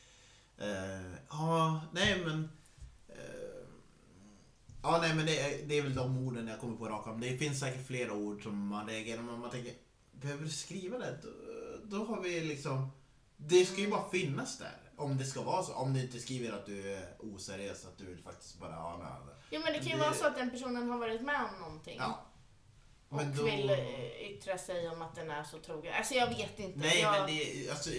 eh, 0.58 1.12
Ja, 1.30 1.80
nej 1.92 2.20
men... 2.24 2.48
eh, 3.08 3.14
Ja, 4.82 4.98
nej 5.00 5.14
men 5.14 5.26
det 5.26 5.40
är, 5.40 5.66
det 5.66 5.78
är 5.78 5.82
väl 5.82 5.94
de 5.94 6.18
orden 6.26 6.46
jag 6.48 6.60
kommer 6.60 6.76
på 6.76 6.88
rakt 6.88 7.06
om. 7.08 7.20
Det 7.20 7.36
finns 7.38 7.60
säkert 7.60 7.86
fler 7.86 8.10
ord 8.10 8.42
som 8.42 8.66
man 8.68 8.86
reagerar 8.88 9.22
med. 9.22 9.38
Man 9.38 9.50
tänker, 9.50 9.72
behöver 10.12 10.44
du 10.44 10.50
skriva 10.50 10.98
det? 10.98 11.18
Då, 11.22 11.28
då 11.96 12.04
har 12.04 12.22
vi 12.22 12.40
liksom... 12.40 12.88
Det 13.36 13.64
ska 13.64 13.80
ju 13.80 13.90
bara 13.90 14.10
finnas 14.10 14.58
där. 14.58 14.76
Om 14.96 15.18
det 15.18 15.24
ska 15.24 15.42
vara 15.42 15.62
så. 15.62 15.74
Om 15.74 15.94
du 15.94 16.00
inte 16.02 16.18
skriver 16.18 16.52
att 16.52 16.66
du 16.66 16.92
är 16.94 17.08
oseriös, 17.18 17.84
att 17.86 17.98
du 17.98 18.04
vill 18.06 18.22
faktiskt 18.22 18.58
bara... 18.60 18.70
Ja, 18.70 18.96
nej. 19.26 19.34
Jo 19.50 19.60
men 19.64 19.72
det 19.72 19.78
kan 19.78 19.88
ju 19.88 19.92
Det- 19.94 20.00
vara 20.00 20.14
så 20.14 20.26
att 20.26 20.36
den 20.36 20.50
personen 20.50 20.88
har 20.90 20.98
varit 20.98 21.20
med 21.22 21.44
om 21.54 21.60
någonting. 21.60 21.96
ja. 21.98 22.24
Och 23.08 23.20
vill 23.46 23.70
eh, 23.70 24.30
yttra 24.30 24.58
sig 24.58 24.88
om 24.88 25.02
att 25.02 25.14
den 25.14 25.30
är 25.30 25.44
så 25.44 25.58
trogen. 25.58 25.94
Alltså 25.94 26.14
jag 26.14 26.26
vet 26.26 26.58
inte. 26.58 26.78
Nej, 26.78 27.00
jag... 27.00 27.12
men 27.12 27.26
det, 27.36 27.70
alltså, 27.70 27.90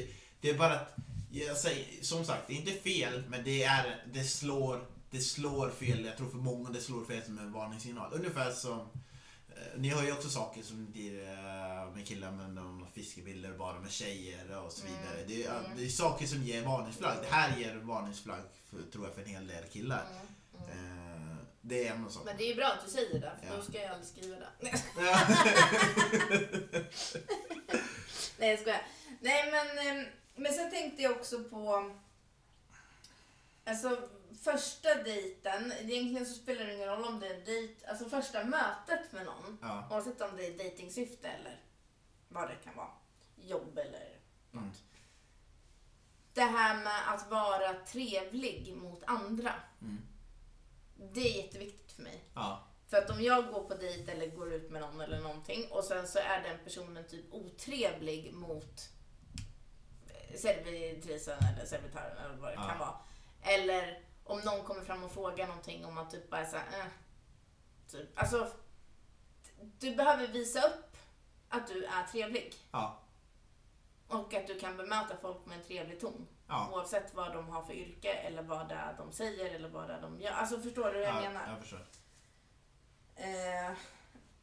det 0.41 0.50
är 0.50 0.58
bara 0.58 0.74
att... 0.80 0.95
Jag 1.32 1.58
säger, 1.58 2.04
som 2.04 2.26
sagt, 2.26 2.48
det 2.48 2.54
är 2.54 2.58
inte 2.58 2.72
fel, 2.72 3.24
men 3.28 3.43
det, 3.43 3.63
är, 3.63 4.04
det, 4.13 4.24
slår, 4.24 4.86
det 5.10 5.19
slår 5.19 5.69
fel. 5.69 6.06
Jag 6.06 6.17
tror 6.17 6.30
för 6.30 6.38
många 6.38 6.69
det 6.69 6.82
slår 6.82 7.06
fel 7.06 7.24
som 7.24 7.38
en 7.39 7.52
varningssignal. 7.52 8.13
Ungefär 8.13 8.52
som... 8.52 8.80
eh, 8.80 9.78
Ni 9.78 9.89
har 9.89 10.04
ju 10.04 10.12
också 10.12 10.30
saker 10.30 10.62
som 10.63 10.88
eh, 10.95 11.95
med 11.95 12.08
killar 12.08 12.32
med 12.32 12.50
de 12.50 12.86
fiskebilder 12.93 13.54
bara 13.54 13.80
med 13.80 13.91
tjejer 13.91 14.58
och 14.65 14.72
så 14.72 14.86
Mm, 14.88 14.93
vidare. 15.00 15.24
Det, 15.28 15.43
är, 15.43 15.60
mm. 15.65 15.78
det 15.78 15.86
är 15.86 15.89
saker 15.89 16.26
som 16.26 16.43
ger 16.43 16.62
varningsflagg. 16.65 17.17
Det 17.22 17.36
här 17.36 17.58
ger 17.60 17.76
varningsflagg 17.76 18.41
för, 18.69 18.91
tror 18.91 19.06
jag 19.06 19.13
för 19.15 19.22
en 19.22 19.28
hel 19.28 19.48
del 19.48 19.63
killar. 19.63 20.06
Mm, 20.12 20.78
mm. 20.80 21.09
En 21.71 22.05
av 22.05 22.10
sakerna. 22.10 22.32
Men 22.32 22.38
det 22.38 22.51
är 22.51 22.55
bra 22.55 22.65
att 22.67 22.86
du 22.86 22.91
säger 22.91 23.13
det, 23.19 23.32
för 23.41 23.47
Ja. 23.47 23.55
då 23.55 23.62
ska 23.62 23.82
jag 23.82 23.91
aldrig 23.91 24.08
skriva 24.08 24.36
det. 24.36 24.47
Nej, 24.60 24.73
Ja. 24.97 25.27
Nej 28.39 28.49
jag 28.49 28.60
skojar. 28.60 28.82
Nej 29.19 29.51
men, 29.51 29.97
eh, 29.99 30.05
men 30.36 30.53
sen 30.53 30.71
tänkte 30.71 31.01
jag 31.01 31.12
också 31.12 31.43
på 31.43 31.91
Alltså 33.65 34.10
första 34.43 34.95
dejten, 35.03 35.71
egentligen 35.79 36.25
så 36.25 36.34
spelar 36.34 36.65
det 36.65 36.73
ingen 36.73 36.88
roll 36.89 37.03
om 37.05 37.19
det 37.19 37.27
är 37.27 37.34
en 37.39 37.45
dejt, 37.45 37.88
alltså 37.88 38.10
första 38.10 38.43
mötet 38.43 39.12
med 39.12 39.25
någon, 39.25 39.58
ja. 39.62 39.88
oavsett 39.91 40.21
om 40.21 40.38
det 40.38 40.45
är 40.47 40.58
dejtingsyfte 40.58 41.27
eller 41.27 41.60
vad 42.27 42.49
det 42.49 42.55
kan 42.63 42.75
vara, 42.75 42.91
jobb 43.36 43.77
eller 43.77 44.15
Mm. 44.53 44.71
Det 46.34 46.41
här 46.41 46.84
med 46.84 47.10
att 47.13 47.29
vara 47.32 47.73
trevlig 47.73 48.75
mot 48.75 49.03
andra, 49.08 49.53
Mm. 49.82 50.01
Det 51.14 51.20
är 51.22 51.44
jätteviktigt 51.44 51.92
för 51.92 52.02
mig. 52.04 52.24
ja. 52.36 52.66
För 52.88 52.98
att 52.98 53.10
om 53.10 53.22
jag 53.22 53.48
går 53.54 53.64
på 53.64 53.74
dejt 53.76 54.12
eller 54.12 54.28
går 54.28 54.54
ut 54.54 54.72
med 54.72 54.82
någon 54.82 55.02
eller 55.02 55.20
någonting 55.20 55.68
och 55.72 55.84
sen 55.84 56.08
så 56.08 56.20
är 56.20 56.44
den 56.44 56.58
personen 56.64 57.08
typ 57.08 57.26
otrevlig 57.34 58.34
mot 58.34 58.90
eh, 60.08 60.36
servitrisen 60.38 61.38
eller 61.54 61.66
servitören 61.66 62.18
eller 62.26 62.36
vad 62.36 62.50
det 62.52 62.56
Ja. 62.56 62.68
kan 62.70 62.80
vara. 62.80 62.96
Eller 63.42 64.04
om 64.24 64.40
någon 64.40 64.64
kommer 64.64 64.82
fram 64.82 65.04
och 65.04 65.12
frågar 65.12 65.48
någonting 65.48 65.86
om 65.86 65.98
att 65.98 66.12
typ 66.12 66.30
bara 66.30 66.46
såhär, 66.46 66.80
eh, 66.80 66.86
typ. 67.88 68.10
Alltså, 68.20 68.48
du 69.80 69.96
behöver 69.96 70.28
visa 70.28 70.62
upp 70.68 70.98
att 71.50 71.68
du 71.68 71.86
är 71.86 72.04
trevlig. 72.12 72.54
Ja. 72.72 73.00
Och 74.10 74.34
att 74.34 74.48
du 74.48 74.60
kan 74.60 74.78
bemöta 74.78 75.17
folk 75.22 75.45
med 75.45 75.58
en 75.58 75.63
trevlig 75.65 76.00
ton. 76.00 76.28
Ja. 76.48 76.69
Oavsett 76.74 77.13
vad 77.15 77.34
de 77.34 77.50
har 77.50 77.63
för 77.63 77.74
yrke 77.74 78.13
eller 78.13 78.41
vad 78.41 78.69
det 78.69 78.76
är 78.76 78.95
de 78.98 79.12
säger 79.12 79.56
eller 79.56 79.69
vad 79.69 79.88
det 79.89 79.93
är 79.93 80.02
de 80.02 80.19
gör. 80.22 80.32
Alltså 80.32 80.60
förstår 80.60 80.86
du 80.91 80.98
hur 80.98 81.04
jag 81.06 81.15
ja, 81.15 81.22
menar? 81.22 81.50
jag 81.50 81.60
förstår. 81.60 81.86
Eh, 83.15 83.72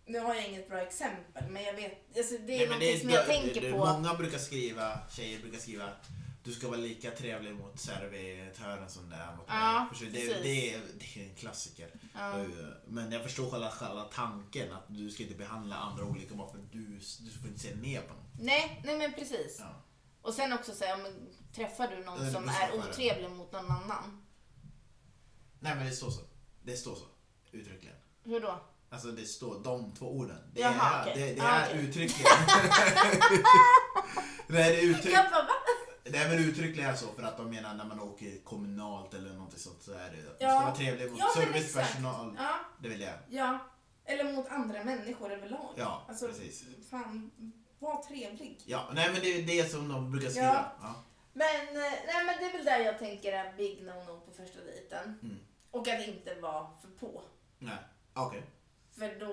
nu 0.06 0.18
har 0.20 0.34
jag 0.34 0.48
inget 0.48 0.68
bra 0.68 0.78
exempel, 0.80 1.44
men 1.50 1.62
jag 1.64 1.72
vet, 1.72 2.16
alltså, 2.16 2.34
det 2.38 2.52
är 2.52 2.58
Nej, 2.58 2.66
någonting 2.66 2.92
det- 2.94 3.00
som 3.00 3.10
jag 3.10 3.26
det- 3.26 3.32
tänker 3.32 3.60
det- 3.60 3.72
på. 3.72 3.78
Många 3.78 4.14
brukar 4.14 4.38
skriva, 4.38 4.98
tjejer 5.10 5.40
brukar 5.40 5.58
skriva 5.58 5.88
du 6.46 6.52
ska 6.52 6.68
vara 6.68 6.78
lika 6.78 7.10
trevlig 7.10 7.54
mot 7.54 7.80
servitören 7.80 8.90
som 8.90 9.10
det 9.10 9.16
är 9.16 9.36
mot 9.36 9.46
Ja, 9.48 9.88
mig. 10.00 10.10
Det, 10.10 10.42
det, 10.42 10.74
är, 10.74 10.80
det 10.98 11.20
är 11.20 11.24
en 11.28 11.34
klassiker. 11.34 11.90
Ja. 12.14 12.44
Men 12.86 13.12
jag 13.12 13.22
förstår 13.22 13.50
själva, 13.50 13.70
själva 13.70 14.02
tanken 14.04 14.72
att 14.72 14.84
du 14.88 15.10
ska 15.10 15.22
inte 15.22 15.34
behandla 15.34 15.76
andra 15.76 16.04
olika 16.04 16.34
bara 16.34 16.50
för 16.50 16.58
att 16.58 16.72
du, 16.72 17.00
du 17.20 17.30
får 17.30 17.48
inte 17.48 17.60
se 17.60 17.74
ner 17.74 18.00
på 18.00 18.14
någon. 18.14 18.26
Nej, 18.40 18.82
nej 18.84 18.98
men 18.98 19.12
precis. 19.12 19.56
Ja. 19.58 19.82
Och 20.22 20.34
sen 20.34 20.52
också 20.52 20.74
säga, 20.74 20.98
träffar 21.54 21.88
du 21.88 22.04
någon 22.04 22.32
som 22.32 22.48
är 22.48 22.74
otrevlig 22.78 23.30
mot 23.30 23.52
någon 23.52 23.70
annan? 23.70 24.26
Nej 25.60 25.74
men 25.74 25.86
det 25.86 25.92
står 25.92 26.10
så. 26.10 26.20
Det 26.62 26.76
står 26.76 26.94
så. 26.94 27.04
Uttryckligen. 27.52 27.96
Hur 28.24 28.40
då? 28.40 28.60
Alltså 28.90 29.08
det 29.08 29.26
står 29.26 29.60
de 29.64 29.94
två 29.94 30.16
orden. 30.16 30.50
Det 30.54 30.60
Jaha, 30.60 31.04
är, 31.04 31.12
okej. 31.12 31.14
det, 31.28 31.34
det 31.34 31.46
är 31.46 31.68
okej. 31.68 31.84
uttryckligen. 31.84 32.32
Nej, 34.48 34.72
det 34.72 34.78
är 34.80 34.82
uttryck, 34.82 35.14
Va? 36.12 36.18
Nej 36.18 36.28
men 36.28 36.38
uttryckligen 36.48 36.90
är 36.90 36.94
så 36.94 37.06
för 37.12 37.22
att 37.22 37.36
de 37.36 37.50
menar 37.50 37.74
när 37.74 37.84
man 37.84 38.00
åker 38.00 38.38
kommunalt 38.44 39.14
eller 39.14 39.32
något 39.34 39.58
sånt 39.58 39.82
så 39.82 39.92
är 39.92 39.96
det 40.10 40.30
att 40.30 40.36
Ja. 40.40 40.46
man 40.48 40.56
ska 40.56 40.64
vara 40.66 40.74
trevlig 40.76 41.10
mot 41.10 41.18
Ja, 41.20 41.28
servicepersonal. 41.36 42.34
Ja, 42.38 42.54
Det 42.82 42.88
vill 42.88 43.00
jag. 43.00 43.14
ja. 43.28 43.58
Eller 44.04 44.32
mot 44.32 44.48
andra 44.48 44.84
människor 44.84 45.32
överlag. 45.32 45.74
Ja, 45.76 46.02
alltså, 46.08 46.26
precis. 46.28 46.64
Fan, 46.90 47.30
var 47.78 48.02
trevlig. 48.02 48.60
Ja, 48.66 48.88
nej 48.94 49.10
men 49.12 49.20
det 49.20 49.28
är 49.28 49.42
det 49.46 49.70
som 49.70 49.88
de 49.88 50.12
brukar 50.12 50.28
skriva. 50.30 50.46
Ja. 50.46 50.72
Ja. 50.82 50.94
Men, 51.32 51.66
eh, 51.76 51.92
nej, 52.06 52.24
men 52.26 52.34
det 52.38 52.44
är 52.44 52.52
väl 52.52 52.64
där 52.64 52.78
jag 52.78 52.98
tänker 52.98 53.32
är 53.32 53.52
big 53.56 53.82
no-no 53.84 54.20
på 54.20 54.30
första 54.30 54.60
dejten. 54.64 55.18
Mm. 55.22 55.36
Och 55.70 55.88
att 55.88 56.06
inte 56.08 56.34
vara 56.40 56.66
för 56.82 56.88
på. 57.06 57.22
Nej, 57.58 57.76
okej. 58.14 58.42
För 58.98 59.20
då 59.20 59.26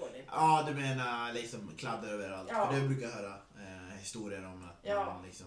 går 0.00 0.08
det 0.12 0.18
inte. 0.18 0.30
Ja, 0.32 0.64
du 0.68 0.74
menar 0.74 1.32
liksom 1.32 1.70
kladda 1.78 2.08
överallt. 2.08 2.48
Ja. 2.52 2.66
För 2.72 2.80
det 2.80 2.88
brukar 2.88 3.06
jag 3.08 3.14
höra 3.14 3.34
eh, 3.56 3.98
historier 3.98 4.46
om 4.46 4.64
att 4.64 4.78
Ja. 4.82 5.04
man 5.04 5.22
liksom 5.22 5.46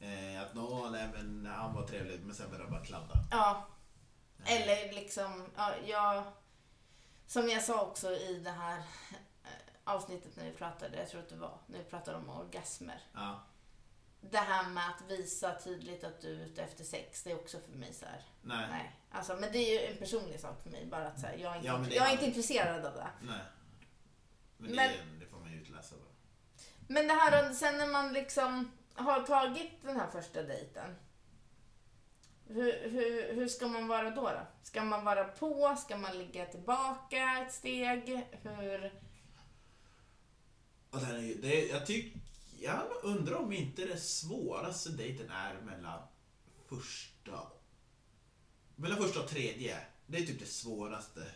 eh, 0.00 0.42
att 0.42 0.54
nå, 0.54 0.88
nej 0.90 1.08
men 1.14 1.46
han 1.56 1.74
var 1.74 1.86
trevlig 1.86 2.20
men 2.20 2.34
sen 2.34 2.46
började 2.50 2.64
han 2.64 2.72
bara 2.72 2.84
kladda. 2.84 3.14
Ja, 3.30 3.66
Eller 4.46 4.92
liksom, 4.92 5.50
ja, 5.56 5.72
jag... 5.86 6.24
Som 7.26 7.48
jag 7.48 7.62
sa 7.62 7.82
också 7.82 8.10
i 8.12 8.40
det 8.44 8.50
här 8.50 8.78
eh, 8.78 9.48
avsnittet 9.84 10.36
när 10.36 10.44
vi 10.44 10.52
pratade, 10.52 10.96
jag 10.98 11.08
tror 11.08 11.20
att 11.20 11.28
det 11.28 11.36
var, 11.36 11.58
när 11.66 11.78
vi 11.78 11.84
pratade 11.84 12.16
om 12.16 12.30
orgasmer. 12.30 13.00
Ja, 13.14 13.42
Det 14.20 14.38
här 14.38 14.68
med 14.68 14.84
att 14.90 15.10
visa 15.10 15.58
tydligt 15.64 16.04
att 16.04 16.20
du 16.20 16.40
är 16.40 16.44
ute 16.46 16.62
efter 16.62 16.84
sex, 16.84 17.22
det 17.22 17.30
är 17.30 17.34
också 17.36 17.60
för 17.60 17.72
mig 17.72 17.92
så 17.94 18.06
här. 18.06 18.22
nej. 18.42 18.66
Nej, 18.70 18.92
alltså, 19.10 19.34
men 19.36 19.52
det 19.52 19.58
är 19.58 19.80
ju 19.80 19.92
en 19.92 19.98
personlig 19.98 20.40
sak 20.40 20.62
för 20.62 20.70
mig. 20.70 20.86
Bara 20.86 21.06
att 21.06 21.20
så 21.20 21.26
här, 21.26 21.34
jag, 21.36 21.52
är 21.52 21.56
inte, 21.56 21.66
Ja, 21.66 21.78
men 21.78 21.90
jag 21.90 21.96
är 21.96 22.00
alltid- 22.00 22.12
inte 22.14 22.26
intresserad 22.26 22.84
av 22.86 22.94
det. 22.94 23.08
nej. 23.22 23.40
Men, 24.56 24.70
Men- 24.74 24.90
det, 24.92 25.24
det 25.24 25.26
får 25.30 25.38
man 25.38 25.52
ju 25.52 25.60
utläsa 25.60 25.96
bara. 25.96 26.12
Men 26.88 27.06
det 27.08 27.14
här 27.14 27.52
sen 27.52 27.78
när 27.78 27.86
man 27.86 28.12
liksom 28.12 28.70
har 28.96 29.22
tagit 29.22 29.82
den 29.82 30.00
här 30.00 30.10
första 30.10 30.42
dejten. 30.42 30.94
Hur, 32.48 32.90
hur, 32.90 33.34
hur 33.34 33.48
ska 33.48 33.68
man 33.68 33.88
vara 33.88 34.10
då, 34.10 34.22
då? 34.22 34.46
Ska 34.62 34.84
man 34.84 35.04
vara 35.04 35.24
på? 35.24 35.76
Ska 35.78 35.96
man 35.96 36.18
ligga 36.18 36.46
tillbaka 36.46 37.46
ett 37.46 37.54
steg? 37.54 38.26
Hur... 38.42 38.92
Och 40.90 41.00
det 41.00 41.06
är, 41.06 41.42
det 41.42 41.62
är, 41.62 41.74
jag, 41.74 41.86
tyck, 41.86 42.14
jag 42.60 42.82
undrar 43.02 43.36
om 43.36 43.52
inte 43.52 43.86
det 43.86 43.98
svåraste 43.98 44.90
dejten 44.90 45.30
är 45.30 45.54
mellan 45.54 46.02
första 46.68 47.16
mellan 48.76 48.98
första 48.98 49.20
och 49.20 49.28
tredje. 49.28 49.78
Det 50.06 50.18
är 50.18 50.26
typ 50.26 50.40
det 50.40 50.46
svåraste. 50.46 51.26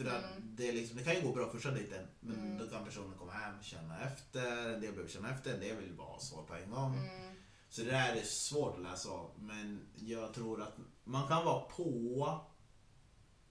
För 0.00 0.06
att 0.10 0.24
Mm. 0.24 0.56
det, 0.56 0.72
liksom, 0.72 0.96
det 0.98 1.04
kan 1.04 1.14
ju 1.14 1.20
gå 1.22 1.32
bra 1.32 1.50
första 1.50 1.70
dejten, 1.70 2.06
men 2.20 2.36
Mm. 2.40 2.58
då 2.58 2.66
kan 2.66 2.84
personen 2.84 3.18
komma 3.18 3.32
hem, 3.32 3.62
känna 3.62 4.00
efter, 4.00 4.68
en 4.74 4.80
del 4.80 4.92
behöver 4.92 5.08
känna 5.10 5.30
efter, 5.30 5.54
en 5.54 5.60
del 5.60 5.76
vill 5.76 5.94
bara 5.96 6.08
ha 6.12 6.20
svar 6.20 6.42
på 6.42 6.54
en 6.54 6.70
gång. 6.70 6.96
Mm, 6.96 7.34
Så 7.68 7.82
det 7.82 7.90
där 7.90 8.16
är 8.16 8.22
svårt 8.22 8.76
att 8.76 8.82
läsa 8.82 9.08
av, 9.10 9.30
men 9.38 9.80
jag 9.96 10.34
tror 10.34 10.62
att 10.62 10.74
man 11.04 11.28
kan 11.28 11.44
vara 11.44 11.60
på, 11.60 12.40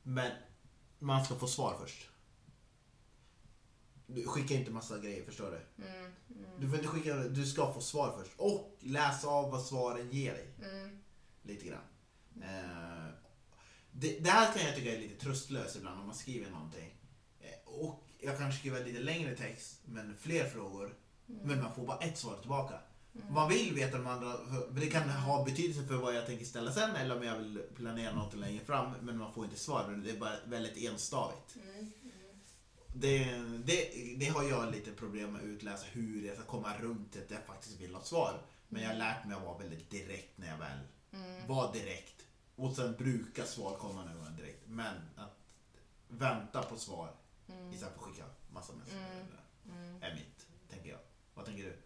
men 0.03 0.31
man 0.99 1.25
ska 1.25 1.35
få 1.35 1.47
svar 1.47 1.77
först. 1.81 2.09
Du 4.07 4.25
skickar 4.27 4.55
inte 4.55 4.71
massa 4.71 4.97
grejer, 4.99 5.25
förstår 5.25 5.51
du? 5.51 5.83
mm, 5.85 5.95
mm, 6.29 6.59
Du 6.59 6.67
får 6.69 6.75
inte 6.77 6.87
skicka, 6.87 7.15
du 7.15 7.45
ska 7.45 7.73
få 7.73 7.81
svar 7.81 8.17
först. 8.17 8.31
Och 8.37 8.77
läsa 8.79 9.27
av 9.27 9.51
vad 9.51 9.61
svaren 9.65 10.11
ger 10.11 10.33
dig. 10.33 10.53
mm, 10.71 10.99
Lite 11.41 11.65
grann. 11.65 11.81
Eh, 12.41 13.13
det, 13.91 14.19
det 14.19 14.29
här 14.29 14.53
kan 14.53 14.65
jag 14.65 14.75
tycka 14.75 14.95
är 14.95 14.99
lite 14.99 15.23
tröstlöst 15.25 15.75
ibland 15.75 15.99
om 15.99 16.05
man 16.07 16.15
skriver 16.15 16.49
någonting. 16.51 16.93
Eh, 17.41 17.69
och 17.73 18.03
jag 18.19 18.37
kanske 18.37 18.59
skriver 18.59 18.85
lite 18.85 18.99
längre 18.99 19.35
text, 19.35 19.79
men 19.85 20.15
fler 20.21 20.49
frågor. 20.49 20.95
Men 21.25 21.61
man 21.61 21.75
får 21.75 21.85
bara 21.87 21.97
ett 21.97 22.17
svar 22.17 22.37
tillbaka. 22.39 22.79
Man 23.29 23.49
vill 23.49 23.73
veta 23.73 23.97
de 23.97 24.07
andra, 24.07 24.31
för 24.73 24.79
det 24.79 24.87
kan 24.87 25.09
ha 25.09 25.45
betydelse 25.45 25.87
för 25.87 25.95
vad 25.95 26.15
jag 26.15 26.25
tänker 26.25 26.45
ställa 26.45 26.71
sen 26.71 26.95
eller 26.95 27.17
om 27.17 27.23
jag 27.23 27.37
vill 27.37 27.61
planera 27.75 28.15
något 28.15 28.35
längre 28.35 28.65
fram. 28.65 28.91
Men 29.01 29.17
man 29.17 29.33
får 29.33 29.45
inte 29.45 29.59
svar, 29.59 30.01
det 30.05 30.11
är 30.11 30.17
bara 30.19 30.35
väldigt 30.45 30.77
enstavigt. 30.91 31.55
mm, 31.55 31.77
mm. 31.79 31.91
Det, 32.93 33.23
det, 33.65 33.89
det 34.17 34.25
har 34.25 34.43
jag 34.43 34.71
lite 34.71 34.91
problem 34.91 35.31
med 35.31 35.41
att 35.41 35.47
utläsa 35.47 35.85
hur 35.91 36.25
jag 36.27 36.35
ska 36.35 36.45
komma 36.45 36.77
runt 36.81 37.15
att 37.15 37.31
jag 37.31 37.45
faktiskt 37.45 37.81
vill 37.81 37.95
ha 37.95 38.01
svar. 38.03 38.41
Men 38.67 38.81
jag 38.81 38.89
har 38.89 38.97
lärt 38.97 39.25
mig 39.25 39.37
att 39.37 39.43
vara 39.43 39.57
väldigt 39.57 39.89
direkt 39.89 40.37
när 40.37 40.47
jag 40.47 40.57
väl 40.57 40.77
Mm. 41.13 41.47
var 41.47 41.73
direkt. 41.73 42.18
Och 42.59 42.75
sen 42.75 42.95
brukar 42.97 43.43
svar 43.43 43.77
komma 43.77 43.93
man 43.93 44.33
är 44.33 44.37
direkt. 44.37 44.59
Men 44.67 44.95
att 45.15 45.37
vänta 46.07 46.63
på 46.63 46.75
svar 46.77 47.11
Mm. 47.49 47.73
istället 47.73 47.93
för 47.95 48.01
att 48.01 48.07
skicka 48.07 48.25
massa 48.49 48.73
messager. 48.73 49.25
Mm. 49.65 50.03
är 50.03 50.13
mitt, 50.15 50.47
tänker 50.71 50.89
jag. 50.89 50.99
Vad 51.33 51.45
tänker 51.45 51.63
du? 51.63 51.77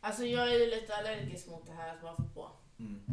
Alltså 0.00 0.24
jag 0.24 0.48
är 0.48 0.58
ju 0.58 0.66
lite 0.70 0.96
allergisk 0.96 1.46
mot 1.46 1.66
det 1.66 1.72
här 1.72 1.96
att 1.96 2.02
vara 2.02 2.16
för 2.16 2.22
på. 2.22 2.50
Mm. 2.78 3.04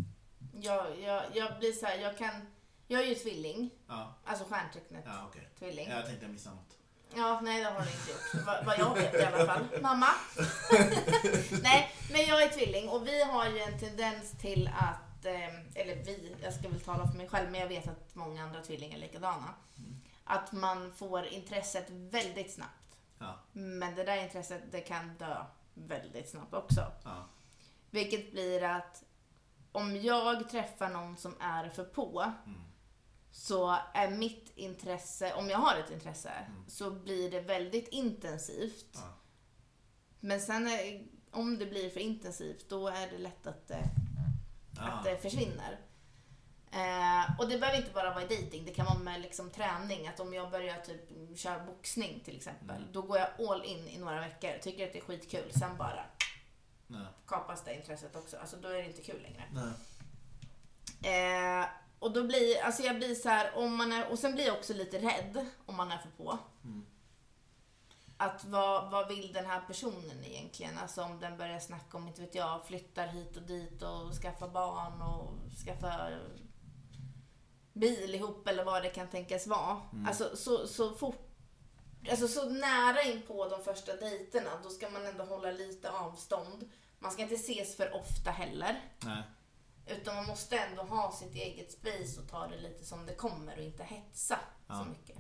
Jag, 0.61 0.99
jag, 0.99 1.23
jag 1.33 1.59
blir 1.59 1.71
så 1.71 1.85
här, 1.85 1.97
jag 1.97 2.17
kan... 2.17 2.47
Jag 2.87 3.01
är 3.01 3.05
ju 3.05 3.15
tvilling, 3.15 3.69
Ja, 3.87 4.13
alltså 4.25 4.45
stjärntecknet 4.45 5.03
ja 5.07 5.25
okej. 5.29 5.49
tvilling. 5.59 5.89
Jag 5.89 6.05
tänkte 6.05 6.25
jag 6.25 6.31
missade 6.31 6.55
något. 6.55 6.77
Ja, 7.15 7.39
nej 7.43 7.63
det 7.63 7.69
har 7.69 7.81
du 7.81 7.91
inte 7.91 8.11
gjort. 8.11 8.45
Va- 8.45 8.61
Vad 8.65 8.79
jag 8.79 8.95
vet 8.95 9.13
i 9.13 9.23
alla 9.25 9.45
fall. 9.45 9.81
Mamma? 9.81 10.07
nej, 11.63 11.91
men 12.11 12.21
jag 12.25 12.43
är 12.43 12.49
tvilling 12.49 12.89
och 12.89 13.07
vi 13.07 13.23
har 13.23 13.49
ju 13.49 13.59
en 13.59 13.79
tendens 13.79 14.31
till 14.31 14.67
att, 14.67 14.97
eh, 15.25 15.59
eller 15.75 15.95
vi, 15.95 16.35
jag 16.43 16.53
ska 16.53 16.69
väl 16.69 16.79
tala 16.81 17.07
för 17.07 17.17
mig 17.17 17.27
själv, 17.29 17.51
men 17.51 17.61
jag 17.61 17.67
vet 17.67 17.87
att 17.87 18.15
många 18.15 18.43
andra 18.43 18.61
tvillingar 18.61 18.95
är 18.97 19.01
likadana. 19.01 19.53
Att 20.23 20.51
man 20.51 20.91
får 20.93 21.25
intresset 21.25 21.89
väldigt 21.89 22.53
snabbt. 22.53 22.97
Ja, 23.19 23.39
Men 23.51 23.95
det 23.95 24.03
där 24.03 24.23
intresset, 24.23 24.61
det 24.71 24.81
kan 24.81 25.17
dö 25.17 25.45
väldigt 25.73 26.29
snabbt 26.29 26.53
också. 26.53 26.91
ja, 27.03 27.25
Vilket 27.89 28.31
blir 28.31 28.63
att 28.63 29.03
om 29.71 29.95
jag 30.01 30.49
träffar 30.49 30.89
någon 30.89 31.17
som 31.17 31.35
är 31.39 31.69
för 31.69 31.83
på 31.83 32.33
mm, 32.45 32.61
så 33.31 33.77
är 33.93 34.09
mitt 34.09 34.51
intresse, 34.55 35.33
om 35.33 35.49
jag 35.49 35.57
har 35.57 35.75
ett 35.77 35.91
intresse, 35.91 36.29
Mm. 36.47 36.69
så 36.69 36.91
blir 36.91 37.31
det 37.31 37.41
väldigt 37.41 37.87
intensivt. 37.87 38.89
ja. 38.93 39.13
Men 40.19 40.41
sen 40.41 40.67
är, 40.67 41.07
om 41.31 41.57
det 41.57 41.65
blir 41.65 41.89
för 41.89 41.99
intensivt, 41.99 42.69
då 42.69 42.87
är 42.87 43.07
det 43.11 43.17
lätt 43.17 43.47
att 43.47 43.67
det, 43.67 43.83
ja. 43.95 44.04
Att 44.79 45.03
det 45.03 45.17
försvinner. 45.17 45.77
Eh, 46.71 47.39
och 47.39 47.49
det 47.49 47.57
behöver 47.57 47.77
inte 47.79 47.91
bara 47.93 48.09
vara 48.13 48.23
i 48.23 48.27
dating, 48.41 48.65
det 48.65 48.71
kan 48.73 48.85
vara 48.85 48.97
med 48.99 49.21
liksom 49.21 49.49
träning. 49.49 50.07
Att 50.07 50.19
om 50.19 50.33
jag 50.33 50.51
börjar 50.51 50.77
typ 50.77 51.01
köra 51.39 51.59
boxning 51.65 52.19
till 52.25 52.35
exempel, 52.37 52.77
Mm. 52.77 52.91
då 52.91 53.01
går 53.01 53.17
jag 53.17 53.49
all 53.49 53.63
in 53.63 53.87
i 53.87 53.97
några 53.97 54.19
veckor, 54.21 54.57
tycker 54.61 54.87
att 54.87 54.93
det 54.93 54.99
är 54.99 55.03
skitkul. 55.03 55.51
Sen 55.59 55.77
bara 55.77 56.05
Nej, 56.87 57.05
kapas 57.27 57.63
det 57.63 57.75
intresset 57.75 58.15
också. 58.15 58.37
Alltså 58.37 58.57
då 58.57 58.67
är 58.67 58.73
det 58.73 58.85
inte 58.85 59.01
kul 59.01 59.21
längre. 59.21 59.43
Eh, 61.03 61.65
och 61.99 62.11
då 62.13 62.23
blir, 62.23 62.61
alltså 62.63 62.83
jag 62.83 62.95
blir 62.97 63.15
så 63.15 63.29
här, 63.29 63.55
om 63.57 63.75
man 63.75 63.91
är, 63.93 64.11
och 64.11 64.19
sen 64.19 64.33
blir 64.35 64.45
jag 64.45 64.57
också 64.57 64.73
lite 64.73 64.97
rädd 64.97 65.45
om 65.65 65.75
man 65.75 65.91
är 65.91 65.97
för 65.97 66.09
på. 66.23 66.37
Mm. 66.63 66.84
Att 68.17 68.43
vad, 68.45 68.91
vad 68.91 69.07
vill 69.07 69.33
den 69.33 69.45
här 69.45 69.61
personen 69.67 70.23
egentligen? 70.23 70.77
Alltså 70.77 71.03
om 71.03 71.19
den 71.19 71.37
börjar 71.37 71.59
snacka 71.59 71.97
om, 71.97 72.07
inte 72.07 72.21
vet 72.21 72.35
jag, 72.35 72.65
flyttar 72.65 73.07
hit 73.07 73.37
och 73.37 73.43
dit 73.43 73.81
och 73.81 74.13
skaffar 74.13 74.47
barn 74.47 75.01
och 75.01 75.33
skaffar 75.65 76.21
bil 77.73 78.15
ihop 78.15 78.47
eller 78.47 78.63
vad 78.65 78.83
det 78.83 78.89
kan 78.89 79.07
tänkas 79.09 79.47
vara. 79.47 79.81
Mm. 79.93 80.07
Alltså 80.07 80.37
så, 80.37 80.67
så 80.67 80.93
fort, 80.95 81.27
alltså 82.11 82.27
så 82.27 82.49
nära 82.49 83.01
in 83.03 83.21
på 83.27 83.49
de 83.49 83.63
första 83.63 83.95
dejterna, 83.95 84.49
då 84.63 84.69
ska 84.69 84.89
man 84.89 85.05
ändå 85.05 85.23
hålla 85.23 85.51
lite 85.51 85.91
avstånd. 85.91 86.69
Man 86.99 87.11
ska 87.11 87.21
inte 87.21 87.35
ses 87.35 87.77
för 87.77 87.95
ofta 87.95 88.31
heller. 88.31 88.81
nej. 89.05 89.23
Utan 89.87 90.15
man 90.15 90.25
måste 90.25 90.57
ändå 90.57 90.83
ha 90.83 91.11
sitt 91.11 91.35
eget 91.35 91.71
space 91.71 92.21
och 92.21 92.29
ta 92.29 92.47
det 92.47 92.57
lite 92.57 92.85
som 92.85 93.05
det 93.05 93.15
kommer 93.15 93.57
och 93.57 93.63
inte 93.63 93.83
hetsa 93.83 94.39
Ja. 94.67 94.75
så 94.83 94.89
mycket. 94.89 95.17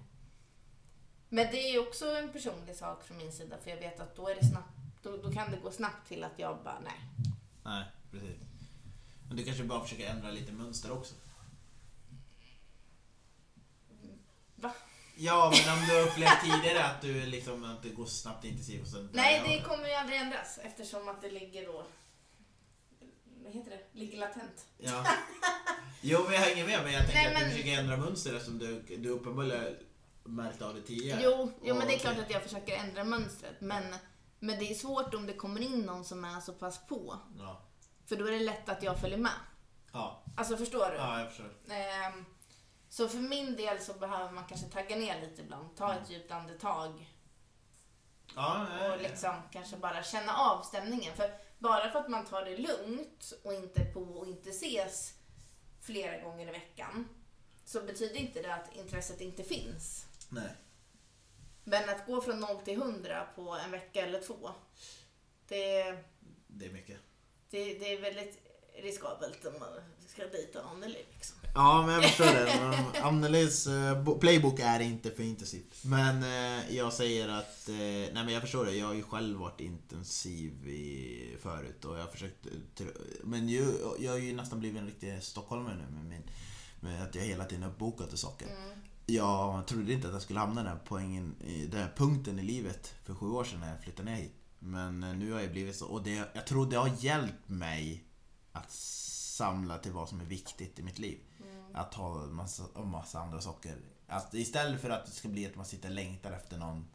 Men 1.29 1.51
det 1.51 1.69
är 1.69 1.71
ju 1.71 1.79
också 1.79 2.15
en 2.15 2.31
personlig 2.31 2.75
sak 2.75 3.03
från 3.03 3.17
min 3.17 3.31
sida 3.31 3.57
för 3.63 3.69
jag 3.69 3.77
vet 3.77 3.99
att 3.99 4.15
då 4.15 4.27
är 4.27 4.35
det 4.35 4.45
snabbt, 4.45 4.77
då, 5.03 5.17
då 5.17 5.31
kan 5.31 5.51
det 5.51 5.57
gå 5.57 5.71
snabbt 5.71 6.07
till 6.07 6.23
att 6.23 6.39
jag 6.39 6.57
bara 6.63 6.79
nej. 6.79 7.01
Nej, 7.63 7.85
precis. 8.11 8.37
Men 9.27 9.37
du 9.37 9.43
kanske 9.43 9.63
bara 9.63 9.83
försöker 9.83 10.09
ändra 10.09 10.31
lite 10.31 10.51
mönster 10.51 10.91
också? 10.91 11.15
Va? 14.55 14.71
Ja, 15.17 15.53
men 15.65 15.73
om 15.77 15.87
du 15.87 15.95
har 15.95 16.01
upplevt 16.01 16.41
tidigare 16.43 16.85
att 16.85 17.01
du 17.01 17.25
liksom, 17.25 17.63
att 17.63 17.83
det 17.83 17.89
går 17.89 18.05
snabbt 18.05 18.45
intensivt 18.45 18.81
och 18.81 18.87
sen... 18.87 19.09
Nej, 19.13 19.41
det 19.47 19.63
kommer 19.67 19.87
ju 19.87 19.93
aldrig 19.93 20.19
ändras 20.19 20.59
eftersom 20.63 21.09
att 21.09 21.21
det 21.21 21.31
ligger 21.31 21.65
då, 21.65 21.85
vad 23.43 23.53
heter 23.53 23.71
det, 23.71 23.99
ligger 23.99 24.17
latent. 24.19 24.65
Ja. 24.77 25.05
Jo, 26.01 26.23
men 26.23 26.33
jag 26.33 26.41
hänger 26.41 26.65
med, 26.65 26.83
men 26.83 26.93
jag 26.93 27.05
tänker 27.05 27.33
Nej, 27.33 27.35
att 27.35 27.43
du 27.43 27.49
försöker 27.49 27.79
ändra 27.79 27.97
mönster 27.97 28.35
eftersom 28.35 28.59
du, 28.59 28.81
du 28.97 29.09
uppenbarligen 29.09 29.75
märkt 30.25 30.61
av 30.61 30.75
det 30.75 30.81
tidigare. 30.81 31.21
Jo, 31.23 31.51
jo 31.63 31.75
men 31.75 31.87
det 31.87 31.93
är 31.95 31.99
klart 31.99 32.17
att 32.17 32.29
jag 32.29 32.43
försöker 32.43 32.75
ändra 32.75 33.03
mönstret 33.03 33.61
men, 33.61 33.95
men 34.39 34.59
det 34.59 34.71
är 34.71 34.75
svårt 34.75 35.13
om 35.13 35.25
det 35.25 35.33
kommer 35.33 35.61
in 35.61 35.81
någon 35.81 36.05
som 36.05 36.25
är 36.25 36.39
så 36.39 36.53
pass 36.53 36.87
på. 36.87 37.19
Ja. 37.39 37.61
För 38.05 38.15
då 38.15 38.25
är 38.27 38.31
det 38.31 38.39
lätt 38.39 38.69
att 38.69 38.83
jag 38.83 38.99
följer 38.99 39.17
med. 39.17 39.31
Ja, 39.93 40.23
Alltså 40.37 40.57
förstår 40.57 40.89
du? 40.91 40.95
ja 40.95 41.19
jag 41.19 41.27
förstår. 41.29 41.51
Ehm, 41.69 42.25
så 42.89 43.07
för 43.07 43.17
min 43.17 43.55
del 43.55 43.79
så 43.79 43.93
behöver 43.93 44.31
man 44.31 44.43
kanske 44.47 44.67
tagga 44.67 44.95
ner 44.95 45.21
lite 45.21 45.41
ibland. 45.41 45.75
Ta 45.77 45.93
ett 45.93 46.09
djupt 46.09 46.31
andetag 46.31 47.11
Ja, 48.35 48.65
nej, 48.69 48.91
och 48.91 49.01
liksom 49.01 49.33
kanske 49.51 49.77
bara 49.77 50.03
känna 50.03 50.37
av 50.37 50.61
stämningen. 50.61 51.15
För 51.15 51.31
bara 51.59 51.91
för 51.91 51.99
att 51.99 52.09
man 52.09 52.25
tar 52.25 52.45
det 52.45 52.57
lugnt 52.57 53.33
och 53.43 53.53
inte 53.53 53.85
på 53.85 53.99
och 54.01 54.27
inte 54.27 54.49
ses 54.49 55.13
flera 55.81 56.21
gånger 56.21 56.47
i 56.47 56.51
veckan 56.51 57.07
så 57.65 57.81
betyder 57.81 58.15
inte 58.15 58.41
det 58.41 58.53
att 58.53 58.75
intresset 58.75 59.21
inte 59.21 59.43
finns. 59.43 60.05
Nej. 60.29 60.49
Men 61.63 61.89
att 61.89 62.05
gå 62.07 62.21
från 62.21 62.39
0 62.39 62.61
till 62.65 62.81
100 62.81 63.27
på 63.35 63.57
en 63.65 63.71
vecka 63.71 64.05
eller 64.05 64.19
två, 64.21 64.49
det, 65.47 65.83
Det 66.47 66.65
är 66.65 66.71
mycket. 66.71 66.97
det, 67.49 67.59
det 67.79 67.93
är 67.93 68.01
väldigt 68.01 68.37
riskabelt 68.83 69.45
om 69.45 69.53
man 69.59 69.69
ska 70.07 70.25
dejta 70.27 70.61
Anneli. 70.63 71.05
Liksom. 71.13 71.37
Ja, 71.55 71.85
men 71.85 71.95
jag 71.95 72.03
förstår 72.03 72.25
det. 72.25 73.01
Annelies 73.01 73.67
eh, 73.67 74.03
bo- 74.03 74.19
playbook 74.19 74.59
är 74.59 74.79
inte 74.79 75.11
för 75.11 75.23
intensivt. 75.23 75.83
Men 75.83 76.23
eh, 76.23 76.75
jag 76.75 76.93
säger 76.93 77.29
att, 77.29 77.69
eh, 77.69 77.75
nej 77.75 78.11
men 78.13 78.29
jag 78.29 78.41
förstår 78.41 78.65
det. 78.65 78.71
Jag 78.75 78.85
har 78.87 78.93
ju 78.93 79.03
själv 79.03 79.39
varit 79.39 79.61
intensiv 79.61 80.67
i, 80.67 81.37
förut 81.41 81.85
och 81.85 81.97
jag 81.97 82.01
har 82.03 82.11
försökt, 82.11 82.45
men 83.23 83.49
ju, 83.49 83.73
jag 83.99 84.11
har 84.11 84.19
ju 84.19 84.35
nästan 84.35 84.59
blivit 84.59 84.79
en 84.81 84.87
riktig 84.87 85.23
stockholmare 85.23 85.75
nu 85.75 85.95
med, 85.95 86.05
min, 86.05 86.29
med 86.79 87.03
att 87.03 87.15
jag 87.15 87.21
hela 87.23 87.45
tiden 87.45 87.63
har 87.63 87.71
bokat 87.71 88.13
och 88.13 88.19
saker. 88.19 88.47
Mm. 88.47 88.79
Jag 89.05 89.67
trodde 89.67 89.93
inte 89.93 90.07
att 90.07 90.13
jag 90.13 90.21
skulle 90.21 90.39
hamna 90.39 90.63
den 90.63 90.79
poängen, 90.85 91.35
i 91.41 91.67
den 91.67 91.81
här 91.81 91.93
punkten 91.95 92.39
i 92.39 92.43
livet 92.43 92.95
för 93.03 93.15
sju 93.15 93.25
år 93.25 93.43
sedan 93.43 93.59
när 93.59 93.69
jag 93.69 93.79
flyttade 93.81 94.11
ner 94.11 94.17
hit. 94.17 94.33
Men 94.59 95.03
eh, 95.03 95.13
nu 95.13 95.31
har 95.31 95.39
jag 95.39 95.51
blivit 95.51 95.75
så, 95.75 95.85
och 95.87 96.03
det, 96.03 96.29
jag 96.33 96.47
tror 96.47 96.69
det 96.69 96.75
har 96.75 96.91
hjälpt 96.99 97.49
mig 97.49 98.03
att 98.51 98.71
samla 98.71 99.77
till 99.77 99.91
vad 99.91 100.09
som 100.09 100.21
är 100.21 100.25
viktigt 100.25 100.79
i 100.79 100.83
mitt 100.83 100.99
liv. 100.99 101.19
Mm. 101.39 101.75
Att 101.75 101.93
ha 101.93 102.23
en 102.23 102.33
massa, 102.33 102.63
massa 102.83 103.19
andra 103.19 103.41
saker. 103.41 103.77
Att 104.07 104.33
istället 104.33 104.81
för 104.81 104.89
att 104.89 105.05
det 105.05 105.11
ska 105.11 105.27
bli 105.27 105.45
att 105.45 105.55
man 105.55 105.65
sitter 105.65 105.89
och 105.89 105.95
längtar 105.95 106.31
efter 106.31 106.57
någon 106.57 106.87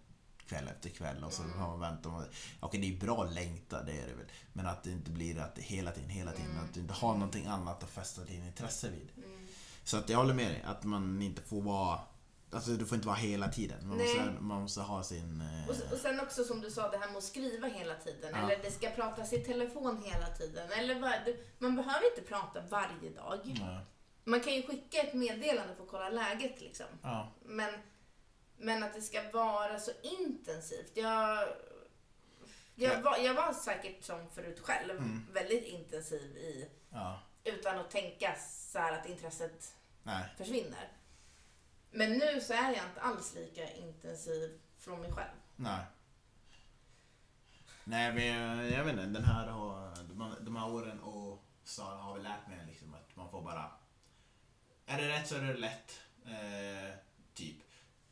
kväll 0.47 0.69
efter 0.69 0.91
kväll 0.91 1.25
och 1.25 1.33
så 1.33 1.43
har 1.43 1.69
man 1.69 1.81
väntat. 1.81 2.29
Okej, 2.61 2.81
det 2.81 2.97
är 2.97 3.01
bra 3.01 3.25
att 3.25 3.33
längta, 3.33 3.83
det 3.83 3.93
är 3.93 4.07
det 4.07 4.15
väl. 4.15 4.27
Men 4.53 4.67
att 4.67 4.83
det 4.83 4.91
inte 4.91 5.11
blir 5.11 5.39
att 5.39 5.59
hela 5.59 5.91
tiden, 5.91 6.11
hela 6.11 6.33
tiden, 6.33 6.59
att 6.59 6.75
du 6.75 6.81
inte 6.81 6.95
har 6.95 7.13
någonting 7.15 7.47
annat 7.47 7.83
att 7.83 7.91
fästa 7.91 8.25
din 8.25 8.47
intresse 8.47 8.91
vid. 8.91 9.09
Mm. 9.17 9.40
Så 9.91 9.97
att 9.97 10.09
jag 10.09 10.19
håller 10.19 10.35
med 10.35 10.47
dig, 10.51 10.63
att 10.67 10.85
man 10.85 11.23
inte 11.23 11.43
får 11.43 11.61
vara 11.63 12.01
Alltså 12.53 12.71
du 12.71 12.87
får 12.87 12.95
inte 12.95 13.07
vara 13.07 13.17
hela 13.17 13.49
tiden. 13.49 13.89
Man, 13.89 13.97
Nej. 13.99 14.07
måste, 14.17 14.31
man 14.41 14.63
måste 14.63 14.81
ha 14.81 15.03
sin... 15.03 15.41
eh, 15.41 15.69
Och, 15.93 15.99
sen 15.99 16.21
också 16.21 16.45
som 16.45 16.61
du 16.61 16.71
sa, 16.71 16.89
det 16.91 16.99
här 16.99 17.09
med 17.09 17.17
att 17.17 17.25
skriva 17.25 17.69
hela 17.69 17.95
tiden. 17.95 18.31
Ja. 18.35 18.39
Eller 18.39 18.63
det 18.63 18.71
ska 18.71 18.91
pratas 18.91 19.33
i 19.33 19.39
telefon 19.39 20.03
hela 20.05 20.27
tiden. 20.27 20.73
Eller 20.73 20.95
det, 21.25 21.37
man 21.59 21.77
behöver 21.77 22.07
inte 22.11 22.29
prata 22.29 22.61
varje 22.71 23.11
dag. 23.17 23.39
nej. 23.45 23.79
Man 24.25 24.41
kan 24.41 24.55
ju 24.55 24.63
skicka 24.67 24.99
ett 25.03 25.15
meddelande 25.15 25.75
för 25.75 25.83
att 25.83 25.89
kolla 25.91 26.09
läget 26.09 26.61
liksom. 26.61 26.87
Ja. 27.03 27.33
Men, 27.45 27.75
men 28.59 28.83
att 28.83 28.95
det 28.95 29.03
ska 29.03 29.31
vara 29.33 29.79
så 29.81 29.91
intensivt. 30.03 30.93
Jag, 30.95 31.39
jag, 32.75 32.93
Ja. 32.93 33.01
var, 33.01 33.19
jag 33.19 33.35
var 33.35 33.53
säkert 33.53 34.05
som 34.05 34.31
förut 34.35 34.61
själv 34.61 34.91
Mm. 34.91 35.27
väldigt 35.33 35.65
intensiv 35.65 36.37
i 36.37 36.69
utan 37.45 37.79
att 37.79 37.91
tänka 37.91 38.37
så 38.73 38.79
här 38.79 38.99
att 38.99 39.09
intresset 39.09 39.75
Nej. 40.03 40.25
försvinner. 40.37 40.89
Men 41.91 42.13
nu 42.13 42.41
så 42.41 42.53
är 42.53 42.73
jag 42.73 42.85
inte 42.85 43.01
alls 43.01 43.35
lika 43.35 43.73
intensiv 43.73 44.61
från 44.79 45.01
mig 45.01 45.13
själv. 45.13 45.31
Nej. 45.57 45.85
Nej 47.85 48.13
men 48.13 48.27
jag, 48.27 48.71
jag 48.71 48.85
vet 48.85 48.93
inte, 48.93 49.07
den 49.07 49.25
här 49.25 49.47
har, 49.47 49.97
de, 50.09 50.35
de 50.41 50.57
här 50.57 50.71
åren 50.71 51.01
och 51.01 51.45
Sara 51.65 51.97
har 51.97 52.15
väl 52.15 52.23
lärt 52.23 52.49
mig 52.49 52.67
liksom 52.67 52.95
att 52.95 53.17
man 53.17 53.31
får 53.31 53.43
bara... 53.43 53.71
Är 54.87 54.99
det 54.99 55.09
rätt 55.09 55.29
så 55.29 55.37
är 55.37 55.43
det 55.43 55.55
lätt. 55.55 56.01
Eh, 56.27 56.95
typ. 57.35 57.57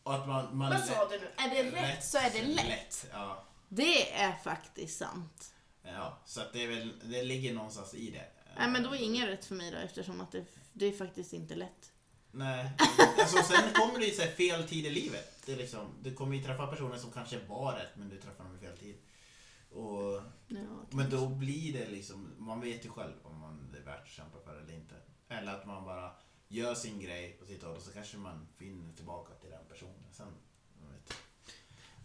Och 0.03 0.14
att 0.14 0.28
man... 0.28 0.57
man 0.57 0.70
Vad 0.70 0.84
sa 0.84 1.09
du 1.09 1.18
nu? 1.18 1.28
Är 1.36 1.64
det 1.64 1.70
rätt, 1.70 2.05
så 2.05 2.18
är 2.18 2.30
det 2.30 2.43
lätt. 2.43 3.07
Ja. 3.12 3.45
Det 3.68 4.12
är 4.12 4.32
faktiskt 4.32 4.99
sant. 4.99 5.55
ja. 5.82 6.18
Så 6.24 6.41
att 6.41 6.53
det 6.53 6.62
är 6.62 6.68
väl, 6.68 7.11
det 7.11 7.22
ligger 7.22 7.55
någonstans 7.55 7.95
i 7.95 8.11
det. 8.11 8.26
Nej 8.57 8.68
men 8.68 8.82
då 8.82 8.95
är 8.95 9.03
inget 9.03 9.28
rätt 9.28 9.45
för 9.45 9.55
mig 9.55 9.70
då 9.70 9.76
eftersom 9.76 10.20
att 10.20 10.32
det, 10.32 10.45
det 10.79 10.87
är 10.87 10.93
faktiskt 10.93 11.33
inte 11.33 11.55
lätt. 11.55 11.93
Nej. 12.31 12.70
Alltså, 13.18 13.43
sen 13.43 13.72
kommer 13.74 13.99
det 13.99 14.07
ju 14.07 14.14
så 14.14 14.22
här 14.22 14.31
fel 14.31 14.68
tid 14.68 14.87
i 14.87 14.91
livet. 14.91 15.43
Det 15.47 15.53
är 15.53 15.57
liksom, 15.57 15.95
du 16.03 16.14
kommer 16.14 16.37
ju 16.37 16.43
träffa 16.43 16.66
personer 16.66 16.97
som 16.97 17.11
kanske 17.11 17.39
var 17.49 17.72
rätt 17.72 17.97
men 17.97 18.09
du 18.09 18.20
träffar 18.20 18.45
dem 18.45 18.57
i 18.57 18.59
fel 18.59 18.76
tid. 18.76 18.97
Och 19.70 20.22
Ja, 20.49 20.87
Men 20.91 21.11
då 21.11 21.29
blir 21.29 21.72
det 21.72 21.89
liksom, 21.89 22.35
man 22.39 22.61
vet 22.61 22.85
ju 22.85 22.91
själv 22.91 23.12
om 23.22 23.39
man 23.39 23.70
det 23.72 23.79
är 23.79 23.83
värt 23.83 24.03
att 24.03 24.09
kämpa 24.09 24.39
för 24.41 24.61
eller 24.61 24.74
inte. 24.74 24.95
Eller 25.29 25.55
att 25.55 25.66
man 25.66 25.85
bara 25.85 26.12
gör 26.49 26.74
sin 26.74 27.01
grej 27.01 27.39
och 27.41 27.47
sitter 27.47 27.68
och 27.68 27.83
så 27.83 27.93
kanske 27.93 28.16
man 28.16 28.49
finner 28.57 28.93
tillbaka 28.93 29.35
till 29.35 29.51
den 29.51 29.66
personen 29.68 30.12
sen. 30.12 30.33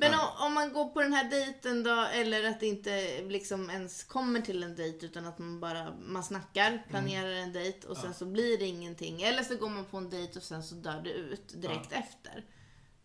Men 0.03 0.11
Ja. 0.11 0.35
om, 0.39 0.45
om 0.45 0.53
man 0.53 0.73
går 0.73 0.89
på 0.89 1.01
den 1.01 1.13
här 1.13 1.29
dejten 1.29 1.83
då, 1.83 2.01
eller 2.01 2.43
att 2.49 2.59
det 2.59 2.67
inte 2.67 3.21
liksom 3.21 3.69
ens 3.69 4.03
kommer 4.03 4.41
till 4.41 4.63
en 4.63 4.75
dejt 4.75 5.05
utan 5.05 5.25
att 5.25 5.39
man 5.39 5.59
bara 5.59 5.93
man 5.95 6.23
snackar, 6.23 6.85
planerar 6.89 7.29
en 7.31 7.53
dejt 7.53 7.87
och 7.87 7.97
sen 7.97 8.05
Ja. 8.07 8.13
så 8.13 8.25
blir 8.25 8.57
det 8.57 8.65
ingenting. 8.65 9.21
Eller 9.21 9.43
så 9.43 9.55
går 9.57 9.69
man 9.69 9.85
på 9.85 9.97
en 9.97 10.09
dejt 10.09 10.39
och 10.39 10.43
sen 10.45 10.63
så 10.63 10.75
dör 10.75 11.01
det 11.01 11.11
ut 11.13 11.61
direkt 11.61 11.91
efter. 11.91 12.45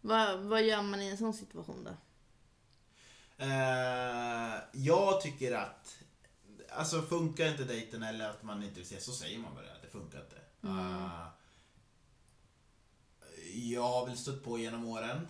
Vad, 0.01 0.39
vad 0.41 0.63
gör 0.63 0.83
man 0.83 1.01
i 1.03 1.09
en 1.09 1.19
sån 1.19 1.35
situation 1.35 1.85
då? 1.85 1.91
Eh, 3.45 4.55
jag 4.73 5.21
tycker 5.21 5.53
att, 5.55 5.97
alltså 6.71 7.03
funkar 7.03 7.47
inte 7.49 7.65
dejten 7.65 8.03
eller 8.03 8.31
att 8.31 8.43
man 8.43 8.63
inte 8.63 8.75
vill 8.75 8.83
ses 8.85 9.05
så 9.05 9.13
säger 9.13 9.39
man 9.39 9.55
bara 9.55 9.65
att 9.73 9.83
det 9.83 9.89
funkar 9.89 10.19
inte. 10.21 10.37
Eh, 10.63 11.27
jag 13.55 13.83
har 13.83 14.07
väl 14.07 14.17
stött 14.17 14.45
på 14.45 14.59
genom 14.59 14.85
åren. 14.87 15.29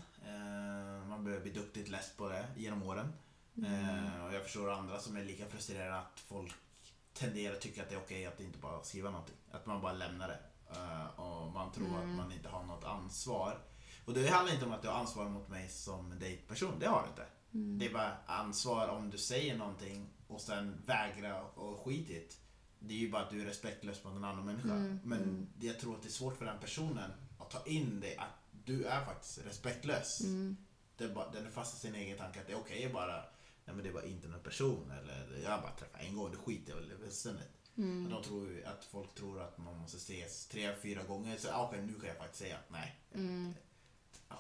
Man 1.19 1.25
börjar 1.25 1.41
bli 1.41 1.51
duktigt 1.51 1.89
less 1.89 2.13
på 2.17 2.29
det 2.29 2.47
genom 2.57 2.83
åren. 2.83 3.13
Eh, 3.57 4.25
och 4.25 4.35
jag 4.35 4.43
förstår 4.43 4.71
andra 4.71 4.99
som 4.99 5.17
är 5.17 5.25
lika 5.25 5.47
frustrerade 5.47 5.99
att 5.99 6.21
folk 6.21 6.55
tenderar 7.13 7.55
att 7.55 7.61
tycka 7.61 7.83
att 7.83 7.89
det 7.89 7.95
är 7.95 8.01
okej 8.01 8.27
att 8.27 8.41
inte 8.41 8.59
bara 8.59 8.83
skriva 8.83 9.11
någonting. 9.11 9.37
Att 9.51 9.67
man 9.67 9.81
bara 9.81 9.93
lämnar 9.93 10.29
det. 10.29 10.39
Eh, 10.71 11.21
och 11.21 11.53
man 11.53 11.73
tror 11.73 11.99
att 11.99 12.17
man 12.17 12.33
inte 12.33 12.49
har 12.49 12.65
något 12.65 12.85
ansvar. 12.85 13.59
Och 14.05 14.15
det 14.15 14.29
handlar 14.29 14.55
inte 14.55 14.67
om 14.67 14.73
att 14.73 14.83
du 14.83 14.89
har 14.89 14.95
ansvar 14.95 15.29
mot 15.29 15.49
mig 15.49 15.69
som 15.69 16.19
dejtperson, 16.19 16.79
det 16.81 16.87
har 16.87 17.03
du 17.03 17.09
inte. 17.09 17.27
Det 17.79 17.87
är 17.91 17.93
bara 17.93 18.17
ansvar 18.27 18.89
om 18.89 19.11
du 19.11 19.19
säger 19.19 19.57
någonting 19.57 20.11
och 20.27 20.41
sen 20.41 20.83
vägrar 20.87 21.59
och 21.59 21.81
skitit. 21.85 22.41
Det 22.79 22.95
är 22.95 22.99
ju 22.99 23.11
bara 23.11 23.23
att 23.23 23.31
du 23.31 23.41
är 23.41 23.47
respektlös 23.47 24.05
mot 24.05 24.17
en 24.17 24.25
annan 24.25 24.45
människa. 24.45 24.75
Men 25.05 25.49
jag 25.61 25.81
tror 25.81 25.95
att 25.95 26.03
det 26.03 26.09
är 26.09 26.13
svårt 26.13 26.37
för 26.37 26.45
den 26.45 26.61
personen 26.61 27.11
att 27.39 27.51
ta 27.51 27.65
in 27.65 28.01
det 28.01 28.17
att 28.17 28.39
du 28.65 28.85
är 28.85 29.05
faktiskt 29.05 29.47
respektlös. 29.47 30.21
Det 30.99 31.05
är 31.05 31.09
bara, 31.09 31.31
den 31.31 31.47
är 31.47 31.51
fast 31.51 31.77
i 31.77 31.79
sin 31.81 31.95
egen 31.95 32.19
tanke 32.19 32.41
att 32.41 32.47
det 32.47 32.53
är 32.53 32.59
okej 32.59 32.91
bara, 32.93 33.17
nej 33.65 33.75
men 33.77 33.83
det 33.83 33.93
bara 33.93 34.05
inte 34.05 34.27
en 34.27 34.41
person 34.43 34.91
eller 34.99 35.41
jag 35.45 35.63
bara 35.63 35.73
träffat 35.73 36.01
en 36.01 36.17
gång, 36.17 36.31
det 36.31 36.37
skiter 36.37 36.73
jag 36.73 36.77
väl 36.81 36.93
i 36.93 36.97
fullständigt. 36.97 37.49
Men 37.75 38.11
De 38.11 38.23
tror 38.23 38.63
att 38.67 38.85
folk 38.85 39.15
tror 39.15 39.43
att 39.43 39.59
man 39.59 39.77
måste 39.77 39.97
ses 39.97 40.47
tre, 40.47 40.75
fyra 40.83 41.03
gånger. 41.03 41.37
Så 41.37 41.49
okej, 41.55 41.83
nu 41.83 41.95
kan 42.01 42.09
jag 42.09 42.17
faktiskt 42.17 42.39
säga 42.43 42.57
nej. 42.69 43.01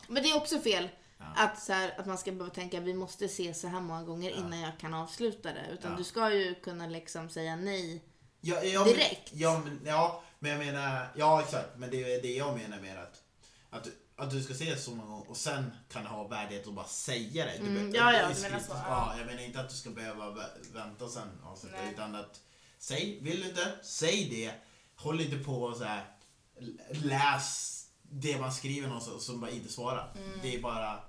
Men 0.09 0.23
det 0.23 0.31
är 0.31 0.37
också 0.37 0.59
fel. 0.61 0.89
Ja. 1.19 1.25
Att, 1.37 1.63
så 1.63 1.73
här, 1.73 1.95
att 2.01 2.07
man 2.07 2.19
ska 2.19 2.33
behöva 2.33 2.55
tänka 2.55 2.81
vi 2.81 2.95
måste 2.95 3.25
ses 3.25 3.61
så 3.61 3.69
här 3.69 3.81
många 3.81 4.03
gånger 4.05 4.31
innan 4.31 4.61
jag 4.61 4.79
kan 4.79 4.95
avsluta 4.95 5.53
det. 5.53 5.67
Utan 5.73 5.91
Ja. 5.91 5.97
du 5.99 6.05
ska 6.05 6.35
ju 6.35 6.55
kunna 6.55 6.87
liksom 6.87 7.29
säga 7.31 7.57
nej. 7.57 8.05
Ja, 8.41 8.63
ja, 8.63 8.85
Direkt. 8.85 9.33
Men, 9.33 9.41
ja, 9.41 9.63
men, 9.65 9.81
ja, 9.85 10.23
jag 10.41 10.59
menar, 10.59 11.09
ja 11.17 11.43
exakt. 11.43 11.77
Men 11.77 11.91
det 11.91 12.15
är 12.15 12.23
det 12.23 12.33
jag 12.33 12.57
menar 12.59 12.81
med 12.81 12.99
att, 13.03 13.23
att, 13.71 13.89
att 14.19 14.31
du 14.31 14.43
ska 14.43 14.55
det 14.55 14.77
så 14.79 14.91
många 14.91 15.11
gånger 15.11 15.31
och 15.31 15.37
sen 15.37 15.71
kan 15.89 16.03
du 16.03 16.09
ha 16.09 16.29
värdighet 16.29 16.67
att 16.67 16.75
bara 16.75 16.87
säga 16.87 17.45
det. 17.45 17.59
Du 17.59 17.67
Mm, 17.67 17.95
ja, 17.95 18.13
ja, 18.13 18.29
du 18.35 18.41
menar 18.43 18.59
så, 18.59 18.71
ja. 18.73 18.83
ja. 18.89 19.19
Jag 19.19 19.27
menar 19.27 19.43
inte 19.43 19.61
att 19.61 19.69
du 19.71 19.77
ska 19.77 19.91
behöva 19.91 20.25
vä- 20.31 20.73
vänta 20.73 21.05
och 21.05 21.11
sen 21.11 21.29
avsluta. 21.45 21.77
Nej. 21.77 21.93
Utan 21.93 22.15
att, 22.15 22.41
säg, 22.79 23.21
vill 23.21 23.41
du 23.41 23.49
inte, 23.49 23.73
säg 23.83 24.29
det. 24.31 24.53
Håll 24.97 25.21
inte 25.21 25.39
på 25.39 25.63
och 25.63 25.77
så 25.77 25.85
här, 25.85 26.05
läs 26.91 27.75
det 28.03 28.41
man 28.41 28.53
skriver 28.53 28.89
någonstans 28.89 29.25
som 29.25 29.41
bara 29.41 29.51
inte 29.51 29.73
svarar. 29.73 30.15
Mm. 30.17 30.39
Det 30.43 30.55
är 30.55 30.63
bara 30.63 31.01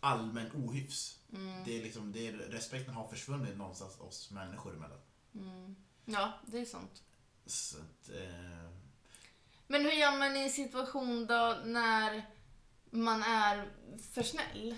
allmän 0.00 0.50
ohyfs. 0.54 1.18
Det 1.64 1.78
är 1.78 1.82
liksom, 1.82 2.12
det 2.12 2.28
är, 2.28 2.32
respekten 2.32 2.94
har 2.94 3.08
försvunnit 3.08 3.56
någonstans 3.56 4.00
oss 4.00 4.30
människor 4.30 4.74
emellan. 4.74 4.98
Ja, 6.04 6.32
det 6.46 6.58
är 6.58 6.64
sant. 6.64 7.02
Så 7.46 7.76
att, 7.78 8.08
eh, 8.16 8.70
Men 9.66 9.84
hur 9.84 9.92
gör 9.92 10.18
man 10.18 10.36
i 10.36 10.40
en 10.40 10.50
situation 10.50 11.26
då 11.26 11.56
när 11.64 12.22
man 12.92 13.22
är 13.22 13.70
för 14.12 14.22
snäll? 14.22 14.76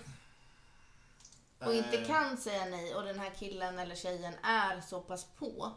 Och 1.58 1.74
inte 1.74 1.98
eh, 2.00 2.06
kan 2.06 2.36
säga 2.36 2.64
nej 2.64 2.94
och 2.94 3.02
den 3.02 3.18
här 3.18 3.30
killen 3.30 3.78
eller 3.78 3.94
tjejen 3.94 4.34
är 4.42 4.80
så 4.80 5.00
pass 5.00 5.24
på. 5.24 5.72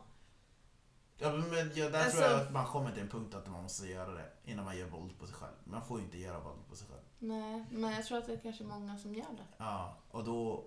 Ja, 1.18 1.32
men 1.32 1.72
ja, 1.76 1.90
där 1.90 2.04
Alltså- 2.04 2.18
tror 2.18 2.32
jag 2.32 2.42
att 2.42 2.52
man 2.52 2.66
kommer 2.68 2.92
till 2.92 3.02
en 3.02 3.10
punkt 3.10 3.36
att 3.36 3.48
man 3.48 3.64
måste 3.64 3.88
göra 3.88 4.12
det 4.12 4.32
innan 4.46 4.66
man 4.66 4.78
gör 4.78 4.88
våld 4.88 5.20
på 5.20 5.28
sig 5.28 5.36
själv. 5.36 5.54
Man 5.64 5.86
får 5.88 6.00
ju 6.00 6.06
inte 6.06 6.18
göra 6.18 6.40
våld 6.40 6.68
på 6.70 6.76
sig 6.76 6.88
själv. 6.88 7.02
Nej, 7.20 7.66
men 7.72 7.92
jag 7.94 8.06
tror 8.06 8.18
att 8.18 8.26
det 8.28 8.34
är 8.34 8.40
kanske 8.40 8.64
många 8.64 8.98
som 8.98 9.16
gör 9.16 9.32
det. 9.38 9.48
Ja, 9.58 9.98
och 10.12 10.24
då... 10.24 10.66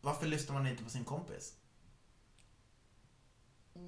Varför 0.00 0.26
lyssnar 0.26 0.54
man 0.54 0.66
inte 0.66 0.84
på 0.84 0.90
sin 0.90 1.04
kompis? 1.04 1.54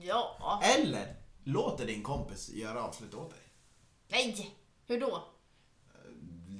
Ja. 0.00 0.60
Eller 0.64 1.16
låter 1.44 1.86
din 1.86 2.02
kompis 2.02 2.48
göra 2.48 2.82
avslut 2.82 3.14
åt 3.14 3.30
dig. 3.30 3.40
Nej! 4.08 4.56
Hur 4.86 5.00
då? 5.00 5.24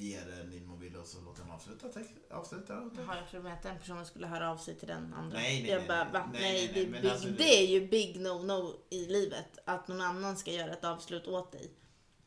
Ge 0.05 0.21
den 0.21 0.51
din 0.51 0.67
mobil 0.67 0.97
och 0.97 1.07
så 1.07 1.21
låter 1.21 1.43
den 1.43 1.51
avsluta, 1.51 1.89
text, 1.89 2.11
avsluta. 2.31 2.91
Jaha, 2.97 3.17
jag 3.17 3.31
trodde 3.31 3.53
att 3.53 3.63
den 3.63 3.79
personen 3.79 4.07
skulle 4.07 4.27
höra 4.27 4.51
av 4.51 4.57
sig 4.57 4.75
till 4.77 4.89
den 4.89 5.15
andra. 5.15 5.39
Nej, 5.39 5.63
nej, 5.63 5.71
jag 5.71 5.87
bara, 5.87 6.05
nej. 6.05 6.13
va? 6.13 6.31
Nej, 6.33 6.43
Nej, 6.43 6.53
nej, 6.53 6.67
nej, 6.67 6.71
det, 6.75 6.81
är 6.83 6.91
men 6.91 7.03
big, 7.03 7.11
alltså 7.11 7.29
det- 7.29 7.35
det 7.35 7.59
är 7.63 7.67
ju 7.67 7.89
big 7.89 8.17
no-no 8.21 8.75
i 8.91 9.07
livet. 9.07 9.59
Att 9.65 9.89
någon 9.89 10.01
annan 10.01 10.37
ska 10.37 10.51
göra 10.51 10.73
ett 10.73 10.85
avslut 10.85 11.27
åt 11.27 11.53
dig. 11.53 11.71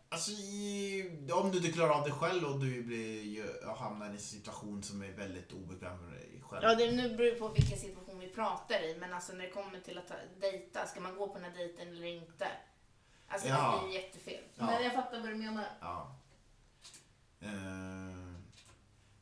Alltså, 0.10 0.32
i, 0.32 1.30
om 1.34 1.52
du 1.52 1.58
inte 1.58 1.72
klarar 1.72 1.90
av 1.94 2.04
det 2.04 2.12
själv 2.12 2.44
och 2.44 2.60
du 2.60 2.84
blir, 2.84 3.68
hamnar 3.76 4.06
i 4.06 4.10
en 4.10 4.20
situation 4.20 4.84
som 4.84 5.02
är 5.02 5.12
väldigt 5.12 5.52
obekväm 5.54 6.00
för 6.00 6.12
dig 6.12 6.42
själv. 6.50 6.64
Ja, 6.64 6.76
det 6.76 6.92
nu 6.92 7.16
beror 7.18 7.32
det 7.32 7.40
på 7.40 7.48
vilken 7.50 7.78
situation 7.78 8.20
vi 8.20 8.28
pratar 8.30 8.84
i. 8.84 8.98
Men 9.00 9.14
alltså 9.14 9.34
när 9.34 9.44
det 9.46 9.50
kommer 9.52 9.80
till 9.80 9.98
att 9.98 10.08
ta- 10.08 10.40
dejta, 10.42 10.86
ska 10.88 11.00
man 11.00 11.16
gå 11.18 11.28
på 11.28 11.34
den 11.34 11.44
här 11.44 11.58
dejten 11.58 11.88
eller 11.88 12.08
inte? 12.08 12.48
Alltså 13.28 13.48
Ja. 13.48 13.80
det 13.82 13.88
blir 13.88 14.00
jättefel. 14.02 14.44
Ja. 14.56 14.66
Men 14.66 14.84
jag 14.84 14.94
fattar 14.94 15.20
vad 15.20 15.30
du 15.30 15.36
menar. 15.36 15.66
Ja. 15.82 16.16
Eh, 17.42 17.50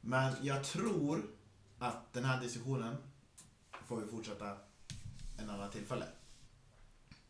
men 0.02 0.34
jag 0.42 0.64
tror 0.64 1.26
att 1.80 2.14
den 2.14 2.26
här 2.26 2.42
diskussionen 2.42 2.98
får 3.88 3.98
vi 4.02 4.08
fortsätta 4.08 4.58
en 5.38 5.50
annan 5.50 5.72
tillfälle. 5.72 6.06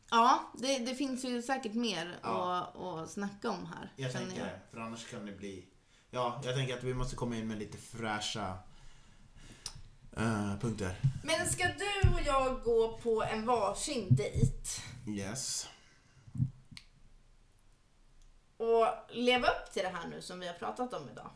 Ja, 0.09 0.51
det, 0.57 0.77
det 0.79 0.95
finns 0.95 1.25
ju 1.25 1.41
säkert 1.41 1.73
mer 1.73 2.19
Ja. 2.23 2.57
att, 2.57 2.77
att 3.03 3.11
snacka 3.11 3.49
om 3.49 3.65
här. 3.65 3.93
Jag 3.95 4.11
tänker 4.11 4.43
det, 4.43 4.59
för 4.71 4.79
annars 4.79 5.07
kan 5.11 5.25
det 5.25 5.31
bli... 5.31 5.65
Ja, 6.11 6.41
jag 6.45 6.55
tänker 6.55 6.77
att 6.77 6.83
vi 6.83 6.93
måste 6.93 7.15
komma 7.15 7.35
in 7.37 7.47
med 7.47 7.59
lite 7.59 7.77
fräscha 7.77 8.57
eh, 10.17 10.57
punkter. 10.59 10.95
Men 11.23 11.49
ska 11.49 11.63
du 11.63 12.09
och 12.13 12.21
jag 12.25 12.63
gå 12.63 12.97
på 12.97 13.23
en 13.23 13.45
varsin 13.45 14.07
dejt 14.15 14.81
Yes. 15.07 15.69
Och 18.57 18.87
leva 19.09 19.47
upp 19.47 19.71
till 19.73 19.83
det 19.83 19.89
här 19.89 20.07
nu 20.07 20.21
som 20.21 20.39
vi 20.39 20.47
har 20.47 20.53
pratat 20.53 20.93
om 20.93 21.09
idag? 21.09 21.29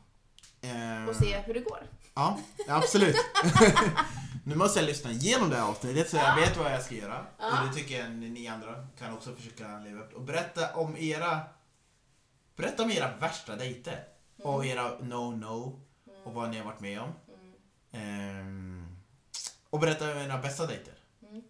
Eh, 0.61 1.09
Och 1.09 1.15
se 1.15 1.39
hur 1.39 1.53
det 1.53 1.59
går? 1.59 1.87
Ja, 2.13 2.39
absolut. 2.67 3.15
nu 4.45 4.55
måste 4.55 4.79
jag 4.79 4.85
lyssna 4.87 5.11
igenom 5.11 5.49
det 5.49 5.55
här 5.55 5.69
avsnittet 5.69 6.09
så 6.09 6.17
jag 6.17 6.35
vet 6.35 6.57
vad 6.57 6.71
jag 6.73 6.81
ska 6.83 6.95
göra. 6.95 7.25
Ja. 7.39 7.61
Och 7.61 7.67
det 7.67 7.73
tycker 7.73 7.99
jag 7.99 8.11
ni 8.11 8.47
andra 8.47 8.87
kan 8.99 9.13
också 9.13 9.35
försöka 9.35 9.79
leva 9.79 10.01
upp 10.01 10.13
Och 10.13 10.21
berätta 10.21 10.75
om 10.75 10.97
era 10.97 11.41
Berätta 12.55 12.83
om 12.83 12.91
era 12.91 13.17
värsta 13.17 13.55
dejter. 13.55 14.03
Och 14.43 14.65
era 14.65 14.97
no-no. 14.99 15.79
Och 16.23 16.33
vad 16.33 16.49
ni 16.49 16.57
har 16.57 16.65
varit 16.65 16.79
med 16.79 17.01
om. 17.01 17.13
Ehm, 17.91 18.97
och 19.69 19.79
berätta 19.79 20.11
om 20.11 20.17
era 20.17 20.37
bästa 20.37 20.65
dejter. 20.67 20.93
Mm. 21.21 21.41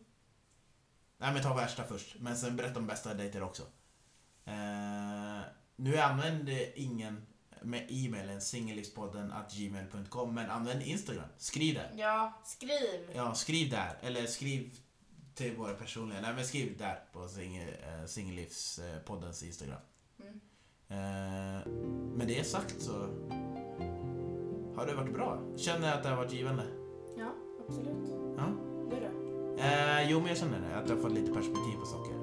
Nej 1.17 1.33
men 1.33 1.43
ta 1.43 1.53
värsta 1.53 1.83
först. 1.83 2.15
Men 2.19 2.37
sen 2.37 2.55
berätta 2.55 2.79
om 2.79 2.87
bästa 2.87 3.13
dejter 3.13 3.43
också. 3.43 3.63
Ehm, 4.45 5.41
nu 5.79 5.97
använder 5.97 6.79
ingen 6.79 7.25
med 7.61 7.85
e-mailen 7.89 8.41
singellivspodden 8.41 9.31
at 9.31 9.53
gmail.com 9.53 10.35
men 10.35 10.49
använd 10.49 10.81
Instagram. 10.81 11.29
Skriv 11.37 11.75
där. 11.75 11.91
Ja, 11.95 12.41
skriv. 12.45 13.09
Ja, 13.15 13.33
skriv 13.35 13.69
där. 13.69 13.97
Eller 14.01 14.25
skriv 14.25 14.71
till 15.33 15.55
våra 15.55 15.73
personliga. 15.73 16.21
Nej 16.21 16.33
men 16.33 16.45
skriv 16.45 16.77
där 16.77 17.03
på 17.13 17.19
eh, 17.19 18.05
Singellivspoddens 18.05 19.43
Instagram. 19.43 19.81
Mm. 20.19 20.39
Eh, 20.87 21.67
med 22.17 22.27
det 22.27 22.43
sagt 22.43 22.81
så 22.81 22.91
har 24.75 24.85
det 24.87 24.93
varit 24.95 25.13
bra. 25.13 25.41
Känner 25.57 25.87
jag 25.87 25.97
att 25.97 26.03
det 26.03 26.09
har 26.09 26.17
varit 26.17 26.33
givande? 26.33 26.63
Ja, 27.17 27.33
absolut. 27.67 28.09
Ja. 28.37 28.45
Du 28.89 28.95
då? 28.95 29.63
Eh, 29.63 30.11
jo 30.11 30.19
men 30.19 30.27
jag 30.27 30.37
känner 30.37 30.59
det. 30.59 30.75
Att 30.75 30.89
jag 30.89 30.95
har 30.95 31.01
fått 31.01 31.13
lite 31.13 31.33
perspektiv 31.33 31.75
på 31.79 31.85
saker. 31.85 32.18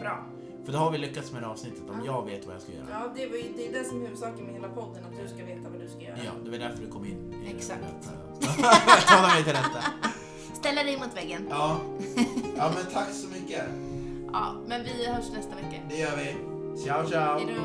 Bra. 0.00 0.24
För 0.64 0.72
då 0.72 0.78
har 0.78 0.90
vi 0.90 0.98
lyckats 0.98 1.32
med 1.32 1.42
det 1.42 1.48
avsnittet. 1.48 1.82
Om 1.90 1.96
Ja. 2.04 2.12
jag 2.12 2.26
vet 2.26 2.46
vad 2.46 2.54
jag 2.54 2.62
ska 2.62 2.72
göra. 2.72 2.86
Ja, 2.90 3.12
det, 3.16 3.26
var 3.26 3.36
ju, 3.36 3.44
det 3.56 3.66
är 3.68 3.72
det 3.72 3.84
som 3.84 3.96
är 3.96 4.02
huvudsaken 4.02 4.44
med 4.44 4.54
hela 4.54 4.68
podden, 4.68 5.04
att 5.04 5.16
du 5.22 5.28
ska 5.28 5.44
veta 5.44 5.68
vad 5.70 5.80
du 5.80 5.88
ska 5.88 6.00
göra. 6.00 6.16
Ja, 6.24 6.30
det 6.44 6.50
var 6.50 6.58
därför 6.58 6.82
du 6.84 6.90
kom 6.90 7.04
in. 7.04 7.34
i. 7.46 7.50
Exakt. 7.56 7.80
Tala 9.08 9.28
mig 9.28 9.44
till 9.44 9.52
rätta. 9.52 9.82
Ställa 10.54 10.82
dig 10.82 10.98
mot 10.98 11.16
väggen. 11.16 11.46
Ja. 11.50 11.76
ja, 12.56 12.70
men 12.74 12.92
tack 12.92 13.10
så 13.12 13.28
mycket. 13.28 13.64
Ja, 14.32 14.54
men 14.66 14.82
vi 14.84 15.06
hörs 15.06 15.30
nästa 15.36 15.54
vecka. 15.54 15.82
Det 15.88 15.96
gör 15.96 16.16
vi. 16.16 16.36
Ciao, 16.82 17.06
ciao. 17.06 17.38
Hejdå. 17.38 17.62